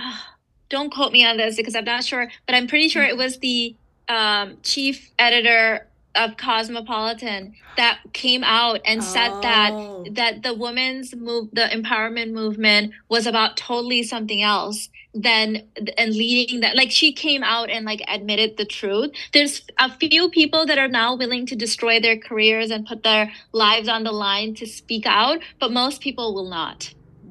don't 0.77 0.93
quote 0.93 1.13
me 1.13 1.23
on 1.31 1.37
this 1.37 1.57
because 1.57 1.75
i'm 1.79 1.85
not 1.85 2.03
sure 2.05 2.25
but 2.47 2.55
i'm 2.57 2.67
pretty 2.67 2.89
sure 2.89 3.03
it 3.03 3.17
was 3.17 3.39
the 3.39 3.75
um, 4.09 4.47
chief 4.63 4.97
editor 5.19 5.87
of 6.17 6.37
cosmopolitan 6.37 7.55
that 7.77 7.99
came 8.13 8.45
out 8.45 8.81
and 8.85 9.03
said 9.03 9.31
that 9.43 9.71
Oh. 9.73 10.05
that 10.21 10.43
the 10.47 10.55
women's 10.55 11.09
move 11.27 11.49
the 11.53 11.67
empowerment 11.79 12.31
movement 12.33 12.93
was 13.09 13.27
about 13.27 13.57
totally 13.57 14.03
something 14.05 14.41
else 14.43 14.91
than 15.27 15.49
and 15.97 16.11
leading 16.15 16.61
that 16.61 16.77
like 16.77 16.91
she 17.01 17.13
came 17.13 17.43
out 17.43 17.69
and 17.71 17.85
like 17.85 18.01
admitted 18.17 18.57
the 18.57 18.65
truth. 18.65 19.11
There's 19.33 19.63
a 19.79 19.89
few 20.03 20.29
people 20.29 20.67
that 20.67 20.79
are 20.79 20.93
now 21.03 21.11
willing 21.17 21.47
to 21.47 21.57
destroy 21.57 21.99
their 22.01 22.19
careers 22.29 22.71
and 22.71 22.87
put 22.87 23.03
their 23.03 23.33
lives 23.53 23.89
on 23.89 24.05
the 24.05 24.13
line 24.27 24.55
to 24.61 24.67
speak 24.67 25.05
out 25.07 25.39
but 25.61 25.73
most 25.73 26.01
people 26.01 26.35
will 26.35 26.51
not. 26.61 26.79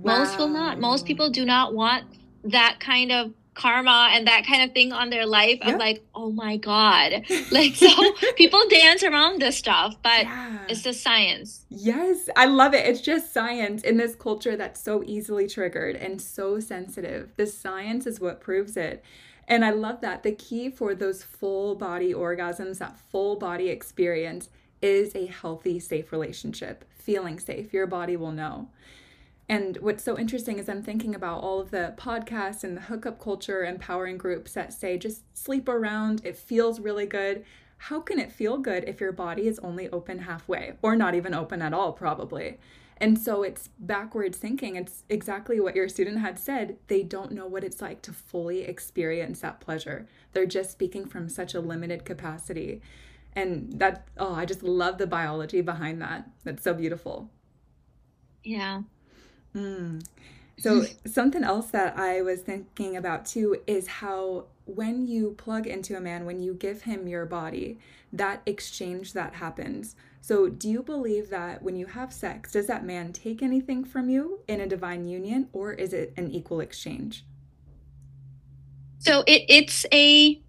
Most 0.03 0.37
will 0.37 0.49
not. 0.61 0.73
Most 0.89 1.05
people 1.05 1.29
do 1.39 1.45
not 1.45 1.73
want 1.73 2.03
that 2.43 2.77
kind 2.79 3.11
of 3.11 3.31
karma 3.55 4.09
and 4.11 4.25
that 4.27 4.43
kind 4.47 4.63
of 4.63 4.73
thing 4.73 4.91
on 4.91 5.11
their 5.11 5.27
life 5.27 5.59
Yeah. 5.61 5.73
of 5.73 5.79
like 5.79 6.03
oh 6.15 6.31
my 6.31 6.57
god 6.57 7.23
like 7.51 7.75
so 7.75 7.87
people 8.35 8.59
dance 8.67 9.03
around 9.03 9.39
this 9.43 9.57
stuff 9.57 9.95
but 10.01 10.23
Yeah. 10.23 10.57
it's 10.67 10.81
the 10.81 10.93
science 10.93 11.63
Yes, 11.69 12.29
I 12.35 12.45
love 12.45 12.73
it. 12.73 12.85
It's 12.87 13.01
just 13.01 13.33
science 13.33 13.83
in 13.83 13.97
this 13.97 14.15
culture 14.15 14.55
that's 14.55 14.81
so 14.81 15.03
easily 15.05 15.47
triggered 15.47 15.95
and 15.95 16.21
so 16.21 16.59
sensitive. 16.59 17.31
The 17.35 17.45
science 17.47 18.05
is 18.07 18.19
what 18.19 18.39
proves 18.41 18.77
it. 18.77 19.03
And 19.47 19.65
I 19.65 19.71
love 19.71 20.01
that. 20.01 20.21
The 20.23 20.31
key 20.33 20.69
for 20.69 20.93
those 20.95 21.23
full 21.23 21.73
body 21.75 22.13
orgasms, 22.13 22.77
that 22.77 22.97
full 22.99 23.35
body 23.35 23.69
experience, 23.69 24.49
is 24.83 25.15
a 25.15 25.25
healthy, 25.25 25.79
safe 25.79 26.11
relationship. 26.11 26.85
Feeling 26.95 27.39
safe. 27.39 27.73
Your 27.73 27.87
body 27.87 28.15
will 28.15 28.31
know. 28.31 28.69
And 29.53 29.77
what's 29.81 30.03
so 30.03 30.17
interesting 30.17 30.57
is 30.57 30.67
I'm 30.67 30.81
thinking 30.81 31.13
about 31.13 31.43
all 31.43 31.59
of 31.59 31.69
the 31.69 31.93
podcasts 31.95 32.63
and 32.63 32.75
the 32.75 32.81
hookup 32.81 33.19
culture 33.19 33.63
empowering 33.63 34.17
groups 34.17 34.53
that 34.53 34.73
say 34.73 34.97
just 34.97 35.21
sleep 35.37 35.69
around, 35.69 36.25
it 36.25 36.35
feels 36.35 36.79
really 36.79 37.05
good. 37.05 37.45
How 37.77 37.99
can 37.99 38.17
it 38.17 38.31
feel 38.31 38.57
good 38.57 38.83
if 38.87 38.99
your 38.99 39.11
body 39.11 39.47
is 39.47 39.59
only 39.59 39.91
open 39.91 40.17
halfway 40.17 40.73
or 40.81 40.95
not 40.95 41.13
even 41.13 41.35
open 41.35 41.61
at 41.61 41.71
all, 41.71 41.93
probably? 41.93 42.57
And 42.97 43.19
so 43.19 43.43
it's 43.43 43.69
backwards 43.77 44.39
thinking. 44.39 44.75
It's 44.75 45.03
exactly 45.07 45.59
what 45.59 45.75
your 45.75 45.87
student 45.87 46.17
had 46.17 46.39
said. 46.39 46.77
They 46.87 47.03
don't 47.03 47.31
know 47.31 47.45
what 47.45 47.63
it's 47.63 47.79
like 47.79 48.01
to 48.03 48.11
fully 48.11 48.63
experience 48.63 49.41
that 49.41 49.61
pleasure. 49.61 50.07
They're 50.31 50.47
just 50.47 50.71
speaking 50.71 51.05
from 51.05 51.29
such 51.29 51.53
a 51.53 51.59
limited 51.59 52.05
capacity. 52.05 52.81
And 53.33 53.73
that, 53.73 54.07
oh, 54.17 54.33
I 54.33 54.45
just 54.45 54.63
love 54.63 54.97
the 54.97 55.05
biology 55.05 55.61
behind 55.61 56.01
that. 56.01 56.27
That's 56.43 56.63
so 56.63 56.73
beautiful. 56.73 57.29
yeah 58.43 58.81
Mm. 59.55 60.05
So, 60.59 60.85
something 61.05 61.43
else 61.43 61.67
that 61.71 61.97
I 61.97 62.21
was 62.21 62.41
thinking 62.41 62.95
about 62.95 63.25
too 63.25 63.61
is 63.65 63.87
how 63.87 64.45
when 64.65 65.07
you 65.07 65.31
plug 65.37 65.67
into 65.67 65.97
a 65.97 65.99
man, 65.99 66.25
when 66.25 66.41
you 66.41 66.53
give 66.53 66.83
him 66.83 67.07
your 67.07 67.25
body, 67.25 67.79
that 68.13 68.41
exchange 68.45 69.13
that 69.13 69.33
happens. 69.35 69.95
So, 70.21 70.47
do 70.47 70.69
you 70.69 70.83
believe 70.83 71.29
that 71.29 71.63
when 71.63 71.75
you 71.75 71.87
have 71.87 72.13
sex, 72.13 72.51
does 72.51 72.67
that 72.67 72.85
man 72.85 73.11
take 73.13 73.41
anything 73.41 73.83
from 73.83 74.09
you 74.09 74.39
in 74.47 74.61
a 74.61 74.67
divine 74.67 75.05
union 75.05 75.49
or 75.53 75.73
is 75.73 75.91
it 75.91 76.13
an 76.15 76.31
equal 76.31 76.59
exchange? 76.59 77.25
So 79.03 79.23
it 79.27 79.43
it's 79.49 79.85
a 79.91 80.41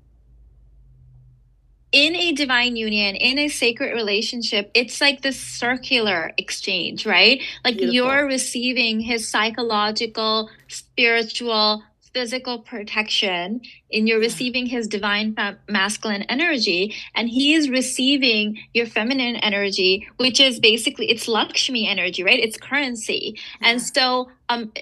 in 1.94 2.16
a 2.16 2.32
divine 2.32 2.74
union, 2.74 3.14
in 3.14 3.38
a 3.38 3.48
sacred 3.48 3.94
relationship, 3.94 4.70
it's 4.74 5.00
like 5.00 5.22
this 5.22 5.38
circular 5.40 6.32
exchange, 6.36 7.06
right? 7.06 7.40
Like 7.64 7.76
Beautiful. 7.76 7.94
you're 7.94 8.26
receiving 8.26 8.98
his 8.98 9.28
psychological, 9.30 10.50
spiritual, 10.66 11.84
physical 12.12 12.58
protection, 12.60 13.60
and 13.92 14.08
you're 14.08 14.18
Yeah. 14.20 14.26
receiving 14.26 14.66
his 14.66 14.88
divine 14.88 15.36
masculine 15.68 16.22
energy, 16.22 16.94
and 17.14 17.28
he 17.28 17.54
is 17.54 17.70
receiving 17.70 18.58
your 18.72 18.86
feminine 18.86 19.36
energy, 19.36 20.08
which 20.16 20.40
is 20.40 20.58
basically 20.58 21.06
it's 21.10 21.28
Lakshmi 21.28 21.86
energy, 21.88 22.24
right? 22.24 22.40
It's 22.40 22.56
currency. 22.56 23.38
And 23.62 23.80
so 23.80 24.30
um 24.48 24.72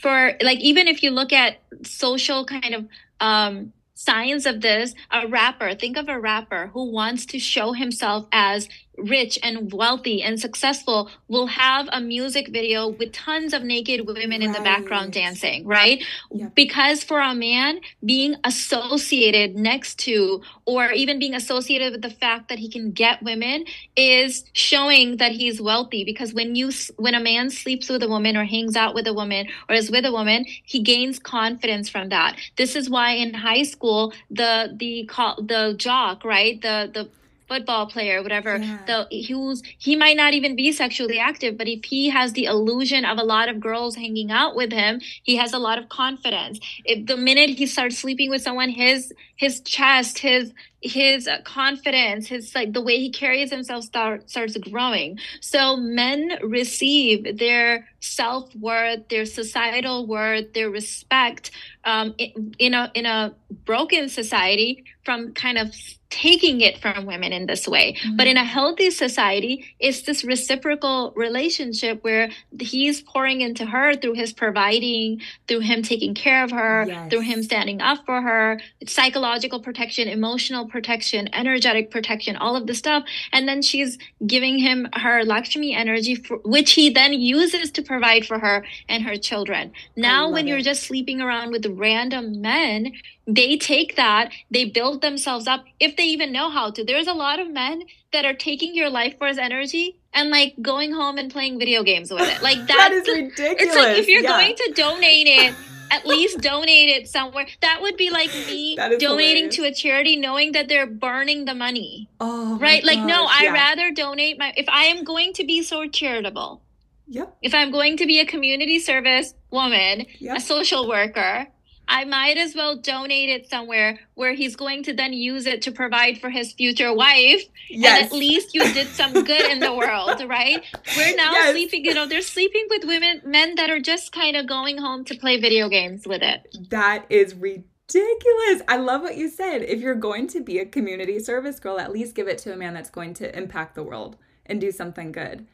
for 0.00 0.32
like 0.42 0.60
even 0.60 0.88
if 0.88 1.02
you 1.02 1.10
look 1.10 1.32
at 1.34 1.58
social 1.82 2.44
kind 2.46 2.74
of 2.74 2.86
um 3.20 3.72
signs 3.96 4.44
of 4.44 4.60
this 4.60 4.94
a 5.10 5.26
rapper 5.26 5.74
think 5.74 5.96
of 5.96 6.08
a 6.08 6.20
rapper 6.20 6.70
who 6.74 6.92
wants 6.92 7.24
to 7.24 7.38
show 7.38 7.72
himself 7.72 8.26
as 8.30 8.68
rich 8.98 9.38
and 9.42 9.72
wealthy 9.72 10.22
and 10.22 10.40
successful 10.40 11.10
will 11.28 11.46
have 11.46 11.88
a 11.92 12.00
music 12.00 12.48
video 12.48 12.88
with 12.88 13.12
tons 13.12 13.52
of 13.52 13.62
naked 13.62 14.06
women 14.06 14.42
in 14.42 14.52
the 14.52 14.60
background 14.60 15.12
dancing 15.12 15.66
right? 15.66 16.02
Yep. 16.30 16.54
because 16.54 17.04
for 17.04 17.20
a 17.20 17.34
man 17.34 17.80
being 18.04 18.36
associated 18.44 19.54
next 19.56 19.98
to 20.00 20.42
or 20.64 20.90
even 20.92 21.18
being 21.18 21.34
associated 21.34 21.92
with 21.92 22.02
the 22.02 22.10
fact 22.10 22.48
that 22.48 22.58
he 22.58 22.68
can 22.68 22.90
get 22.92 23.22
women 23.22 23.64
is 23.96 24.44
showing 24.52 25.18
that 25.18 25.32
he's 25.32 25.60
wealthy. 25.60 26.04
Because 26.04 26.32
when 26.32 26.54
you 26.54 26.70
when 26.96 27.14
a 27.14 27.20
man 27.20 27.50
sleeps 27.50 27.88
with 27.88 28.02
a 28.02 28.08
woman 28.08 28.36
or 28.36 28.44
hangs 28.44 28.76
out 28.76 28.94
with 28.94 29.06
a 29.06 29.14
woman 29.14 29.48
or 29.68 29.74
is 29.74 29.90
with 29.90 30.04
a 30.04 30.12
woman 30.12 30.44
he 30.64 30.80
gains 30.82 31.18
confidence 31.18 31.88
from 31.88 32.08
that. 32.08 32.36
This 32.56 32.76
is 32.76 32.88
why 32.88 33.12
in 33.12 33.34
high 33.34 33.62
school 33.62 34.12
the 34.30 34.74
the 34.76 35.04
call 35.06 35.42
the 35.42 35.74
jock 35.76 36.24
right? 36.24 36.60
The 36.60 36.90
the 36.92 37.08
football 37.48 37.86
player 37.86 38.22
whatever 38.22 38.56
Yeah. 38.56 38.78
the 38.86 39.06
he 39.10 39.34
was 39.34 39.62
he 39.78 39.96
might 39.96 40.16
not 40.16 40.34
even 40.34 40.56
be 40.56 40.72
sexually 40.72 41.18
active 41.18 41.56
but 41.56 41.68
if 41.68 41.84
he 41.84 42.08
has 42.10 42.32
the 42.32 42.44
illusion 42.44 43.04
of 43.04 43.18
a 43.18 43.22
lot 43.24 43.48
of 43.48 43.60
girls 43.60 43.94
hanging 43.96 44.30
out 44.30 44.56
with 44.56 44.72
him 44.72 45.00
he 45.22 45.36
has 45.36 45.52
a 45.52 45.58
lot 45.58 45.78
of 45.78 45.88
confidence 45.88 46.58
if 46.84 47.06
the 47.06 47.16
minute 47.16 47.50
he 47.50 47.66
starts 47.66 47.98
sleeping 47.98 48.30
with 48.30 48.42
someone 48.42 48.70
his 48.70 49.12
his 49.36 49.60
chest 49.60 50.18
his 50.18 50.52
his 50.86 51.28
confidence 51.44 52.28
his 52.28 52.54
like 52.54 52.72
the 52.72 52.80
way 52.80 52.98
he 52.98 53.10
carries 53.10 53.50
himself 53.50 53.84
start, 53.84 54.28
starts 54.30 54.56
growing 54.58 55.18
so 55.40 55.76
men 55.76 56.38
receive 56.42 57.38
their 57.38 57.88
self-worth 58.00 59.08
their 59.08 59.26
societal 59.26 60.06
worth 60.06 60.52
their 60.52 60.70
respect 60.70 61.50
um, 61.84 62.14
in, 62.18 62.54
in 62.58 62.74
a 62.74 62.90
in 62.94 63.06
a 63.06 63.34
broken 63.64 64.08
society 64.08 64.84
from 65.04 65.32
kind 65.32 65.58
of 65.58 65.72
taking 66.10 66.60
it 66.60 66.78
from 66.78 67.04
women 67.04 67.32
in 67.32 67.46
this 67.46 67.66
way. 67.66 67.94
Mm-hmm. 67.94 68.16
But 68.16 68.26
in 68.26 68.36
a 68.36 68.44
healthy 68.44 68.90
society, 68.90 69.64
it's 69.78 70.02
this 70.02 70.24
reciprocal 70.24 71.12
relationship 71.16 72.02
where 72.02 72.30
he's 72.58 73.02
pouring 73.02 73.40
into 73.40 73.66
her 73.66 73.94
through 73.94 74.14
his 74.14 74.32
providing, 74.32 75.20
through 75.48 75.60
him 75.60 75.82
taking 75.82 76.14
care 76.14 76.44
of 76.44 76.50
her, 76.52 76.84
yes. 76.86 77.10
through 77.10 77.20
him 77.20 77.42
standing 77.42 77.80
up 77.80 78.04
for 78.06 78.22
her, 78.22 78.60
psychological 78.86 79.60
protection, 79.60 80.08
emotional 80.08 80.66
protection, 80.76 81.26
energetic 81.32 81.90
protection, 81.90 82.36
all 82.36 82.54
of 82.54 82.66
the 82.66 82.74
stuff. 82.74 83.02
And 83.32 83.48
then 83.48 83.62
she's 83.62 83.96
giving 84.26 84.58
him 84.58 84.86
her 84.92 85.24
Lakshmi 85.24 85.74
energy, 85.74 86.16
for, 86.16 86.36
which 86.44 86.72
he 86.72 86.90
then 86.90 87.14
uses 87.14 87.70
to 87.70 87.82
provide 87.82 88.26
for 88.26 88.38
her 88.38 88.62
and 88.90 89.02
her 89.04 89.16
children. 89.16 89.72
Now, 89.96 90.30
when 90.30 90.46
it. 90.46 90.50
you're 90.50 90.60
just 90.60 90.82
sleeping 90.82 91.22
around 91.22 91.50
with 91.50 91.64
random 91.64 92.42
men, 92.42 92.92
they 93.26 93.56
take 93.56 93.96
that, 93.96 94.32
they 94.50 94.66
build 94.66 95.00
themselves 95.00 95.46
up 95.46 95.64
if 95.80 95.96
they 95.96 96.04
even 96.04 96.30
know 96.30 96.50
how 96.50 96.70
to. 96.72 96.84
There's 96.84 97.06
a 97.06 97.14
lot 97.14 97.40
of 97.40 97.50
men 97.50 97.84
that 98.12 98.26
are 98.26 98.34
taking 98.34 98.74
your 98.74 98.90
life 98.90 99.16
force 99.18 99.38
energy 99.38 99.96
and 100.12 100.28
like 100.28 100.56
going 100.60 100.92
home 100.92 101.16
and 101.16 101.32
playing 101.32 101.58
video 101.58 101.82
games 101.82 102.12
with 102.12 102.28
it. 102.28 102.42
Like 102.42 102.66
that 102.66 102.92
is 102.92 103.08
ridiculous. 103.08 103.56
It's 103.60 103.74
like 103.74 103.96
if 103.96 104.08
you're 104.08 104.22
yeah. 104.22 104.40
going 104.40 104.56
to 104.56 104.72
donate 104.76 105.26
it, 105.26 105.54
at 105.90 106.06
least 106.06 106.40
donate 106.40 106.88
it 106.88 107.08
somewhere. 107.08 107.46
That 107.60 107.80
would 107.82 107.96
be 107.96 108.10
like 108.10 108.32
me 108.32 108.76
donating 108.98 109.00
hilarious. 109.00 109.56
to 109.56 109.64
a 109.64 109.74
charity 109.74 110.16
knowing 110.16 110.52
that 110.52 110.68
they're 110.68 110.86
burning 110.86 111.44
the 111.44 111.54
money. 111.54 112.08
Oh, 112.20 112.58
right? 112.58 112.84
Like 112.84 112.98
no, 112.98 113.22
yeah. 113.22 113.28
I 113.30 113.50
rather 113.52 113.92
donate 113.92 114.38
my 114.38 114.52
if 114.56 114.68
I 114.68 114.86
am 114.86 115.04
going 115.04 115.32
to 115.34 115.44
be 115.44 115.62
so 115.62 115.88
charitable. 115.88 116.62
Yep. 117.08 117.36
If 117.40 117.54
I'm 117.54 117.70
going 117.70 117.98
to 117.98 118.06
be 118.06 118.18
a 118.18 118.26
community 118.26 118.80
service 118.80 119.34
woman, 119.50 120.06
yep. 120.18 120.38
a 120.38 120.40
social 120.40 120.88
worker, 120.88 121.46
I 121.88 122.04
might 122.04 122.36
as 122.36 122.54
well 122.54 122.76
donate 122.76 123.28
it 123.28 123.48
somewhere 123.48 124.00
where 124.14 124.34
he's 124.34 124.56
going 124.56 124.82
to 124.84 124.92
then 124.92 125.12
use 125.12 125.46
it 125.46 125.62
to 125.62 125.72
provide 125.72 126.18
for 126.18 126.30
his 126.30 126.52
future 126.52 126.92
wife. 126.92 127.42
Yes. 127.70 128.02
And 128.02 128.06
at 128.06 128.12
least 128.12 128.54
you 128.54 128.62
did 128.72 128.88
some 128.88 129.12
good 129.12 129.50
in 129.50 129.60
the 129.60 129.74
world, 129.74 130.22
right? 130.28 130.64
We're 130.96 131.16
now 131.16 131.32
yes. 131.32 131.52
sleeping, 131.52 131.84
you 131.84 131.94
know, 131.94 132.06
they're 132.06 132.22
sleeping 132.22 132.66
with 132.70 132.84
women, 132.84 133.22
men 133.24 133.54
that 133.54 133.70
are 133.70 133.80
just 133.80 134.12
kind 134.12 134.36
of 134.36 134.46
going 134.46 134.78
home 134.78 135.04
to 135.04 135.16
play 135.16 135.40
video 135.40 135.68
games 135.68 136.06
with 136.06 136.22
it. 136.22 136.56
That 136.70 137.06
is 137.08 137.34
ridiculous. 137.34 138.62
I 138.68 138.78
love 138.78 139.02
what 139.02 139.16
you 139.16 139.28
said. 139.28 139.62
If 139.62 139.80
you're 139.80 139.94
going 139.94 140.26
to 140.28 140.40
be 140.42 140.58
a 140.58 140.66
community 140.66 141.18
service 141.20 141.60
girl, 141.60 141.78
at 141.78 141.92
least 141.92 142.14
give 142.14 142.26
it 142.26 142.38
to 142.38 142.52
a 142.52 142.56
man 142.56 142.74
that's 142.74 142.90
going 142.90 143.14
to 143.14 143.36
impact 143.36 143.74
the 143.74 143.84
world 143.84 144.16
and 144.44 144.60
do 144.60 144.72
something 144.72 145.12
good. 145.12 145.46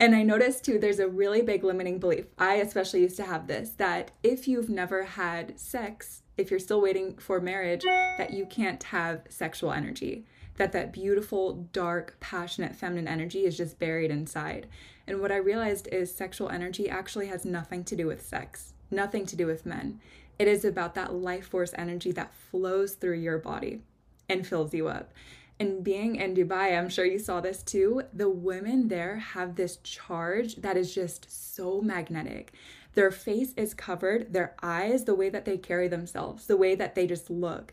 And 0.00 0.14
I 0.14 0.22
noticed 0.22 0.64
too, 0.64 0.78
there's 0.78 1.00
a 1.00 1.08
really 1.08 1.42
big 1.42 1.64
limiting 1.64 1.98
belief. 1.98 2.26
I 2.38 2.54
especially 2.56 3.00
used 3.00 3.16
to 3.16 3.24
have 3.24 3.48
this 3.48 3.70
that 3.70 4.12
if 4.22 4.46
you've 4.46 4.70
never 4.70 5.02
had 5.02 5.58
sex, 5.58 6.22
if 6.36 6.50
you're 6.50 6.60
still 6.60 6.80
waiting 6.80 7.16
for 7.16 7.40
marriage, 7.40 7.82
that 7.82 8.32
you 8.32 8.46
can't 8.46 8.82
have 8.84 9.22
sexual 9.28 9.72
energy. 9.72 10.24
That 10.56 10.72
that 10.72 10.92
beautiful, 10.92 11.68
dark, 11.72 12.16
passionate 12.20 12.76
feminine 12.76 13.08
energy 13.08 13.44
is 13.44 13.56
just 13.56 13.78
buried 13.78 14.10
inside. 14.10 14.68
And 15.06 15.20
what 15.20 15.32
I 15.32 15.36
realized 15.36 15.88
is 15.90 16.14
sexual 16.14 16.48
energy 16.48 16.88
actually 16.88 17.26
has 17.28 17.44
nothing 17.44 17.82
to 17.84 17.96
do 17.96 18.06
with 18.06 18.24
sex, 18.24 18.74
nothing 18.90 19.26
to 19.26 19.36
do 19.36 19.46
with 19.46 19.66
men. 19.66 20.00
It 20.38 20.46
is 20.46 20.64
about 20.64 20.94
that 20.94 21.14
life 21.14 21.48
force 21.48 21.74
energy 21.76 22.12
that 22.12 22.34
flows 22.34 22.94
through 22.94 23.18
your 23.18 23.38
body 23.38 23.82
and 24.28 24.46
fills 24.46 24.72
you 24.74 24.86
up. 24.86 25.12
And 25.60 25.82
being 25.82 26.16
in 26.16 26.34
Dubai, 26.34 26.78
I'm 26.78 26.88
sure 26.88 27.04
you 27.04 27.18
saw 27.18 27.40
this 27.40 27.62
too. 27.62 28.02
The 28.12 28.28
women 28.28 28.88
there 28.88 29.16
have 29.16 29.56
this 29.56 29.78
charge 29.78 30.56
that 30.56 30.76
is 30.76 30.94
just 30.94 31.56
so 31.56 31.80
magnetic. 31.80 32.52
Their 32.94 33.10
face 33.10 33.54
is 33.56 33.74
covered, 33.74 34.32
their 34.32 34.54
eyes, 34.62 35.04
the 35.04 35.14
way 35.14 35.30
that 35.30 35.44
they 35.44 35.58
carry 35.58 35.88
themselves, 35.88 36.46
the 36.46 36.56
way 36.56 36.74
that 36.76 36.94
they 36.94 37.06
just 37.06 37.28
look. 37.28 37.72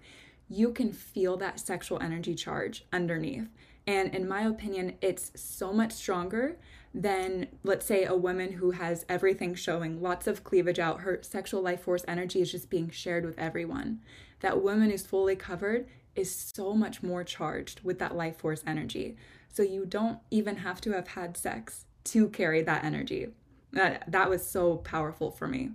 You 0.49 0.71
can 0.71 0.91
feel 0.91 1.37
that 1.37 1.59
sexual 1.59 2.01
energy 2.01 2.35
charge 2.35 2.85
underneath. 2.91 3.49
And 3.87 4.13
in 4.15 4.27
my 4.27 4.41
opinion, 4.41 4.97
it's 5.01 5.31
so 5.35 5.71
much 5.71 5.91
stronger 5.93 6.57
than, 6.93 7.47
let's 7.63 7.85
say, 7.85 8.05
a 8.05 8.15
woman 8.15 8.53
who 8.53 8.71
has 8.71 9.05
everything 9.07 9.53
showing, 9.53 10.01
lots 10.01 10.27
of 10.27 10.43
cleavage 10.43 10.79
out. 10.79 11.01
Her 11.01 11.19
sexual 11.21 11.61
life 11.61 11.81
force 11.81 12.05
energy 12.07 12.41
is 12.41 12.51
just 12.51 12.69
being 12.69 12.89
shared 12.89 13.25
with 13.25 13.37
everyone. 13.37 14.01
That 14.39 14.63
woman 14.63 14.89
who's 14.89 15.05
fully 15.05 15.35
covered 15.35 15.87
is 16.15 16.33
so 16.33 16.73
much 16.73 17.03
more 17.03 17.23
charged 17.23 17.81
with 17.81 17.99
that 17.99 18.15
life 18.15 18.37
force 18.37 18.63
energy. 18.65 19.17
So 19.51 19.63
you 19.63 19.85
don't 19.85 20.19
even 20.31 20.57
have 20.57 20.81
to 20.81 20.91
have 20.91 21.09
had 21.09 21.37
sex 21.37 21.85
to 22.05 22.29
carry 22.29 22.61
that 22.61 22.83
energy. 22.83 23.27
That 23.71 24.09
that 24.11 24.29
was 24.29 24.45
so 24.47 24.77
powerful 24.77 25.31
for 25.31 25.47
me. 25.47 25.71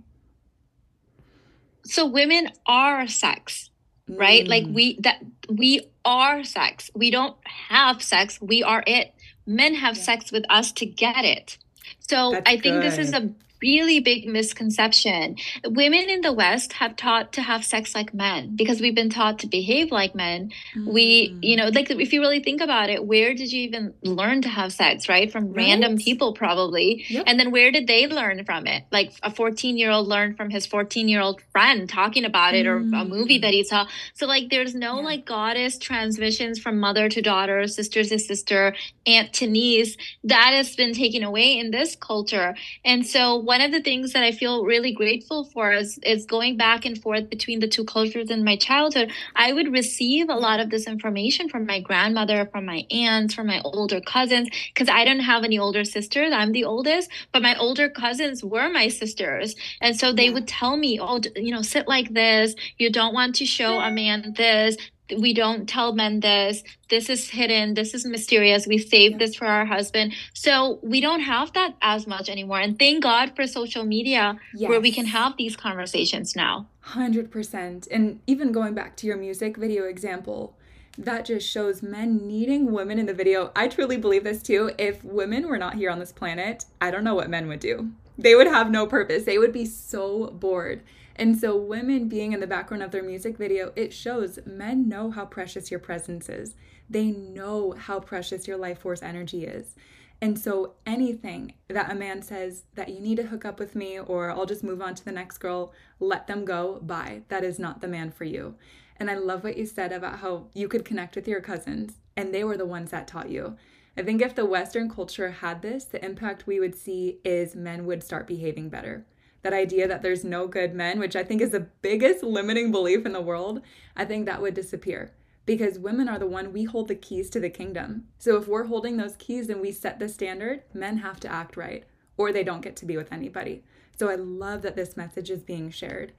So 1.83 2.05
women 2.05 2.49
are 2.65 3.07
sex, 3.07 3.69
right? 4.07 4.45
Mm. 4.45 4.49
Like 4.49 4.65
we 4.67 4.99
that 5.01 5.23
we 5.49 5.81
are 6.05 6.43
sex. 6.43 6.89
We 6.95 7.11
don't 7.11 7.35
have 7.45 8.01
sex, 8.01 8.39
we 8.41 8.63
are 8.63 8.83
it. 8.87 9.13
Men 9.45 9.75
have 9.75 9.97
yeah. 9.97 10.03
sex 10.03 10.31
with 10.31 10.45
us 10.49 10.71
to 10.73 10.85
get 10.85 11.25
it. 11.25 11.57
So 11.99 12.31
That's 12.31 12.49
I 12.49 12.53
think 12.53 12.81
good. 12.81 12.83
this 12.83 12.97
is 12.97 13.13
a 13.13 13.31
really 13.61 13.99
big 13.99 14.27
misconception. 14.27 15.37
Women 15.65 16.09
in 16.09 16.21
the 16.21 16.33
West 16.33 16.73
have 16.73 16.95
taught 16.95 17.33
to 17.33 17.41
have 17.41 17.63
sex 17.63 17.93
like 17.95 18.13
men 18.13 18.55
because 18.55 18.81
we've 18.81 18.95
been 18.95 19.09
taught 19.09 19.39
to 19.39 19.47
behave 19.47 19.91
like 19.91 20.15
men. 20.15 20.51
Mm. 20.75 20.93
We, 20.93 21.37
you 21.41 21.55
know, 21.55 21.67
like 21.67 21.89
if 21.91 22.13
you 22.13 22.21
really 22.21 22.41
think 22.41 22.61
about 22.61 22.89
it, 22.89 23.05
where 23.05 23.33
did 23.33 23.51
you 23.51 23.61
even 23.61 23.93
learn 24.01 24.41
to 24.43 24.49
have 24.49 24.71
sex, 24.73 25.07
right? 25.07 25.31
From 25.31 25.47
right. 25.47 25.57
random 25.57 25.97
people, 25.97 26.33
probably. 26.33 27.05
Yep. 27.07 27.23
And 27.27 27.39
then 27.39 27.51
where 27.51 27.71
did 27.71 27.87
they 27.87 28.07
learn 28.07 28.43
from 28.45 28.67
it? 28.67 28.83
Like 28.91 29.13
a 29.23 29.31
14 29.31 29.77
year 29.77 29.91
old 29.91 30.07
learned 30.07 30.37
from 30.37 30.49
his 30.49 30.65
14 30.65 31.07
year 31.07 31.21
old 31.21 31.41
friend 31.51 31.89
talking 31.89 32.25
about 32.25 32.53
it 32.55 32.65
mm. 32.65 32.69
or 32.69 32.77
a 32.77 33.05
movie 33.05 33.39
that 33.39 33.53
he 33.53 33.63
saw. 33.63 33.87
So, 34.13 34.25
like, 34.25 34.49
there's 34.49 34.75
no 34.75 34.97
yeah. 34.99 35.05
like 35.05 35.25
goddess 35.25 35.77
transmissions 35.77 36.59
from 36.59 36.79
mother 36.79 37.09
to 37.09 37.21
daughter, 37.21 37.67
sister 37.67 38.03
to 38.03 38.19
sister, 38.19 38.75
aunt 39.05 39.33
to 39.33 39.47
niece. 39.47 39.97
That 40.23 40.51
has 40.53 40.75
been 40.75 40.93
taken 40.93 41.23
away 41.23 41.57
in 41.57 41.71
this 41.71 41.95
culture. 41.95 42.55
And 42.83 43.05
so, 43.05 43.37
one 43.51 43.59
of 43.59 43.73
the 43.73 43.81
things 43.81 44.13
that 44.13 44.23
I 44.23 44.31
feel 44.31 44.63
really 44.63 44.93
grateful 44.93 45.43
for 45.43 45.73
is, 45.73 45.99
is 46.03 46.25
going 46.25 46.55
back 46.55 46.85
and 46.85 46.97
forth 46.97 47.29
between 47.29 47.59
the 47.59 47.67
two 47.67 47.83
cultures 47.83 48.29
in 48.31 48.45
my 48.45 48.55
childhood. 48.55 49.11
I 49.35 49.51
would 49.51 49.73
receive 49.73 50.29
a 50.29 50.35
lot 50.35 50.61
of 50.61 50.69
this 50.69 50.87
information 50.87 51.49
from 51.49 51.65
my 51.65 51.81
grandmother, 51.81 52.47
from 52.49 52.65
my 52.65 52.85
aunts, 52.89 53.33
from 53.33 53.47
my 53.47 53.59
older 53.65 53.99
cousins, 53.99 54.47
because 54.73 54.87
I 54.87 55.03
don't 55.03 55.19
have 55.19 55.43
any 55.43 55.59
older 55.59 55.83
sisters. 55.83 56.31
I'm 56.33 56.53
the 56.53 56.63
oldest, 56.63 57.11
but 57.33 57.41
my 57.41 57.57
older 57.57 57.89
cousins 57.89 58.41
were 58.41 58.69
my 58.69 58.87
sisters. 58.87 59.53
And 59.81 59.99
so 59.99 60.13
they 60.13 60.29
would 60.29 60.47
tell 60.47 60.77
me, 60.77 60.97
oh, 61.01 61.19
you 61.35 61.53
know, 61.53 61.61
sit 61.61 61.89
like 61.89 62.13
this. 62.13 62.55
You 62.77 62.89
don't 62.89 63.13
want 63.13 63.35
to 63.35 63.45
show 63.45 63.81
a 63.81 63.91
man 63.91 64.33
this 64.37 64.77
we 65.19 65.33
don't 65.33 65.67
tell 65.67 65.93
men 65.93 66.19
this. 66.19 66.63
This 66.89 67.09
is 67.09 67.29
hidden. 67.29 67.73
This 67.73 67.93
is 67.93 68.05
mysterious. 68.05 68.67
We 68.67 68.77
save 68.77 69.19
this 69.19 69.35
for 69.35 69.45
our 69.45 69.65
husband. 69.65 70.13
So 70.33 70.79
we 70.81 71.01
don't 71.01 71.21
have 71.21 71.53
that 71.53 71.75
as 71.81 72.07
much 72.07 72.29
anymore. 72.29 72.59
And 72.59 72.77
thank 72.77 73.03
god 73.03 73.35
for 73.35 73.47
social 73.47 73.85
media 73.85 74.37
yes. 74.53 74.69
where 74.69 74.81
we 74.81 74.91
can 74.91 75.05
have 75.05 75.37
these 75.37 75.55
conversations 75.55 76.35
now. 76.35 76.67
100% 76.87 77.87
and 77.91 78.19
even 78.25 78.51
going 78.51 78.73
back 78.73 78.95
to 78.97 79.07
your 79.07 79.17
music 79.17 79.55
video 79.57 79.85
example 79.85 80.55
that 80.97 81.25
just 81.25 81.49
shows 81.49 81.81
men 81.81 82.27
needing 82.27 82.71
women 82.71 82.99
in 82.99 83.05
the 83.05 83.13
video. 83.13 83.51
I 83.55 83.69
truly 83.69 83.95
believe 83.95 84.25
this 84.25 84.41
too. 84.41 84.71
If 84.77 85.01
women 85.03 85.47
were 85.47 85.57
not 85.57 85.75
here 85.75 85.89
on 85.89 85.99
this 85.99 86.11
planet 86.11 86.65
i 86.81 86.91
don't 86.91 87.03
know 87.03 87.15
what 87.15 87.29
men 87.29 87.47
would 87.47 87.59
do 87.59 87.91
they 88.17 88.35
would 88.35 88.47
have 88.47 88.69
no 88.69 88.85
purpose 88.85 89.23
they 89.23 89.37
would 89.37 89.53
be 89.53 89.65
so 89.65 90.27
bored 90.27 90.81
and 91.15 91.37
so, 91.37 91.55
women 91.55 92.07
being 92.07 92.31
in 92.33 92.39
the 92.39 92.47
background 92.47 92.83
of 92.83 92.89
their 92.91 93.03
music 93.03 93.37
video, 93.37 93.73
it 93.75 93.93
shows 93.93 94.39
men 94.45 94.87
know 94.87 95.11
how 95.11 95.25
precious 95.25 95.69
your 95.69 95.79
presence 95.79 96.29
is. 96.29 96.55
They 96.89 97.11
know 97.11 97.75
how 97.77 97.99
precious 97.99 98.47
your 98.47 98.57
life 98.57 98.79
force 98.79 99.03
energy 99.03 99.45
is. 99.45 99.75
And 100.21 100.39
so, 100.39 100.73
anything 100.85 101.53
that 101.67 101.91
a 101.91 101.95
man 101.95 102.21
says 102.21 102.63
that 102.75 102.89
you 102.89 102.99
need 102.99 103.17
to 103.17 103.27
hook 103.27 103.45
up 103.45 103.59
with 103.59 103.75
me 103.75 103.99
or 103.99 104.31
I'll 104.31 104.45
just 104.45 104.63
move 104.63 104.81
on 104.81 104.95
to 104.95 105.05
the 105.05 105.11
next 105.11 105.39
girl, 105.39 105.73
let 105.99 106.27
them 106.27 106.45
go. 106.45 106.79
Bye. 106.81 107.21
That 107.27 107.43
is 107.43 107.59
not 107.59 107.81
the 107.81 107.87
man 107.87 108.11
for 108.11 108.23
you. 108.23 108.55
And 108.97 109.09
I 109.09 109.15
love 109.15 109.43
what 109.43 109.57
you 109.57 109.65
said 109.65 109.91
about 109.91 110.19
how 110.19 110.47
you 110.53 110.67
could 110.67 110.85
connect 110.85 111.15
with 111.15 111.27
your 111.27 111.41
cousins 111.41 111.99
and 112.15 112.33
they 112.33 112.43
were 112.43 112.57
the 112.57 112.65
ones 112.65 112.91
that 112.91 113.07
taught 113.07 113.29
you. 113.29 113.57
I 113.97 114.03
think 114.03 114.21
if 114.21 114.35
the 114.35 114.45
Western 114.45 114.89
culture 114.89 115.31
had 115.31 115.61
this, 115.61 115.85
the 115.85 116.03
impact 116.03 116.47
we 116.47 116.59
would 116.59 116.75
see 116.75 117.19
is 117.23 117.55
men 117.55 117.85
would 117.85 118.03
start 118.03 118.27
behaving 118.27 118.69
better 118.69 119.05
that 119.41 119.53
idea 119.53 119.87
that 119.87 120.01
there's 120.01 120.23
no 120.23 120.47
good 120.47 120.73
men, 120.73 120.99
which 120.99 121.15
I 121.15 121.23
think 121.23 121.41
is 121.41 121.51
the 121.51 121.67
biggest 121.81 122.23
limiting 122.23 122.71
belief 122.71 123.05
in 123.05 123.13
the 123.13 123.21
world, 123.21 123.61
I 123.95 124.05
think 124.05 124.25
that 124.25 124.41
would 124.41 124.53
disappear 124.53 125.11
because 125.45 125.79
women 125.79 126.07
are 126.07 126.19
the 126.19 126.27
one 126.27 126.53
we 126.53 126.63
hold 126.63 126.87
the 126.87 126.95
keys 126.95 127.29
to 127.31 127.39
the 127.39 127.49
kingdom. 127.49 128.05
So 128.19 128.37
if 128.37 128.47
we're 128.47 128.65
holding 128.65 128.97
those 128.97 129.15
keys 129.17 129.49
and 129.49 129.59
we 129.59 129.71
set 129.71 129.99
the 129.99 130.07
standard, 130.07 130.63
men 130.73 130.97
have 130.97 131.19
to 131.21 131.31
act 131.31 131.57
right 131.57 131.83
or 132.17 132.31
they 132.31 132.43
don't 132.43 132.61
get 132.61 132.75
to 132.77 132.85
be 132.85 132.97
with 132.97 133.11
anybody. 133.11 133.63
So 133.97 134.09
I 134.09 134.15
love 134.15 134.61
that 134.61 134.75
this 134.75 134.95
message 134.95 135.31
is 135.31 135.43
being 135.43 135.71
shared. 135.71 136.13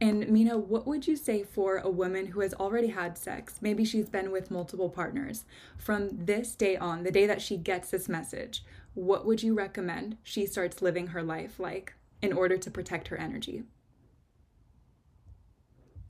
And 0.00 0.28
Mina, 0.28 0.56
what 0.56 0.86
would 0.86 1.08
you 1.08 1.16
say 1.16 1.42
for 1.42 1.78
a 1.78 1.90
woman 1.90 2.26
who 2.26 2.40
has 2.40 2.54
already 2.54 2.88
had 2.88 3.18
sex? 3.18 3.56
Maybe 3.60 3.84
she's 3.84 4.08
been 4.08 4.30
with 4.30 4.50
multiple 4.50 4.88
partners. 4.88 5.44
From 5.76 6.10
this 6.12 6.54
day 6.54 6.76
on, 6.76 7.02
the 7.02 7.10
day 7.10 7.26
that 7.26 7.42
she 7.42 7.56
gets 7.56 7.90
this 7.90 8.08
message, 8.08 8.62
what 8.94 9.26
would 9.26 9.42
you 9.42 9.54
recommend 9.54 10.16
she 10.22 10.46
starts 10.46 10.82
living 10.82 11.08
her 11.08 11.22
life 11.22 11.58
like 11.58 11.94
in 12.22 12.32
order 12.32 12.56
to 12.56 12.70
protect 12.70 13.08
her 13.08 13.16
energy? 13.16 13.64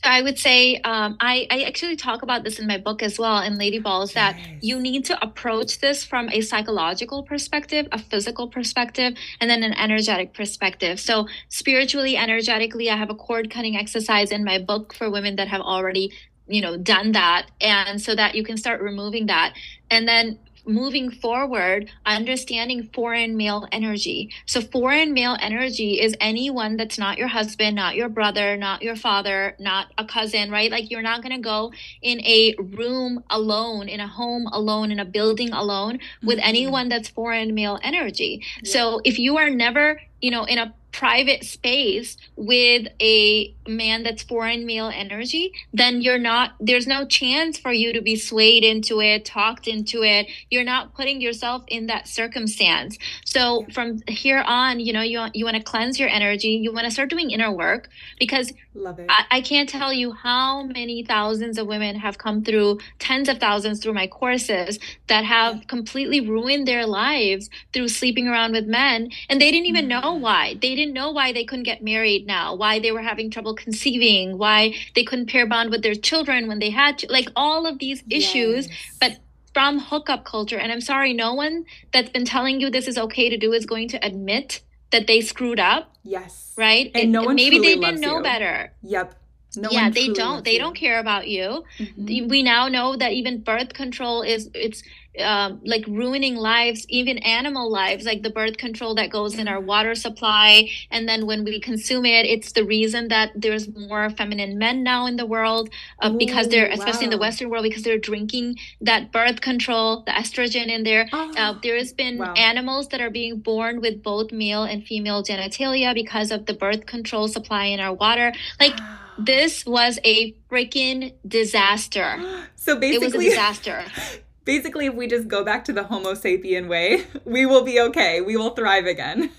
I 0.04 0.22
would 0.22 0.38
say 0.38 0.76
um, 0.76 1.16
I, 1.20 1.46
I 1.50 1.62
actually 1.62 1.96
talk 1.96 2.22
about 2.22 2.44
this 2.44 2.58
in 2.58 2.66
my 2.66 2.78
book 2.78 3.02
as 3.02 3.18
well 3.18 3.40
in 3.42 3.58
Lady 3.58 3.78
Balls 3.78 4.12
that 4.12 4.36
Yes. 4.38 4.48
you 4.62 4.80
need 4.80 5.04
to 5.06 5.22
approach 5.22 5.80
this 5.80 6.04
from 6.04 6.28
a 6.30 6.40
psychological 6.40 7.22
perspective, 7.22 7.88
a 7.90 7.98
physical 7.98 8.48
perspective, 8.48 9.14
and 9.40 9.50
then 9.50 9.62
an 9.62 9.74
energetic 9.74 10.34
perspective. 10.34 11.00
So 11.00 11.26
spiritually, 11.48 12.16
energetically, 12.16 12.88
I 12.90 12.96
have 12.96 13.10
a 13.10 13.14
cord 13.14 13.50
cutting 13.50 13.76
exercise 13.76 14.30
in 14.30 14.44
my 14.44 14.58
book 14.58 14.94
for 14.94 15.10
women 15.10 15.36
that 15.36 15.48
have 15.48 15.60
already 15.60 16.12
you 16.50 16.62
know 16.62 16.76
done 16.78 17.12
that 17.12 17.46
and 17.60 18.00
so 18.00 18.14
that 18.14 18.34
you 18.34 18.42
can 18.42 18.56
start 18.56 18.80
removing 18.80 19.26
that 19.26 19.52
and 19.90 20.08
then 20.08 20.38
moving 20.68 21.10
forward 21.10 21.90
understanding 22.04 22.88
foreign 22.94 23.36
male 23.36 23.66
energy. 23.72 24.30
So 24.46 24.60
foreign 24.60 25.14
male 25.14 25.36
energy 25.40 26.00
is 26.00 26.14
anyone 26.20 26.76
that's 26.76 26.98
not 26.98 27.18
your 27.18 27.28
husband 27.28 27.76
not 27.76 27.96
your 27.96 28.08
brother 28.08 28.56
not 28.56 28.82
your 28.82 28.96
father 28.96 29.56
not 29.58 29.92
a 29.96 30.04
cousin 30.04 30.50
right? 30.50 30.70
Like 30.70 30.90
you're 30.90 31.02
not 31.02 31.22
going 31.22 31.34
to 31.34 31.40
go 31.42 31.72
in 32.02 32.20
a 32.20 32.54
room 32.58 33.24
alone 33.30 33.88
in 33.88 34.00
a 34.00 34.06
home 34.08 34.46
alone 34.52 34.92
in 34.92 35.00
a 35.00 35.04
building 35.04 35.52
alone 35.52 35.98
with 36.22 36.38
Mhm. 36.38 36.48
anyone 36.52 36.88
that's 36.88 37.08
foreign 37.08 37.54
male 37.54 37.78
energy. 37.82 38.42
So 38.64 39.00
if 39.04 39.18
you 39.18 39.38
are 39.38 39.50
never 39.50 40.00
you 40.20 40.30
know 40.30 40.44
in 40.44 40.58
a 40.58 40.74
private 40.92 41.44
space 41.44 42.16
with 42.36 42.88
a 43.00 43.54
man 43.66 44.02
that's 44.02 44.22
foreign 44.22 44.66
male 44.66 44.90
energy 44.92 45.52
then 45.72 46.00
you're 46.00 46.18
not 46.18 46.52
there's 46.60 46.86
no 46.86 47.06
chance 47.06 47.58
for 47.58 47.72
you 47.72 47.92
to 47.92 48.00
be 48.00 48.16
swayed 48.16 48.64
into 48.64 49.00
it 49.00 49.24
talked 49.24 49.68
into 49.68 50.02
it. 50.02 50.26
You're 50.50 50.64
not 50.64 50.94
putting 50.94 51.20
yourself 51.20 51.62
in 51.68 51.86
that 51.86 52.08
circumstance. 52.08 52.98
So 53.24 53.66
from 53.72 54.00
here 54.08 54.42
on 54.46 54.80
you 54.80 54.92
know 54.92 55.02
you 55.02 55.26
you 55.34 55.44
want 55.44 55.56
to 55.56 55.62
cleanse 55.62 55.98
your 56.00 56.08
energy. 56.08 56.48
You 56.48 56.72
want 56.72 56.86
to 56.86 56.90
start 56.90 57.10
doing 57.10 57.30
inner 57.30 57.52
work 57.52 57.88
because 58.18 58.52
Love 58.78 59.00
it. 59.00 59.06
I, 59.08 59.24
I 59.30 59.40
can't 59.40 59.68
tell 59.68 59.92
you 59.92 60.12
how 60.12 60.62
many 60.62 61.02
thousands 61.02 61.58
of 61.58 61.66
women 61.66 61.96
have 61.96 62.16
come 62.18 62.44
through 62.44 62.78
tens 63.00 63.28
of 63.28 63.38
thousands 63.38 63.80
through 63.80 63.94
my 63.94 64.06
courses 64.06 64.78
that 65.08 65.24
have 65.24 65.66
completely 65.66 66.20
ruined 66.20 66.68
their 66.68 66.86
lives 66.86 67.50
through 67.72 67.88
sleeping 67.88 68.28
around 68.28 68.52
with 68.52 68.66
men 68.66 69.10
and 69.28 69.40
they 69.40 69.50
didn't 69.50 69.66
even 69.66 69.88
know 69.88 70.00
Mhm. 70.00 70.20
why 70.20 70.54
they 70.62 70.74
didn't 70.76 70.94
know 70.94 71.10
why 71.10 71.32
they 71.32 71.44
couldn't 71.44 71.64
get 71.64 71.82
married 71.82 72.26
now 72.26 72.54
why 72.54 72.78
they 72.78 72.92
were 72.92 73.02
having 73.02 73.30
trouble 73.30 73.54
conceiving 73.54 74.38
why 74.38 74.74
they 74.94 75.02
couldn't 75.02 75.26
pair 75.28 75.46
bond 75.46 75.70
with 75.70 75.82
their 75.82 75.94
children 75.94 76.46
when 76.46 76.60
they 76.60 76.70
had 76.70 76.98
to 76.98 77.10
like 77.10 77.28
all 77.34 77.66
of 77.66 77.78
these 77.80 78.02
issues 78.08 78.68
Yes. 78.68 78.96
but 79.00 79.12
from 79.54 79.78
hookup 79.80 80.24
culture 80.24 80.58
and 80.58 80.70
i'm 80.70 80.80
sorry 80.80 81.12
no 81.12 81.34
one 81.34 81.64
that's 81.92 82.10
been 82.10 82.24
telling 82.24 82.60
you 82.60 82.70
this 82.70 82.86
is 82.86 82.96
okay 82.98 83.28
to 83.28 83.36
do 83.36 83.52
is 83.52 83.66
going 83.66 83.88
to 83.88 83.98
admit 84.06 84.60
that 84.90 85.06
they 85.06 85.20
screwed 85.20 85.60
up 85.60 85.92
yes. 86.02 86.54
right 86.56 86.90
And 86.94 87.12
no 87.12 87.22
one 87.24 87.36
maybe 87.36 87.58
they 87.58 87.76
didn't 87.76 88.00
know 88.00 88.16
you. 88.18 88.22
better 88.22 88.72
Yep. 88.82 89.14
No 89.56 89.68
yeah 89.70 89.88
they 89.90 90.08
don't 90.12 90.44
they 90.44 90.52
you. 90.54 90.58
don't 90.58 90.76
care 90.76 90.98
about 91.00 91.26
you 91.28 91.64
Mhm. 91.78 92.28
we 92.28 92.42
now 92.42 92.68
know 92.68 92.96
that 92.96 93.12
even 93.12 93.40
birth 93.40 93.72
control 93.72 94.22
is 94.22 94.50
it's 94.54 94.82
um, 95.20 95.60
like 95.64 95.84
ruining 95.86 96.36
lives 96.36 96.86
even 96.88 97.18
animal 97.18 97.70
lives 97.70 98.04
like 98.04 98.22
the 98.22 98.30
birth 98.30 98.56
control 98.56 98.94
that 98.94 99.10
goes 99.10 99.38
in 99.38 99.48
our 99.48 99.60
water 99.60 99.94
supply 99.94 100.68
and 100.90 101.08
then 101.08 101.26
when 101.26 101.44
we 101.44 101.58
consume 101.60 102.04
it 102.04 102.24
it's 102.26 102.52
the 102.52 102.64
reason 102.64 103.08
that 103.08 103.32
there's 103.34 103.74
more 103.74 104.10
feminine 104.10 104.58
men 104.58 104.82
now 104.82 105.06
in 105.06 105.16
the 105.16 105.26
world 105.26 105.70
uh, 106.00 106.10
because 106.10 106.48
they're 106.48 106.68
Ooh, 106.68 106.72
especially 106.72 107.04
in 107.04 107.10
the 107.10 107.18
western 107.18 107.50
world 107.50 107.64
because 107.64 107.82
they're 107.82 107.98
drinking 107.98 108.56
that 108.80 109.10
birth 109.10 109.40
control 109.40 110.02
the 110.04 110.12
estrogen 110.12 110.68
in 110.68 110.84
there 110.84 111.08
uh, 111.12 111.26
Oh, 111.38 111.58
there 111.62 111.76
has 111.76 111.92
been 111.92 112.18
wow. 112.18 112.34
animals 112.34 112.88
that 112.88 113.00
are 113.00 113.10
being 113.10 113.38
born 113.40 113.80
with 113.80 114.02
both 114.02 114.30
male 114.30 114.62
and 114.64 114.84
female 114.84 115.22
genitalia 115.24 115.94
because 115.94 116.30
of 116.30 116.46
the 116.46 116.54
birth 116.54 116.86
control 116.86 117.26
supply 117.28 117.64
in 117.64 117.80
our 117.80 117.94
water 117.94 118.32
like 118.60 118.78
this 119.18 119.66
was 119.66 119.98
a 120.04 120.32
freaking 120.50 121.12
disaster. 121.26 122.22
So 122.60 122.78
basically, 122.78 123.06
It 123.06 123.14
was 123.14 123.14
a 123.14 123.28
disaster. 123.30 123.84
basically, 124.48 124.86
if 124.86 124.94
we 124.94 125.06
just 125.06 125.28
go 125.28 125.44
back 125.44 125.62
to 125.66 125.72
the 125.78 125.84
Homo 125.90 126.12
sapien 126.14 126.68
way, 126.68 127.04
we 127.36 127.44
will 127.44 127.64
be 127.72 127.78
okay. 127.88 128.22
We 128.22 128.34
will 128.40 128.54
thrive 128.58 128.86
again. 128.86 129.30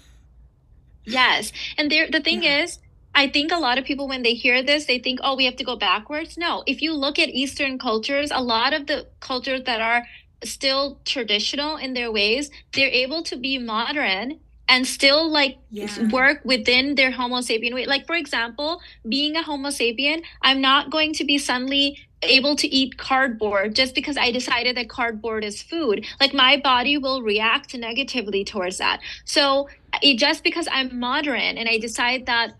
Yes. 1.05 1.51
And 1.77 1.91
there 1.91 2.07
the 2.09 2.21
thing 2.21 2.43
Yeah. 2.43 2.61
is, 2.63 2.79
I 3.15 3.27
think 3.27 3.51
a 3.51 3.57
lot 3.67 3.77
of 3.79 3.85
people 3.89 4.07
when 4.07 4.21
they 4.21 4.35
hear 4.35 4.61
this, 4.61 4.85
they 4.85 4.99
think, 4.99 5.19
"Oh, 5.23 5.35
we 5.35 5.45
have 5.49 5.55
to 5.61 5.63
go 5.71 5.75
backwards." 5.75 6.37
No. 6.37 6.51
If 6.73 6.81
you 6.85 6.93
look 6.93 7.17
at 7.17 7.29
eastern 7.41 7.79
cultures, 7.87 8.29
a 8.31 8.43
lot 8.55 8.71
of 8.77 8.85
the 8.85 9.07
cultures 9.19 9.63
that 9.69 9.81
are 9.81 10.01
still 10.43 10.99
traditional 11.05 11.75
in 11.85 11.93
their 11.97 12.11
ways, 12.19 12.51
they're 12.73 12.95
able 13.05 13.23
to 13.23 13.35
be 13.47 13.57
modern 13.57 14.39
and 14.69 14.85
still 14.87 15.21
like 15.39 15.57
Yeah. 15.71 15.89
work 16.19 16.45
within 16.45 16.93
their 16.95 17.11
homo 17.17 17.39
sapien 17.47 17.73
way 17.73 17.85
like 17.93 18.05
for 18.05 18.15
example 18.23 18.79
being 19.15 19.35
a 19.35 19.41
homo 19.47 19.69
sapien 19.69 20.21
i'm 20.47 20.61
not 20.61 20.91
going 20.95 21.11
to 21.19 21.25
be 21.31 21.37
suddenly 21.39 21.85
able 22.21 22.55
to 22.55 22.67
eat 22.67 22.97
cardboard 22.97 23.75
just 23.75 23.95
because 23.95 24.17
i 24.17 24.31
decided 24.31 24.75
that 24.75 24.89
cardboard 24.89 25.43
is 25.43 25.61
food. 25.61 26.05
Like 26.19 26.33
my 26.33 26.57
body 26.57 26.97
will 26.97 27.21
react 27.21 27.73
negatively 27.75 28.43
towards 28.43 28.77
that. 28.77 28.99
So 29.25 29.69
it, 30.01 30.17
just 30.17 30.43
because 30.43 30.67
i'm 30.71 30.99
modern 30.99 31.57
and 31.57 31.67
i 31.69 31.77
decide 31.77 32.25
that 32.25 32.53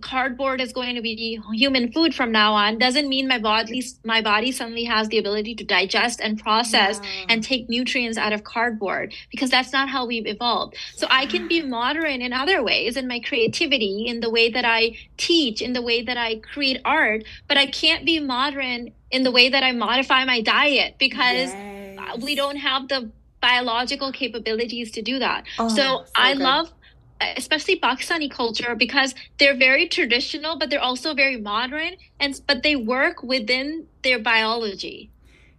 cardboard 0.00 0.60
is 0.60 0.72
going 0.72 0.96
to 0.96 1.02
be 1.02 1.38
human 1.52 1.92
food 1.92 2.14
from 2.14 2.32
now 2.32 2.52
on 2.52 2.78
doesn't 2.78 3.08
mean 3.08 3.28
my 3.28 3.38
body 3.38 3.82
my 4.04 4.20
body 4.20 4.50
suddenly 4.50 4.84
has 4.84 5.08
the 5.08 5.18
ability 5.18 5.54
to 5.54 5.64
digest 5.64 6.20
and 6.20 6.38
process 6.38 6.98
Wow. 7.00 7.26
and 7.28 7.44
take 7.44 7.68
nutrients 7.68 8.18
out 8.18 8.32
of 8.32 8.42
cardboard 8.44 9.14
because 9.30 9.50
that's 9.50 9.72
not 9.72 9.88
how 9.88 10.06
we've 10.06 10.26
evolved. 10.26 10.74
So 10.96 11.06
I 11.10 11.26
can 11.26 11.46
be 11.48 11.62
modern 11.62 12.20
in 12.22 12.32
other 12.32 12.62
ways 12.62 12.96
in 12.96 13.06
my 13.06 13.20
creativity, 13.20 14.06
in 14.08 14.20
the 14.20 14.30
way 14.30 14.50
that 14.50 14.64
I 14.64 14.96
teach, 15.16 15.62
in 15.62 15.74
the 15.74 15.82
way 15.82 16.02
that 16.02 16.16
I 16.16 16.36
create 16.40 16.80
art, 16.84 17.24
but 17.46 17.56
I 17.56 17.66
can't 17.66 18.04
be 18.04 18.18
modern 18.20 18.92
in 19.10 19.22
the 19.22 19.30
way 19.30 19.48
that 19.48 19.62
I 19.62 19.72
modify 19.72 20.24
my 20.24 20.40
diet 20.40 20.96
because 20.98 21.54
Yes. 21.96 22.22
we 22.22 22.34
don't 22.34 22.56
have 22.56 22.88
the 22.88 23.10
biological 23.40 24.10
capabilities 24.10 24.90
to 24.92 25.02
do 25.02 25.18
that. 25.18 25.44
Oh, 25.58 25.68
so 25.68 25.74
so 25.76 26.04
I 26.16 26.32
good. 26.32 26.42
love 26.42 26.72
especially 27.20 27.78
Pakistani 27.78 28.30
culture 28.30 28.74
because 28.74 29.14
they're 29.38 29.56
very 29.56 29.88
traditional 29.88 30.58
but 30.58 30.70
they're 30.70 30.80
also 30.80 31.14
very 31.14 31.36
modern 31.36 31.92
and 32.20 32.40
but 32.46 32.62
they 32.62 32.76
work 32.76 33.22
within 33.22 33.86
their 34.02 34.18
biology. 34.18 35.10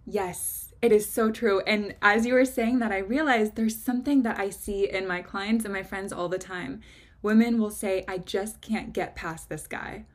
Yes, 0.05 0.73
it 0.81 0.91
is 0.91 1.09
so 1.09 1.31
true. 1.31 1.61
And 1.61 1.95
as 2.01 2.25
you 2.25 2.33
were 2.33 2.45
saying 2.45 2.79
that, 2.79 2.91
I 2.91 2.99
realized 2.99 3.55
there's 3.55 3.75
something 3.75 4.21
that 4.23 4.39
I 4.39 4.49
see 4.49 4.87
in 4.89 5.07
my 5.07 5.21
clients 5.21 5.65
and 5.65 5.73
my 5.73 5.83
friends 5.83 6.13
all 6.13 6.29
the 6.29 6.37
time. 6.37 6.81
Women 7.21 7.59
will 7.59 7.71
say, 7.71 8.03
"I 8.07 8.19
just 8.19 8.61
can't 8.61 8.93
get 8.93 9.15
past 9.15 9.49
this 9.49 9.65
guy," 9.65 10.05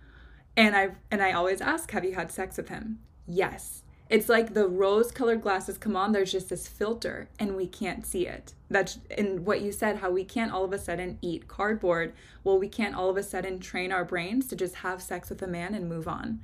and 0.56 0.76
I 0.76 0.90
and 1.10 1.20
I 1.22 1.32
always 1.32 1.60
ask, 1.60 1.90
"Have 1.90 2.04
you 2.04 2.14
had 2.14 2.30
sex 2.30 2.56
with 2.56 2.68
him?" 2.68 3.00
Yes. 3.26 3.82
It's 4.10 4.28
like 4.28 4.52
the 4.52 4.68
rose-colored 4.68 5.40
glasses 5.40 5.78
come 5.78 5.96
on. 5.96 6.12
There's 6.12 6.32
just 6.32 6.50
this 6.50 6.66
filter, 6.66 7.30
and 7.38 7.56
we 7.56 7.66
can't 7.66 8.04
see 8.04 8.26
it. 8.26 8.54
That's 8.68 8.98
in 9.16 9.44
what 9.44 9.62
you 9.62 9.70
said. 9.70 9.98
How 9.98 10.10
we 10.10 10.24
can't 10.24 10.52
all 10.52 10.64
of 10.64 10.72
a 10.72 10.78
sudden 10.78 11.18
eat 11.22 11.48
cardboard. 11.48 12.12
Well, 12.42 12.58
we 12.58 12.68
can't 12.68 12.96
all 12.96 13.08
of 13.08 13.16
a 13.16 13.22
sudden 13.22 13.60
train 13.60 13.92
our 13.92 14.04
brains 14.04 14.48
to 14.48 14.56
just 14.56 14.76
have 14.76 15.00
sex 15.00 15.30
with 15.30 15.40
a 15.42 15.46
man 15.46 15.74
and 15.74 15.88
move 15.88 16.08
on 16.08 16.40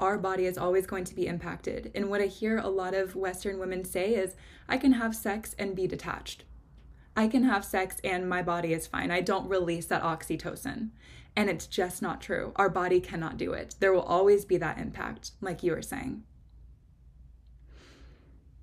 our 0.00 0.16
body 0.16 0.46
is 0.46 0.56
always 0.56 0.86
going 0.86 1.04
to 1.04 1.14
be 1.14 1.26
impacted. 1.26 1.90
And 1.94 2.08
what 2.08 2.20
I 2.20 2.26
hear 2.26 2.58
a 2.58 2.68
lot 2.68 2.94
of 2.94 3.16
Western 3.16 3.58
women 3.58 3.84
say 3.84 4.14
is, 4.14 4.36
I 4.68 4.76
can 4.76 4.92
have 4.92 5.16
sex 5.16 5.54
and 5.58 5.74
be 5.74 5.86
detached. 5.86 6.44
I 7.16 7.26
can 7.26 7.42
have 7.44 7.64
sex 7.64 7.96
and 8.04 8.28
my 8.28 8.42
body 8.42 8.72
is 8.72 8.86
fine. 8.86 9.10
I 9.10 9.20
don't 9.22 9.48
release 9.48 9.86
that 9.86 10.02
oxytocin. 10.02 10.90
And 11.34 11.50
it's 11.50 11.66
just 11.66 12.00
not 12.00 12.20
true. 12.20 12.52
Our 12.56 12.68
body 12.68 13.00
cannot 13.00 13.36
do 13.36 13.52
it. 13.52 13.74
There 13.80 13.92
will 13.92 14.02
always 14.02 14.44
be 14.44 14.56
that 14.58 14.78
impact, 14.78 15.32
like 15.40 15.62
you 15.62 15.72
were 15.72 15.82
saying. 15.82 16.22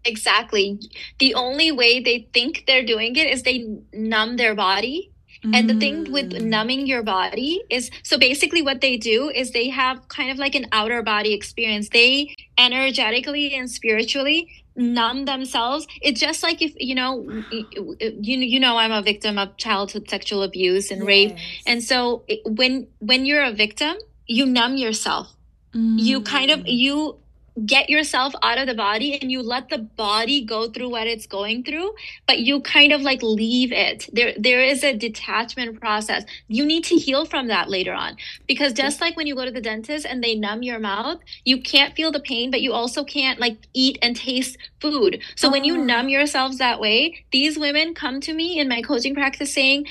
Exactly. 0.06 0.80
The 1.20 1.34
only 1.36 1.72
way 1.72 2.00
they 2.00 2.28
think 2.34 2.64
they're 2.68 2.86
doing 2.86 3.16
it 3.16 3.28
is 3.28 3.44
they 3.44 3.66
numb 3.94 4.38
their 4.38 4.56
body. 4.56 5.12
And 5.54 5.70
the 5.70 5.76
thing 5.76 6.12
with 6.12 6.32
Mm. 6.32 6.46
numbing 6.46 6.88
your 6.88 7.04
body 7.04 7.62
is 7.70 7.92
so 8.02 8.18
basically 8.18 8.64
what 8.64 8.82
they 8.82 8.98
do 8.98 9.30
is 9.30 9.52
they 9.52 9.70
have 9.70 10.08
kind 10.08 10.32
of 10.32 10.40
like 10.40 10.56
an 10.56 10.66
outer 10.72 11.04
body 11.04 11.34
experience. 11.34 11.90
They 11.90 12.34
energetically 12.58 13.54
and 13.54 13.70
spiritually 13.70 14.48
numb 14.76 15.26
themselves. 15.26 15.86
It's 16.02 16.20
just 16.20 16.42
like 16.42 16.64
if 16.64 16.74
you 16.80 16.96
know 16.96 17.12
you 17.52 18.40
you 18.54 18.60
know 18.60 18.78
I'm 18.78 18.92
a 18.92 19.04
victim 19.04 19.38
of 19.38 19.56
childhood 19.58 20.10
sexual 20.10 20.42
abuse 20.42 20.90
and 20.90 21.06
rape. 21.06 21.36
And 21.68 21.84
so 21.84 22.24
it- 22.28 22.42
when 22.46 22.88
when 23.00 23.26
you're 23.28 23.44
a 23.44 23.52
victim, 23.52 23.96
you 24.26 24.46
numb 24.48 24.78
yourself. 24.78 25.28
You 25.74 26.22
kind 26.22 26.50
of 26.52 26.60
Mm. 26.62 26.72
you 26.84 27.18
get 27.66 27.90
yourself 27.90 28.34
out 28.44 28.58
of 28.58 28.68
the 28.68 28.74
body 28.74 29.18
and 29.20 29.32
you 29.32 29.42
let 29.42 29.70
the 29.70 29.78
body 29.78 30.44
go 30.44 30.70
through 30.70 30.90
what 30.90 31.08
it's 31.08 31.26
going 31.26 31.64
through 31.64 31.94
but 32.28 32.40
you 32.40 32.60
kind 32.62 32.92
of 32.92 33.02
like 33.02 33.22
leave 33.24 33.72
it. 33.72 34.10
There 34.12 34.34
there 34.38 34.62
is 34.62 34.84
a 34.84 34.94
detachment 34.96 35.80
process. 35.80 36.26
You 36.48 36.66
need 36.66 36.84
to 36.86 36.96
heal 36.96 37.26
from 37.26 37.48
that 37.48 37.70
later 37.70 37.94
on 37.94 38.18
because 38.48 38.74
just 38.74 39.00
like 39.00 39.16
when 39.16 39.28
you 39.28 39.36
go 39.36 39.46
to 39.46 39.52
the 39.52 39.62
dentist 39.62 40.06
and 40.06 40.24
they 40.24 40.36
numb 40.36 40.64
your 40.64 40.80
mouth 40.80 41.20
you 41.46 41.62
can't 41.62 41.96
feel 41.96 42.12
the 42.12 42.20
pain 42.20 42.52
but 42.52 42.62
you 42.62 42.74
also 42.74 43.04
can't 43.04 43.40
like 43.40 43.58
eat 43.74 43.98
and 44.02 44.16
taste 44.16 44.58
food. 44.82 45.22
So 45.36 45.50
when 45.50 45.64
you 45.64 45.76
Oh. 45.78 45.84
numb 45.84 46.10
yourselves 46.10 46.58
that 46.58 46.80
way 46.80 47.26
these 47.32 47.58
women 47.58 47.94
come 47.94 48.20
to 48.22 48.34
me 48.34 48.60
in 48.60 48.68
my 48.68 48.82
coaching 48.82 49.14
practice 49.14 49.54
saying 49.54 49.86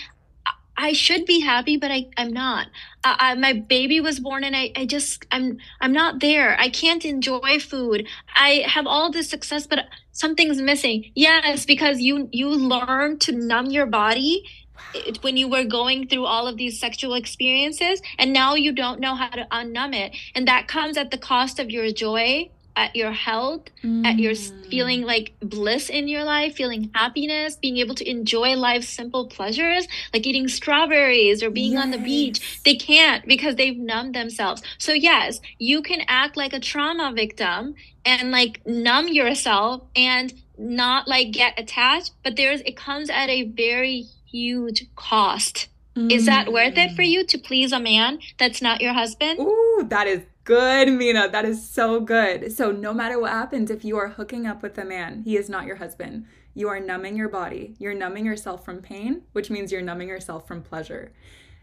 I 0.77 0.93
should 0.93 1.25
be 1.25 1.41
happy, 1.41 1.77
but 1.77 1.91
I, 1.93 2.07
I'm 2.17 2.33
not. 2.33 2.67
Uh, 3.05 3.17
I, 3.19 3.35
my 3.35 3.53
baby 3.53 4.01
was 4.01 4.19
born 4.19 4.43
and 4.45 4.57
I, 4.57 4.73
I 4.75 4.87
just, 4.87 5.25
I'm, 5.31 5.59
I'm 5.81 5.93
not 5.93 6.21
there. 6.21 6.59
I 6.59 6.69
can't 6.69 7.05
enjoy 7.05 7.59
food. 7.61 8.07
I 8.35 8.65
have 8.67 8.87
all 8.87 9.11
this 9.11 9.29
success, 9.31 9.67
but 9.67 9.87
something's 10.13 10.61
missing. 10.61 11.13
Yes, 11.15 11.65
because 11.65 12.01
you, 12.01 12.29
you 12.33 12.49
learn 12.49 13.19
to 13.21 13.33
numb 13.33 13.67
your 13.67 13.87
body 13.87 14.45
it- 14.93 15.23
when 15.23 15.37
you 15.37 15.49
were 15.49 15.65
going 15.65 16.09
through 16.09 16.27
all 16.27 16.47
of 16.49 16.57
these 16.57 16.81
sexual 16.81 17.15
experiences 17.15 18.03
and 18.19 18.33
now 18.33 18.55
you 18.55 18.73
don't 18.73 19.01
know 19.01 19.15
how 19.15 19.29
to 19.29 19.47
unnumb 19.53 19.95
it. 19.95 20.17
And 20.35 20.49
that 20.49 20.67
comes 20.67 20.97
at 20.97 21.11
the 21.11 21.19
cost 21.19 21.59
of 21.59 21.71
your 21.71 21.93
joy, 21.93 22.51
at 22.77 22.95
your 22.97 23.13
health, 23.13 23.69
at 24.05 24.19
your 24.19 24.33
Mm. 24.33 24.69
feeling 24.71 25.03
like 25.03 25.35
bliss 25.41 25.89
in 25.89 26.09
your 26.09 26.25
life, 26.25 26.55
feeling 26.57 26.91
happiness, 26.95 27.57
being 27.57 27.77
able 27.79 27.95
to 27.95 28.09
enjoy 28.09 28.57
life's 28.57 28.89
simple 28.89 29.27
pleasures, 29.29 29.87
like 30.13 30.27
eating 30.27 30.49
strawberries 30.49 31.43
or 31.43 31.51
being 31.51 31.77
on 31.79 31.91
the 31.91 31.99
beach. 31.99 32.41
They 32.65 32.75
can't 32.75 33.27
because 33.27 33.57
they've 33.57 33.77
numbed 33.77 34.15
themselves. 34.15 34.63
So, 34.79 34.93
yes, 34.93 35.41
you 35.59 35.83
can 35.83 36.03
act 36.09 36.37
like 36.37 36.53
a 36.53 36.61
trauma 36.61 37.13
victim 37.15 37.75
and 38.05 38.31
like 38.33 38.61
numb 38.67 39.09
yourself 39.09 39.83
and 39.95 40.33
not 40.59 41.07
like 41.09 41.31
get 41.31 41.59
attached, 41.59 42.13
but 42.23 42.37
there's 42.37 42.61
it 42.63 42.77
comes 42.77 43.09
at 43.11 43.29
a 43.29 43.43
very 43.45 44.05
huge 44.31 44.87
cost. 44.97 45.69
Is 46.11 46.27
that 46.27 46.53
worth 46.53 46.77
it 46.77 46.91
for 46.97 47.03
Mm. 47.03 47.09
you 47.11 47.25
to 47.27 47.39
please 47.39 47.71
a 47.73 47.79
man 47.79 48.19
that's 48.37 48.61
not 48.61 48.81
your 48.81 48.93
husband? 48.95 49.39
Ooh, 49.39 49.87
that 49.89 50.09
is 50.09 50.23
good, 50.45 50.93
Mina. 50.93 51.29
That 51.29 51.45
is 51.45 51.69
so 51.69 52.01
good. 52.01 52.53
So, 52.53 52.71
no 52.71 52.93
matter 52.93 53.19
what 53.19 53.33
happens, 53.33 53.71
if 53.71 53.85
you 53.85 53.97
are 53.97 54.09
hooking 54.09 54.47
up 54.47 54.63
with 54.63 54.79
a 54.79 54.85
man, 54.85 55.23
he 55.23 55.37
is 55.37 55.49
not 55.49 55.67
your 55.67 55.77
husband. 55.77 56.27
You 56.55 56.69
are 56.69 56.79
numbing 56.79 57.17
your 57.17 57.29
body. 57.29 57.75
You're 57.79 57.95
numbing 57.95 58.27
yourself 58.27 58.65
from 58.65 58.81
pain, 58.81 59.23
which 59.33 59.51
means 59.51 59.73
you're 59.73 59.83
numbing 59.83 60.09
yourself 60.09 60.47
from 60.47 60.63
pleasure. 60.63 61.13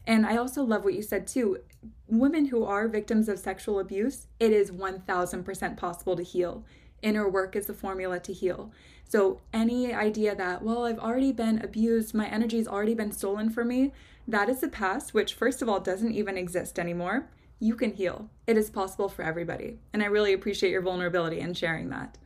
And 0.05 0.25
I 0.25 0.37
also 0.37 0.63
love 0.63 0.83
what 0.83 0.95
you 0.95 1.01
said 1.01 1.27
too. 1.27 1.59
Women 2.07 2.45
who 2.47 2.65
are 2.65 2.87
victims 2.87 3.29
of 3.29 3.39
sexual 3.39 3.79
abuse, 3.79 4.27
it 4.39 4.51
is 4.51 4.71
1000% 4.71 5.77
possible 5.77 6.15
to 6.15 6.23
heal. 6.23 6.65
Inner 7.01 7.29
work 7.29 7.55
is 7.55 7.67
the 7.67 7.73
formula 7.73 8.19
to 8.19 8.33
heal. 8.33 8.71
So, 9.07 9.41
any 9.53 9.93
idea 9.93 10.35
that, 10.35 10.63
well, 10.63 10.85
I've 10.85 10.99
already 10.99 11.31
been 11.31 11.61
abused, 11.61 12.13
my 12.13 12.27
energy's 12.27 12.67
already 12.67 12.95
been 12.95 13.11
stolen 13.11 13.49
from 13.49 13.67
me, 13.67 13.91
that 14.27 14.49
is 14.49 14.61
the 14.61 14.69
past, 14.69 15.13
which, 15.13 15.33
first 15.33 15.61
of 15.61 15.69
all, 15.69 15.79
doesn't 15.79 16.13
even 16.13 16.37
exist 16.37 16.79
anymore. 16.79 17.27
You 17.61 17.75
can 17.75 17.93
heal. 17.93 18.27
It 18.47 18.57
is 18.57 18.71
possible 18.71 19.07
for 19.07 19.21
everybody. 19.21 19.77
And 19.93 20.01
I 20.01 20.07
really 20.07 20.33
appreciate 20.33 20.71
your 20.71 20.81
vulnerability 20.81 21.39
in 21.39 21.53
sharing 21.53 21.89
that. 21.91 22.17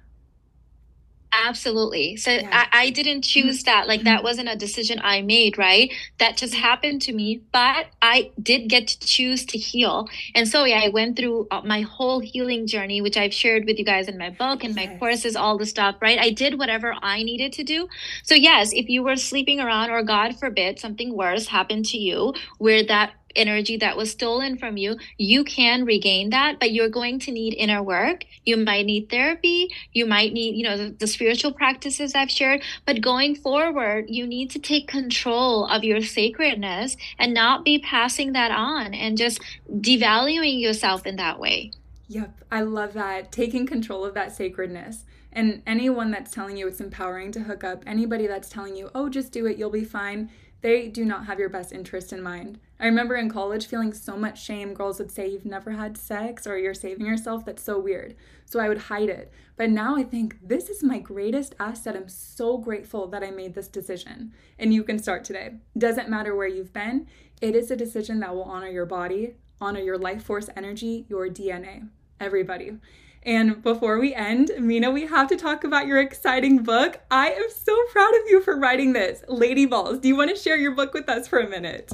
Absolutely. 1.44 2.16
So 2.16 2.32
Yeah. 2.32 2.68
I, 2.72 2.86
I 2.86 2.90
didn't 2.92 3.26
mm-hmm. 3.26 3.48
choose 3.48 3.64
that. 3.64 3.86
Like 3.86 4.04
that 4.04 4.20
mm-hmm. 4.20 4.24
wasn't 4.24 4.48
a 4.48 4.56
decision 4.56 5.02
I 5.04 5.22
made, 5.22 5.58
right? 5.58 5.92
That 6.20 6.38
just 6.38 6.54
mm-hmm. 6.54 6.64
happened 6.64 7.02
to 7.04 7.14
me. 7.14 7.42
But 7.52 7.88
I 8.02 8.32
did 8.42 8.70
get 8.70 8.88
to 8.88 9.00
choose 9.00 9.46
to 9.48 9.58
heal. 9.58 10.08
And 10.34 10.48
so 10.48 10.64
yeah, 10.64 10.80
I 10.82 10.88
went 10.88 11.18
through 11.18 11.48
uh, 11.52 11.62
my 11.66 11.82
whole 11.82 12.22
healing 12.22 12.66
journey, 12.66 13.02
which 13.02 13.18
I've 13.18 13.34
shared 13.34 13.66
with 13.66 13.78
you 13.78 13.84
guys 13.84 14.08
in 14.08 14.18
my 14.18 14.30
book 14.30 14.64
and 14.64 14.74
my 14.74 14.84
Yes. 14.84 15.00
courses, 15.00 15.36
all 15.36 15.58
the 15.58 15.66
stuff, 15.66 15.96
right? 16.02 16.18
I 16.18 16.30
did 16.30 16.58
whatever 16.58 16.96
I 17.02 17.24
needed 17.24 17.52
to 17.54 17.64
do. 17.66 17.90
So 18.24 18.36
yes, 18.36 18.72
if 18.72 18.88
you 18.88 19.04
were 19.04 19.18
sleeping 19.18 19.60
around 19.60 19.90
or 19.90 20.02
God 20.04 20.40
forbid 20.40 20.80
something 20.80 21.14
worse 21.14 21.48
happened 21.48 21.86
to 21.88 21.98
you 21.98 22.34
where 22.58 22.86
that 22.86 23.12
energy 23.36 23.78
that 23.78 23.98
was 23.98 24.12
stolen 24.12 24.58
from 24.58 24.78
you, 24.78 24.98
you 25.18 25.44
can 25.44 25.86
regain 25.86 26.30
that, 26.32 26.60
but 26.60 26.72
you're 26.72 26.90
going 26.90 27.20
to 27.20 27.32
need 27.32 27.54
inner 27.54 27.82
work. 27.82 28.26
You 28.44 28.58
might 28.58 28.86
need 28.86 29.10
therapy. 29.10 29.70
You 29.94 30.06
might 30.06 30.34
need, 30.34 30.56
you 30.56 30.64
know, 30.64 30.78
the, 30.78 30.90
the 30.90 31.08
spiritual 31.08 31.54
practices 31.54 32.16
I've 32.16 32.32
shared. 32.32 32.62
But 32.86 33.02
going 33.02 33.36
forward, 33.36 34.06
you 34.08 34.26
need 34.28 34.52
to 34.52 34.60
take 34.60 34.88
control 34.88 35.66
of 35.66 35.84
your 35.84 36.02
sacredness 36.02 36.98
and 37.20 37.34
not 37.34 37.66
be 37.66 37.80
passing 37.80 38.34
that 38.34 38.52
on 38.52 38.94
and 38.94 39.18
just 39.18 39.42
devaluing 39.70 40.62
yourself 40.62 41.06
in 41.06 41.16
that 41.18 41.40
way. 41.40 41.72
Yep, 42.08 42.42
I 42.52 42.62
love 42.62 42.94
that. 42.94 43.32
Taking 43.32 43.66
control 43.66 44.06
of 44.06 44.14
that 44.14 44.32
sacredness. 44.36 45.06
And 45.36 45.62
anyone 45.68 46.12
that's 46.12 46.32
telling 46.32 46.56
you 46.56 46.68
it's 46.68 46.80
empowering 46.80 47.32
to 47.34 47.42
hook 47.42 47.64
up, 47.64 47.84
anybody 47.86 48.26
that's 48.26 48.48
telling 48.48 48.76
you, 48.76 48.90
oh, 48.96 49.10
just 49.10 49.34
do 49.34 49.46
it, 49.46 49.58
you'll 49.58 49.70
be 49.70 49.84
fine, 49.84 50.30
they 50.62 50.88
do 50.88 51.04
not 51.04 51.26
have 51.26 51.40
your 51.40 51.50
best 51.50 51.74
interest 51.74 52.14
in 52.14 52.24
mind. 52.24 52.58
I 52.80 52.86
remember 52.86 53.16
in 53.16 53.30
college 53.30 53.68
feeling 53.68 53.94
so 53.94 54.18
much 54.18 54.44
shame. 54.44 54.74
Girls 54.74 55.00
would 55.00 55.12
say, 55.12 55.30
You've 55.30 55.46
never 55.46 55.72
had 55.72 55.98
sex 55.98 56.46
or 56.46 56.58
you're 56.58 56.74
saving 56.74 57.06
yourself. 57.06 57.46
That's 57.46 57.64
so 57.64 57.80
weird. 57.80 58.16
So 58.46 58.60
I 58.60 58.68
would 58.68 58.78
hide 58.78 59.10
it. 59.10 59.32
But 59.56 59.70
now 59.70 59.96
I 59.96 60.04
think 60.04 60.38
this 60.46 60.70
is 60.70 60.84
my 60.84 61.00
greatest 61.00 61.56
asset. 61.60 61.96
I'm 61.96 62.10
so 62.10 62.58
grateful 62.58 63.08
that 63.08 63.24
I 63.24 63.32
made 63.32 63.54
this 63.54 63.70
decision. 63.70 64.34
And 64.60 64.74
you 64.74 64.84
can 64.84 65.00
start 65.00 65.24
today. 65.24 65.56
Doesn't 65.78 66.10
matter 66.10 66.36
where 66.36 66.48
you've 66.48 66.74
been, 66.74 67.08
it 67.42 67.56
is 67.56 67.72
a 67.72 67.76
decision 67.76 68.20
that 68.20 68.34
will 68.34 68.44
honor 68.44 68.70
your 68.70 68.86
body, 68.86 69.36
honor 69.62 69.80
your 69.80 69.98
life 69.98 70.24
force 70.24 70.50
energy, 70.56 71.06
your 71.10 71.28
DNA. 71.28 71.88
Everybody. 72.20 72.78
And 73.24 73.64
before 73.64 74.00
we 74.00 74.14
end, 74.14 74.52
Mina, 74.60 74.92
we 74.92 75.08
have 75.08 75.28
to 75.30 75.36
talk 75.36 75.64
about 75.64 75.88
your 75.88 76.00
exciting 76.00 76.62
book. 76.62 77.00
I 77.10 77.32
am 77.32 77.50
so 77.50 77.76
proud 77.92 78.14
of 78.14 78.30
you 78.30 78.40
for 78.42 78.56
writing 78.58 78.94
this. 78.94 79.24
Lady 79.28 79.66
Balls, 79.66 80.00
do 80.00 80.08
you 80.08 80.16
want 80.16 80.30
to 80.30 80.42
share 80.42 80.58
your 80.58 80.76
book 80.76 80.94
with 80.94 81.10
us 81.10 81.28
for 81.28 81.40
a 81.40 81.50
minute? 81.50 81.92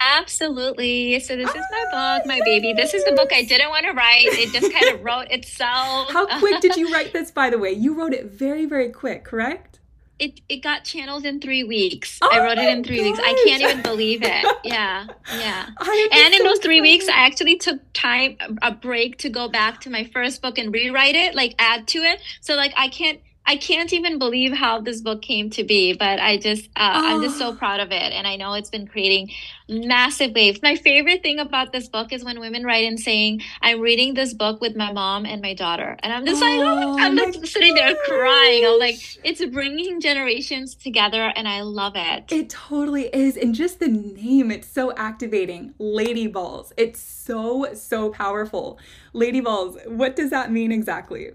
Absolutely. 0.00 1.18
So 1.20 1.36
this 1.36 1.48
is 1.48 1.64
my 1.70 1.84
book, 1.90 2.26
my 2.26 2.40
ah, 2.40 2.44
baby. 2.44 2.72
This 2.72 2.94
is 2.94 3.04
the 3.04 3.12
book 3.12 3.32
I 3.32 3.42
didn't 3.42 3.70
want 3.70 3.86
to 3.86 3.92
write. 3.92 4.26
It 4.26 4.52
just 4.52 4.72
kind 4.72 4.94
of 4.94 5.04
wrote 5.04 5.30
itself. 5.30 6.12
How 6.12 6.26
quick 6.38 6.60
did 6.60 6.76
you 6.76 6.92
write 6.92 7.12
this, 7.12 7.30
by 7.30 7.50
the 7.50 7.58
way? 7.58 7.72
You 7.72 7.94
wrote 7.94 8.12
it 8.12 8.26
very, 8.26 8.66
very 8.66 8.90
quick, 8.90 9.24
correct? 9.24 9.74
it 10.18 10.40
it 10.48 10.58
got 10.58 10.84
channeled 10.84 11.24
in 11.24 11.40
three 11.40 11.64
weeks. 11.64 12.18
Oh 12.22 12.28
I 12.30 12.38
wrote 12.38 12.58
it 12.58 12.68
in 12.68 12.84
three 12.84 13.02
weeks. 13.02 13.18
I 13.20 13.34
can't 13.46 13.62
even 13.62 13.82
believe 13.82 14.22
it. 14.22 14.44
Yeah, 14.64 15.06
yeah. 15.36 15.68
And 16.12 16.34
in 16.34 16.42
those 16.42 16.58
three 16.58 16.80
weeks. 16.80 17.06
I 17.06 17.26
actually 17.26 17.56
took 17.56 17.80
time, 17.92 18.38
a 18.62 18.72
break 18.72 19.18
to 19.18 19.28
go 19.28 19.48
back 19.48 19.80
to 19.82 19.90
my 19.90 20.04
first 20.04 20.40
book 20.40 20.58
and 20.58 20.72
rewrite 20.72 21.14
it, 21.14 21.34
like 21.34 21.54
add 21.58 21.86
to 21.88 21.98
it. 21.98 22.20
So 22.40 22.54
like 22.54 22.72
I 22.76 22.88
can't, 22.88 23.20
I 23.46 23.56
can't 23.56 23.92
even 23.92 24.18
believe 24.18 24.52
how 24.54 24.80
this 24.80 25.02
book 25.02 25.20
came 25.20 25.50
to 25.50 25.64
be. 25.64 25.92
But 25.92 26.18
I 26.18 26.38
just, 26.38 26.64
uh, 26.76 27.02
I'm 27.04 27.20
just 27.22 27.38
so 27.38 27.48
Oh. 27.48 27.54
proud 27.54 27.80
of 27.80 27.92
it, 27.92 28.12
and 28.12 28.26
I 28.26 28.36
know 28.36 28.54
it's 28.54 28.70
been 28.70 28.86
creating 28.86 29.30
massive 29.68 30.32
waves. 30.34 30.62
My 30.62 30.76
favorite 30.76 31.22
thing 31.22 31.38
about 31.38 31.72
this 31.72 31.88
book 31.88 32.12
is 32.12 32.24
when 32.24 32.40
women 32.40 32.64
write 32.64 32.84
in 32.84 32.96
saying, 32.96 33.42
"I'm 33.60 33.80
reading 33.80 34.14
this 34.14 34.32
book 34.32 34.60
with 34.60 34.76
my 34.76 34.92
mom 34.92 35.26
and 35.26 35.42
my 35.42 35.52
daughter," 35.54 35.96
and 36.02 36.12
I'm 36.12 36.24
just 36.24 36.40
like, 36.40 36.50
Oh 36.52 36.94
oh, 36.94 36.98
I'm 36.98 37.16
just 37.16 37.46
sitting 37.48 37.74
there 37.74 37.94
crying. 38.06 38.64
I'm 38.64 38.78
like, 38.78 38.96
it's 39.24 39.44
bringing 39.46 40.00
generations 40.00 40.74
together, 40.74 41.32
and 41.36 41.46
I 41.46 41.60
love 41.62 41.94
it. 41.96 42.32
It 42.32 42.48
totally 42.50 43.08
is. 43.14 43.36
And 43.36 43.54
just 43.54 43.78
the 43.78 43.88
name, 43.88 44.50
it's 44.50 44.68
so 44.68 44.92
activating. 44.96 45.74
Lady 45.78 46.26
Balls. 46.26 46.72
It's 46.76 47.00
so, 47.00 47.74
so 47.74 48.10
powerful. 48.10 48.78
Lady 49.12 49.40
Balls, 49.40 49.76
what 49.86 50.16
does 50.16 50.30
that 50.30 50.50
mean 50.50 50.72
exactly? 50.72 51.30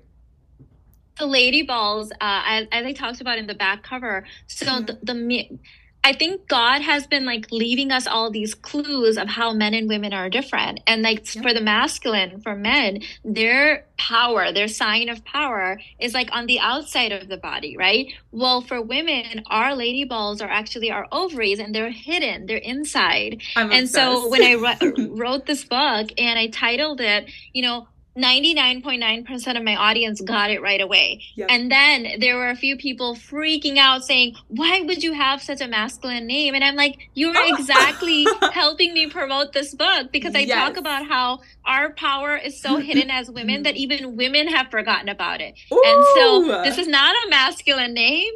The 1.20 1.26
lady 1.28 1.61
balls 1.61 2.11
uh 2.22 2.41
as, 2.47 2.67
as 2.72 2.86
i 2.86 2.93
talked 2.93 3.22
about 3.22 3.38
in 3.38 3.47
the 3.47 3.53
back 3.55 3.84
cover. 3.84 4.26
So 4.47 4.65
Yeah. 4.65 4.80
the, 4.88 4.99
the 5.13 5.59
i 6.01 6.13
think 6.13 6.47
god 6.47 6.82
has 6.82 7.05
been 7.07 7.26
like 7.26 7.45
leaving 7.51 7.91
us 7.91 8.07
all 8.07 8.32
these 8.32 8.55
clues 8.55 9.17
of 9.17 9.28
how 9.28 9.51
men 9.53 9.74
and 9.74 9.89
women 9.89 10.13
are 10.13 10.30
different. 10.30 10.80
And 10.88 11.01
like 11.01 11.20
Yep. 11.36 11.43
for 11.43 11.53
the 11.53 11.59
masculine 11.61 12.39
for 12.41 12.55
men 12.55 13.01
their 13.26 13.86
power 13.97 14.53
their 14.53 14.70
sign 14.70 15.09
of 15.09 15.26
power 15.26 15.80
is 15.99 16.13
like 16.13 16.30
on 16.32 16.45
the 16.45 16.59
outside 16.59 17.11
of 17.11 17.28
the 17.28 17.36
body 17.38 17.76
right? 17.78 18.05
Well 18.32 18.61
for 18.61 18.82
women 18.82 19.43
our 19.47 19.76
lady 19.76 20.05
balls 20.05 20.41
are 20.41 20.49
actually 20.49 20.89
our 20.89 21.05
ovaries 21.11 21.59
and 21.59 21.76
they're 21.76 21.91
hidden 21.91 22.45
they're 22.45 22.57
inside. 22.74 23.41
I'm 23.57 23.70
and 23.72 23.89
so 23.89 24.30
when 24.30 24.41
I 24.51 24.53
wr- 24.63 25.07
wrote 25.22 25.45
this 25.47 25.65
book 25.65 26.07
and 26.17 26.39
I 26.39 26.47
titled 26.47 27.01
it, 27.01 27.30
you 27.51 27.61
know, 27.63 27.88
99.9% 28.22 29.57
of 29.57 29.63
my 29.63 29.76
audience 29.76 30.22
got 30.22 30.51
it 30.51 30.61
right 30.61 30.82
away. 30.82 31.24
Yep. 31.36 31.47
And 31.49 31.72
then 31.72 32.20
there 32.20 32.36
were 32.38 32.49
a 32.49 32.55
few 32.55 32.78
people 32.78 33.15
freaking 33.15 33.78
out 33.78 34.03
saying, 34.03 34.36
Why 34.47 34.82
would 34.82 35.03
you 35.03 35.13
have 35.13 35.41
such 35.41 35.61
a 35.61 35.67
masculine 35.67 36.28
name? 36.28 36.55
And 36.55 36.63
I'm 36.63 36.76
like, 36.76 36.97
You're 37.13 37.34
exactly 37.57 38.28
helping 38.51 38.93
me 38.93 39.07
promote 39.09 39.53
this 39.53 39.74
book 39.74 40.11
because 40.11 40.36
I 40.36 40.39
Yes. 40.39 40.57
talk 40.57 40.78
about 40.78 41.07
how 41.07 41.39
our 41.65 41.91
power 41.93 42.36
is 42.36 42.61
so 42.61 42.78
hidden 42.78 43.09
as 43.11 43.30
women 43.30 43.63
that 43.63 43.76
even 43.76 44.15
women 44.15 44.47
have 44.47 44.72
forgotten 44.72 45.09
about 45.09 45.41
it. 45.41 45.53
And 45.72 46.05
so 46.15 46.61
this 46.63 46.78
is 46.78 46.88
not 46.88 47.13
a 47.26 47.30
masculine 47.30 47.93
name. 47.93 48.34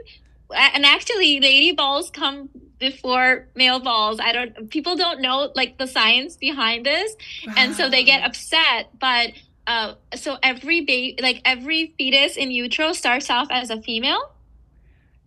And 0.56 0.86
actually, 0.86 1.40
lady 1.40 1.72
balls 1.72 2.12
come 2.12 2.50
before 2.78 3.48
male 3.56 3.80
balls. 3.80 4.20
I 4.22 4.32
don't, 4.34 4.70
people 4.70 4.96
don't 4.96 5.22
know 5.22 5.52
like 5.56 5.78
the 5.80 5.88
science 5.88 6.36
behind 6.38 6.86
this. 6.86 7.16
And 7.58 7.74
so 7.74 7.90
they 7.90 8.04
get 8.04 8.24
upset. 8.24 8.90
But 9.00 9.32
uh, 9.66 9.96
so 10.16 10.38
every 10.44 10.82
baby, 10.82 11.22
like 11.22 11.42
every 11.46 11.94
fetus 11.98 12.38
in 12.38 12.52
utero 12.52 12.94
starts 12.94 13.30
off 13.30 13.48
as 13.52 13.70
a 13.70 13.82
female, 13.82 14.32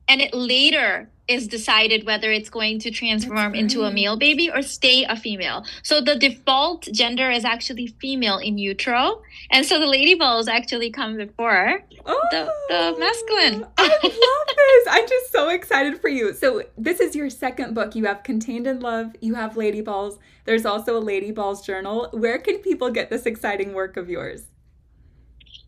and 0.08 0.20
it 0.20 0.34
later 0.34 1.10
is 1.28 1.48
decided 1.48 2.06
whether 2.06 2.30
it's 2.30 2.48
going 2.48 2.78
to 2.80 2.90
transform 2.90 3.54
into 3.54 3.82
a 3.84 3.90
male 3.90 4.16
baby 4.16 4.50
or 4.50 4.62
stay 4.62 5.04
a 5.04 5.16
female. 5.16 5.64
So 5.82 6.00
the 6.00 6.16
default 6.16 6.88
gender 6.92 7.30
is 7.30 7.44
actually 7.44 7.88
female 8.00 8.38
in 8.38 8.58
utero, 8.58 9.22
and 9.50 9.64
so 9.66 9.78
the 9.78 9.86
lady 9.86 10.14
balls 10.14 10.48
actually 10.48 10.90
come 10.90 11.16
before 11.16 11.82
oh, 12.04 12.20
the, 12.30 12.44
the 12.68 12.94
oh, 12.94 12.96
masculine. 12.98 13.66
I 13.76 13.88
love 13.88 14.12
this. 14.56 14.86
I'm 14.88 15.08
just 15.08 15.32
so 15.32 15.48
excited 15.48 16.00
for 16.00 16.08
you. 16.08 16.32
So 16.32 16.62
this 16.76 17.00
is 17.00 17.14
your 17.14 17.30
second 17.30 17.74
book. 17.74 17.94
You 17.94 18.04
have 18.06 18.22
Contained 18.22 18.66
in 18.66 18.80
Love. 18.80 19.14
You 19.20 19.34
have 19.34 19.56
Lady 19.56 19.80
Balls. 19.80 20.18
There's 20.44 20.64
also 20.64 20.96
a 20.96 21.00
Lady 21.00 21.32
Balls 21.32 21.64
journal. 21.66 22.08
Where 22.12 22.38
can 22.38 22.58
people 22.58 22.90
get 22.90 23.10
this 23.10 23.26
exciting 23.26 23.74
work 23.74 23.96
of 23.96 24.08
yours? 24.08 24.44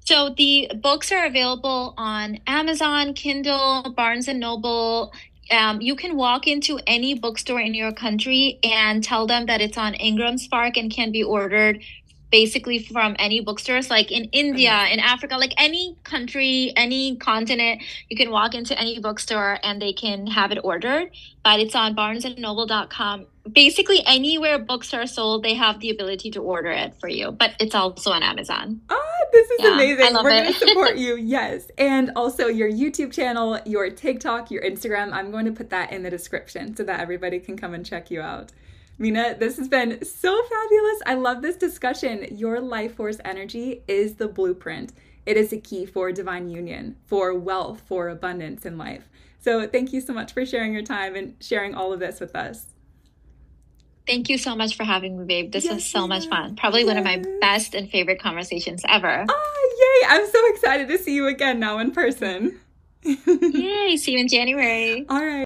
So 0.08 0.30
the 0.30 0.70
books 0.74 1.12
are 1.12 1.26
available 1.26 1.92
on 1.98 2.38
Amazon, 2.46 3.12
Kindle, 3.12 3.92
Barnes 3.94 4.26
and 4.26 4.40
Noble, 4.40 5.12
um, 5.50 5.80
you 5.80 5.94
can 5.96 6.16
walk 6.16 6.46
into 6.46 6.78
any 6.86 7.14
bookstore 7.14 7.60
in 7.60 7.74
your 7.74 7.92
country 7.92 8.58
and 8.62 9.02
tell 9.02 9.26
them 9.26 9.46
that 9.46 9.60
it's 9.60 9.78
on 9.78 9.94
Ingram 9.94 10.38
Spark 10.38 10.76
and 10.76 10.90
can 10.90 11.10
be 11.10 11.22
ordered 11.22 11.82
basically 12.30 12.78
from 12.78 13.16
any 13.18 13.40
bookstores 13.40 13.88
like 13.88 14.12
in 14.12 14.24
india 14.26 14.70
mm-hmm. 14.70 14.92
in 14.92 15.00
africa 15.00 15.36
like 15.36 15.54
any 15.56 15.96
country 16.04 16.72
any 16.76 17.16
continent 17.16 17.82
you 18.08 18.16
can 18.16 18.30
walk 18.30 18.54
into 18.54 18.78
any 18.78 18.98
bookstore 18.98 19.58
and 19.62 19.80
they 19.80 19.92
can 19.92 20.26
have 20.26 20.52
it 20.52 20.58
ordered 20.62 21.10
but 21.42 21.58
it's 21.60 21.74
on 21.74 21.96
barnesandnoble.com 21.96 23.26
basically 23.52 24.02
anywhere 24.06 24.58
books 24.58 24.92
are 24.94 25.06
sold 25.06 25.42
they 25.42 25.54
have 25.54 25.80
the 25.80 25.90
ability 25.90 26.30
to 26.30 26.40
order 26.40 26.70
it 26.70 26.94
for 27.00 27.08
you 27.08 27.30
but 27.32 27.52
it's 27.60 27.74
also 27.74 28.10
on 28.10 28.22
amazon 28.22 28.80
oh 28.90 29.26
this 29.32 29.50
is 29.50 29.60
yeah, 29.60 29.74
amazing 29.74 30.14
we're 30.14 30.30
going 30.30 30.52
to 30.52 30.52
support 30.52 30.96
you 30.96 31.16
yes 31.16 31.70
and 31.78 32.10
also 32.16 32.46
your 32.46 32.70
youtube 32.70 33.12
channel 33.12 33.58
your 33.64 33.90
tiktok 33.90 34.50
your 34.50 34.62
instagram 34.62 35.12
i'm 35.12 35.30
going 35.30 35.44
to 35.44 35.52
put 35.52 35.70
that 35.70 35.92
in 35.92 36.02
the 36.02 36.10
description 36.10 36.74
so 36.76 36.82
that 36.82 37.00
everybody 37.00 37.38
can 37.38 37.56
come 37.56 37.74
and 37.74 37.84
check 37.84 38.10
you 38.10 38.20
out 38.20 38.52
Mina, 39.00 39.36
this 39.38 39.58
has 39.58 39.68
been 39.68 40.04
so 40.04 40.42
fabulous. 40.42 41.02
I 41.06 41.14
love 41.14 41.40
this 41.40 41.54
discussion. 41.54 42.26
Your 42.36 42.60
life 42.60 42.96
force 42.96 43.18
energy 43.24 43.84
is 43.86 44.16
the 44.16 44.26
blueprint. 44.26 44.92
It 45.24 45.36
is 45.36 45.52
a 45.52 45.56
key 45.56 45.86
for 45.86 46.10
divine 46.10 46.48
union, 46.48 46.96
for 47.06 47.32
wealth, 47.32 47.82
for 47.86 48.08
abundance 48.08 48.66
in 48.66 48.76
life. 48.76 49.08
So, 49.38 49.68
thank 49.68 49.92
you 49.92 50.00
so 50.00 50.12
much 50.12 50.32
for 50.32 50.44
sharing 50.44 50.72
your 50.72 50.82
time 50.82 51.14
and 51.14 51.36
sharing 51.40 51.74
all 51.74 51.92
of 51.92 52.00
this 52.00 52.18
with 52.18 52.34
us. 52.34 52.66
Thank 54.08 54.30
you 54.30 54.38
so 54.38 54.56
much 54.56 54.74
for 54.74 54.84
having 54.84 55.18
me, 55.18 55.26
babe. 55.26 55.52
This 55.52 55.66
yes, 55.66 55.74
was 55.74 55.84
so 55.84 56.08
much 56.08 56.28
fun. 56.28 56.56
Probably 56.56 56.80
yes. 56.80 56.88
one 56.88 56.96
of 56.96 57.04
my 57.04 57.22
best 57.42 57.74
and 57.74 57.90
favorite 57.90 58.18
conversations 58.22 58.82
ever. 58.88 59.26
Oh, 59.28 60.00
yay! 60.02 60.08
I'm 60.08 60.26
so 60.26 60.40
excited 60.48 60.88
to 60.88 60.96
see 60.96 61.14
you 61.14 61.26
again 61.26 61.60
now 61.60 61.78
in 61.78 61.90
person. 61.90 62.58
yay! 63.04 63.98
See 63.98 64.12
you 64.12 64.18
in 64.18 64.28
January. 64.28 65.04
All 65.10 65.22
right. 65.22 65.36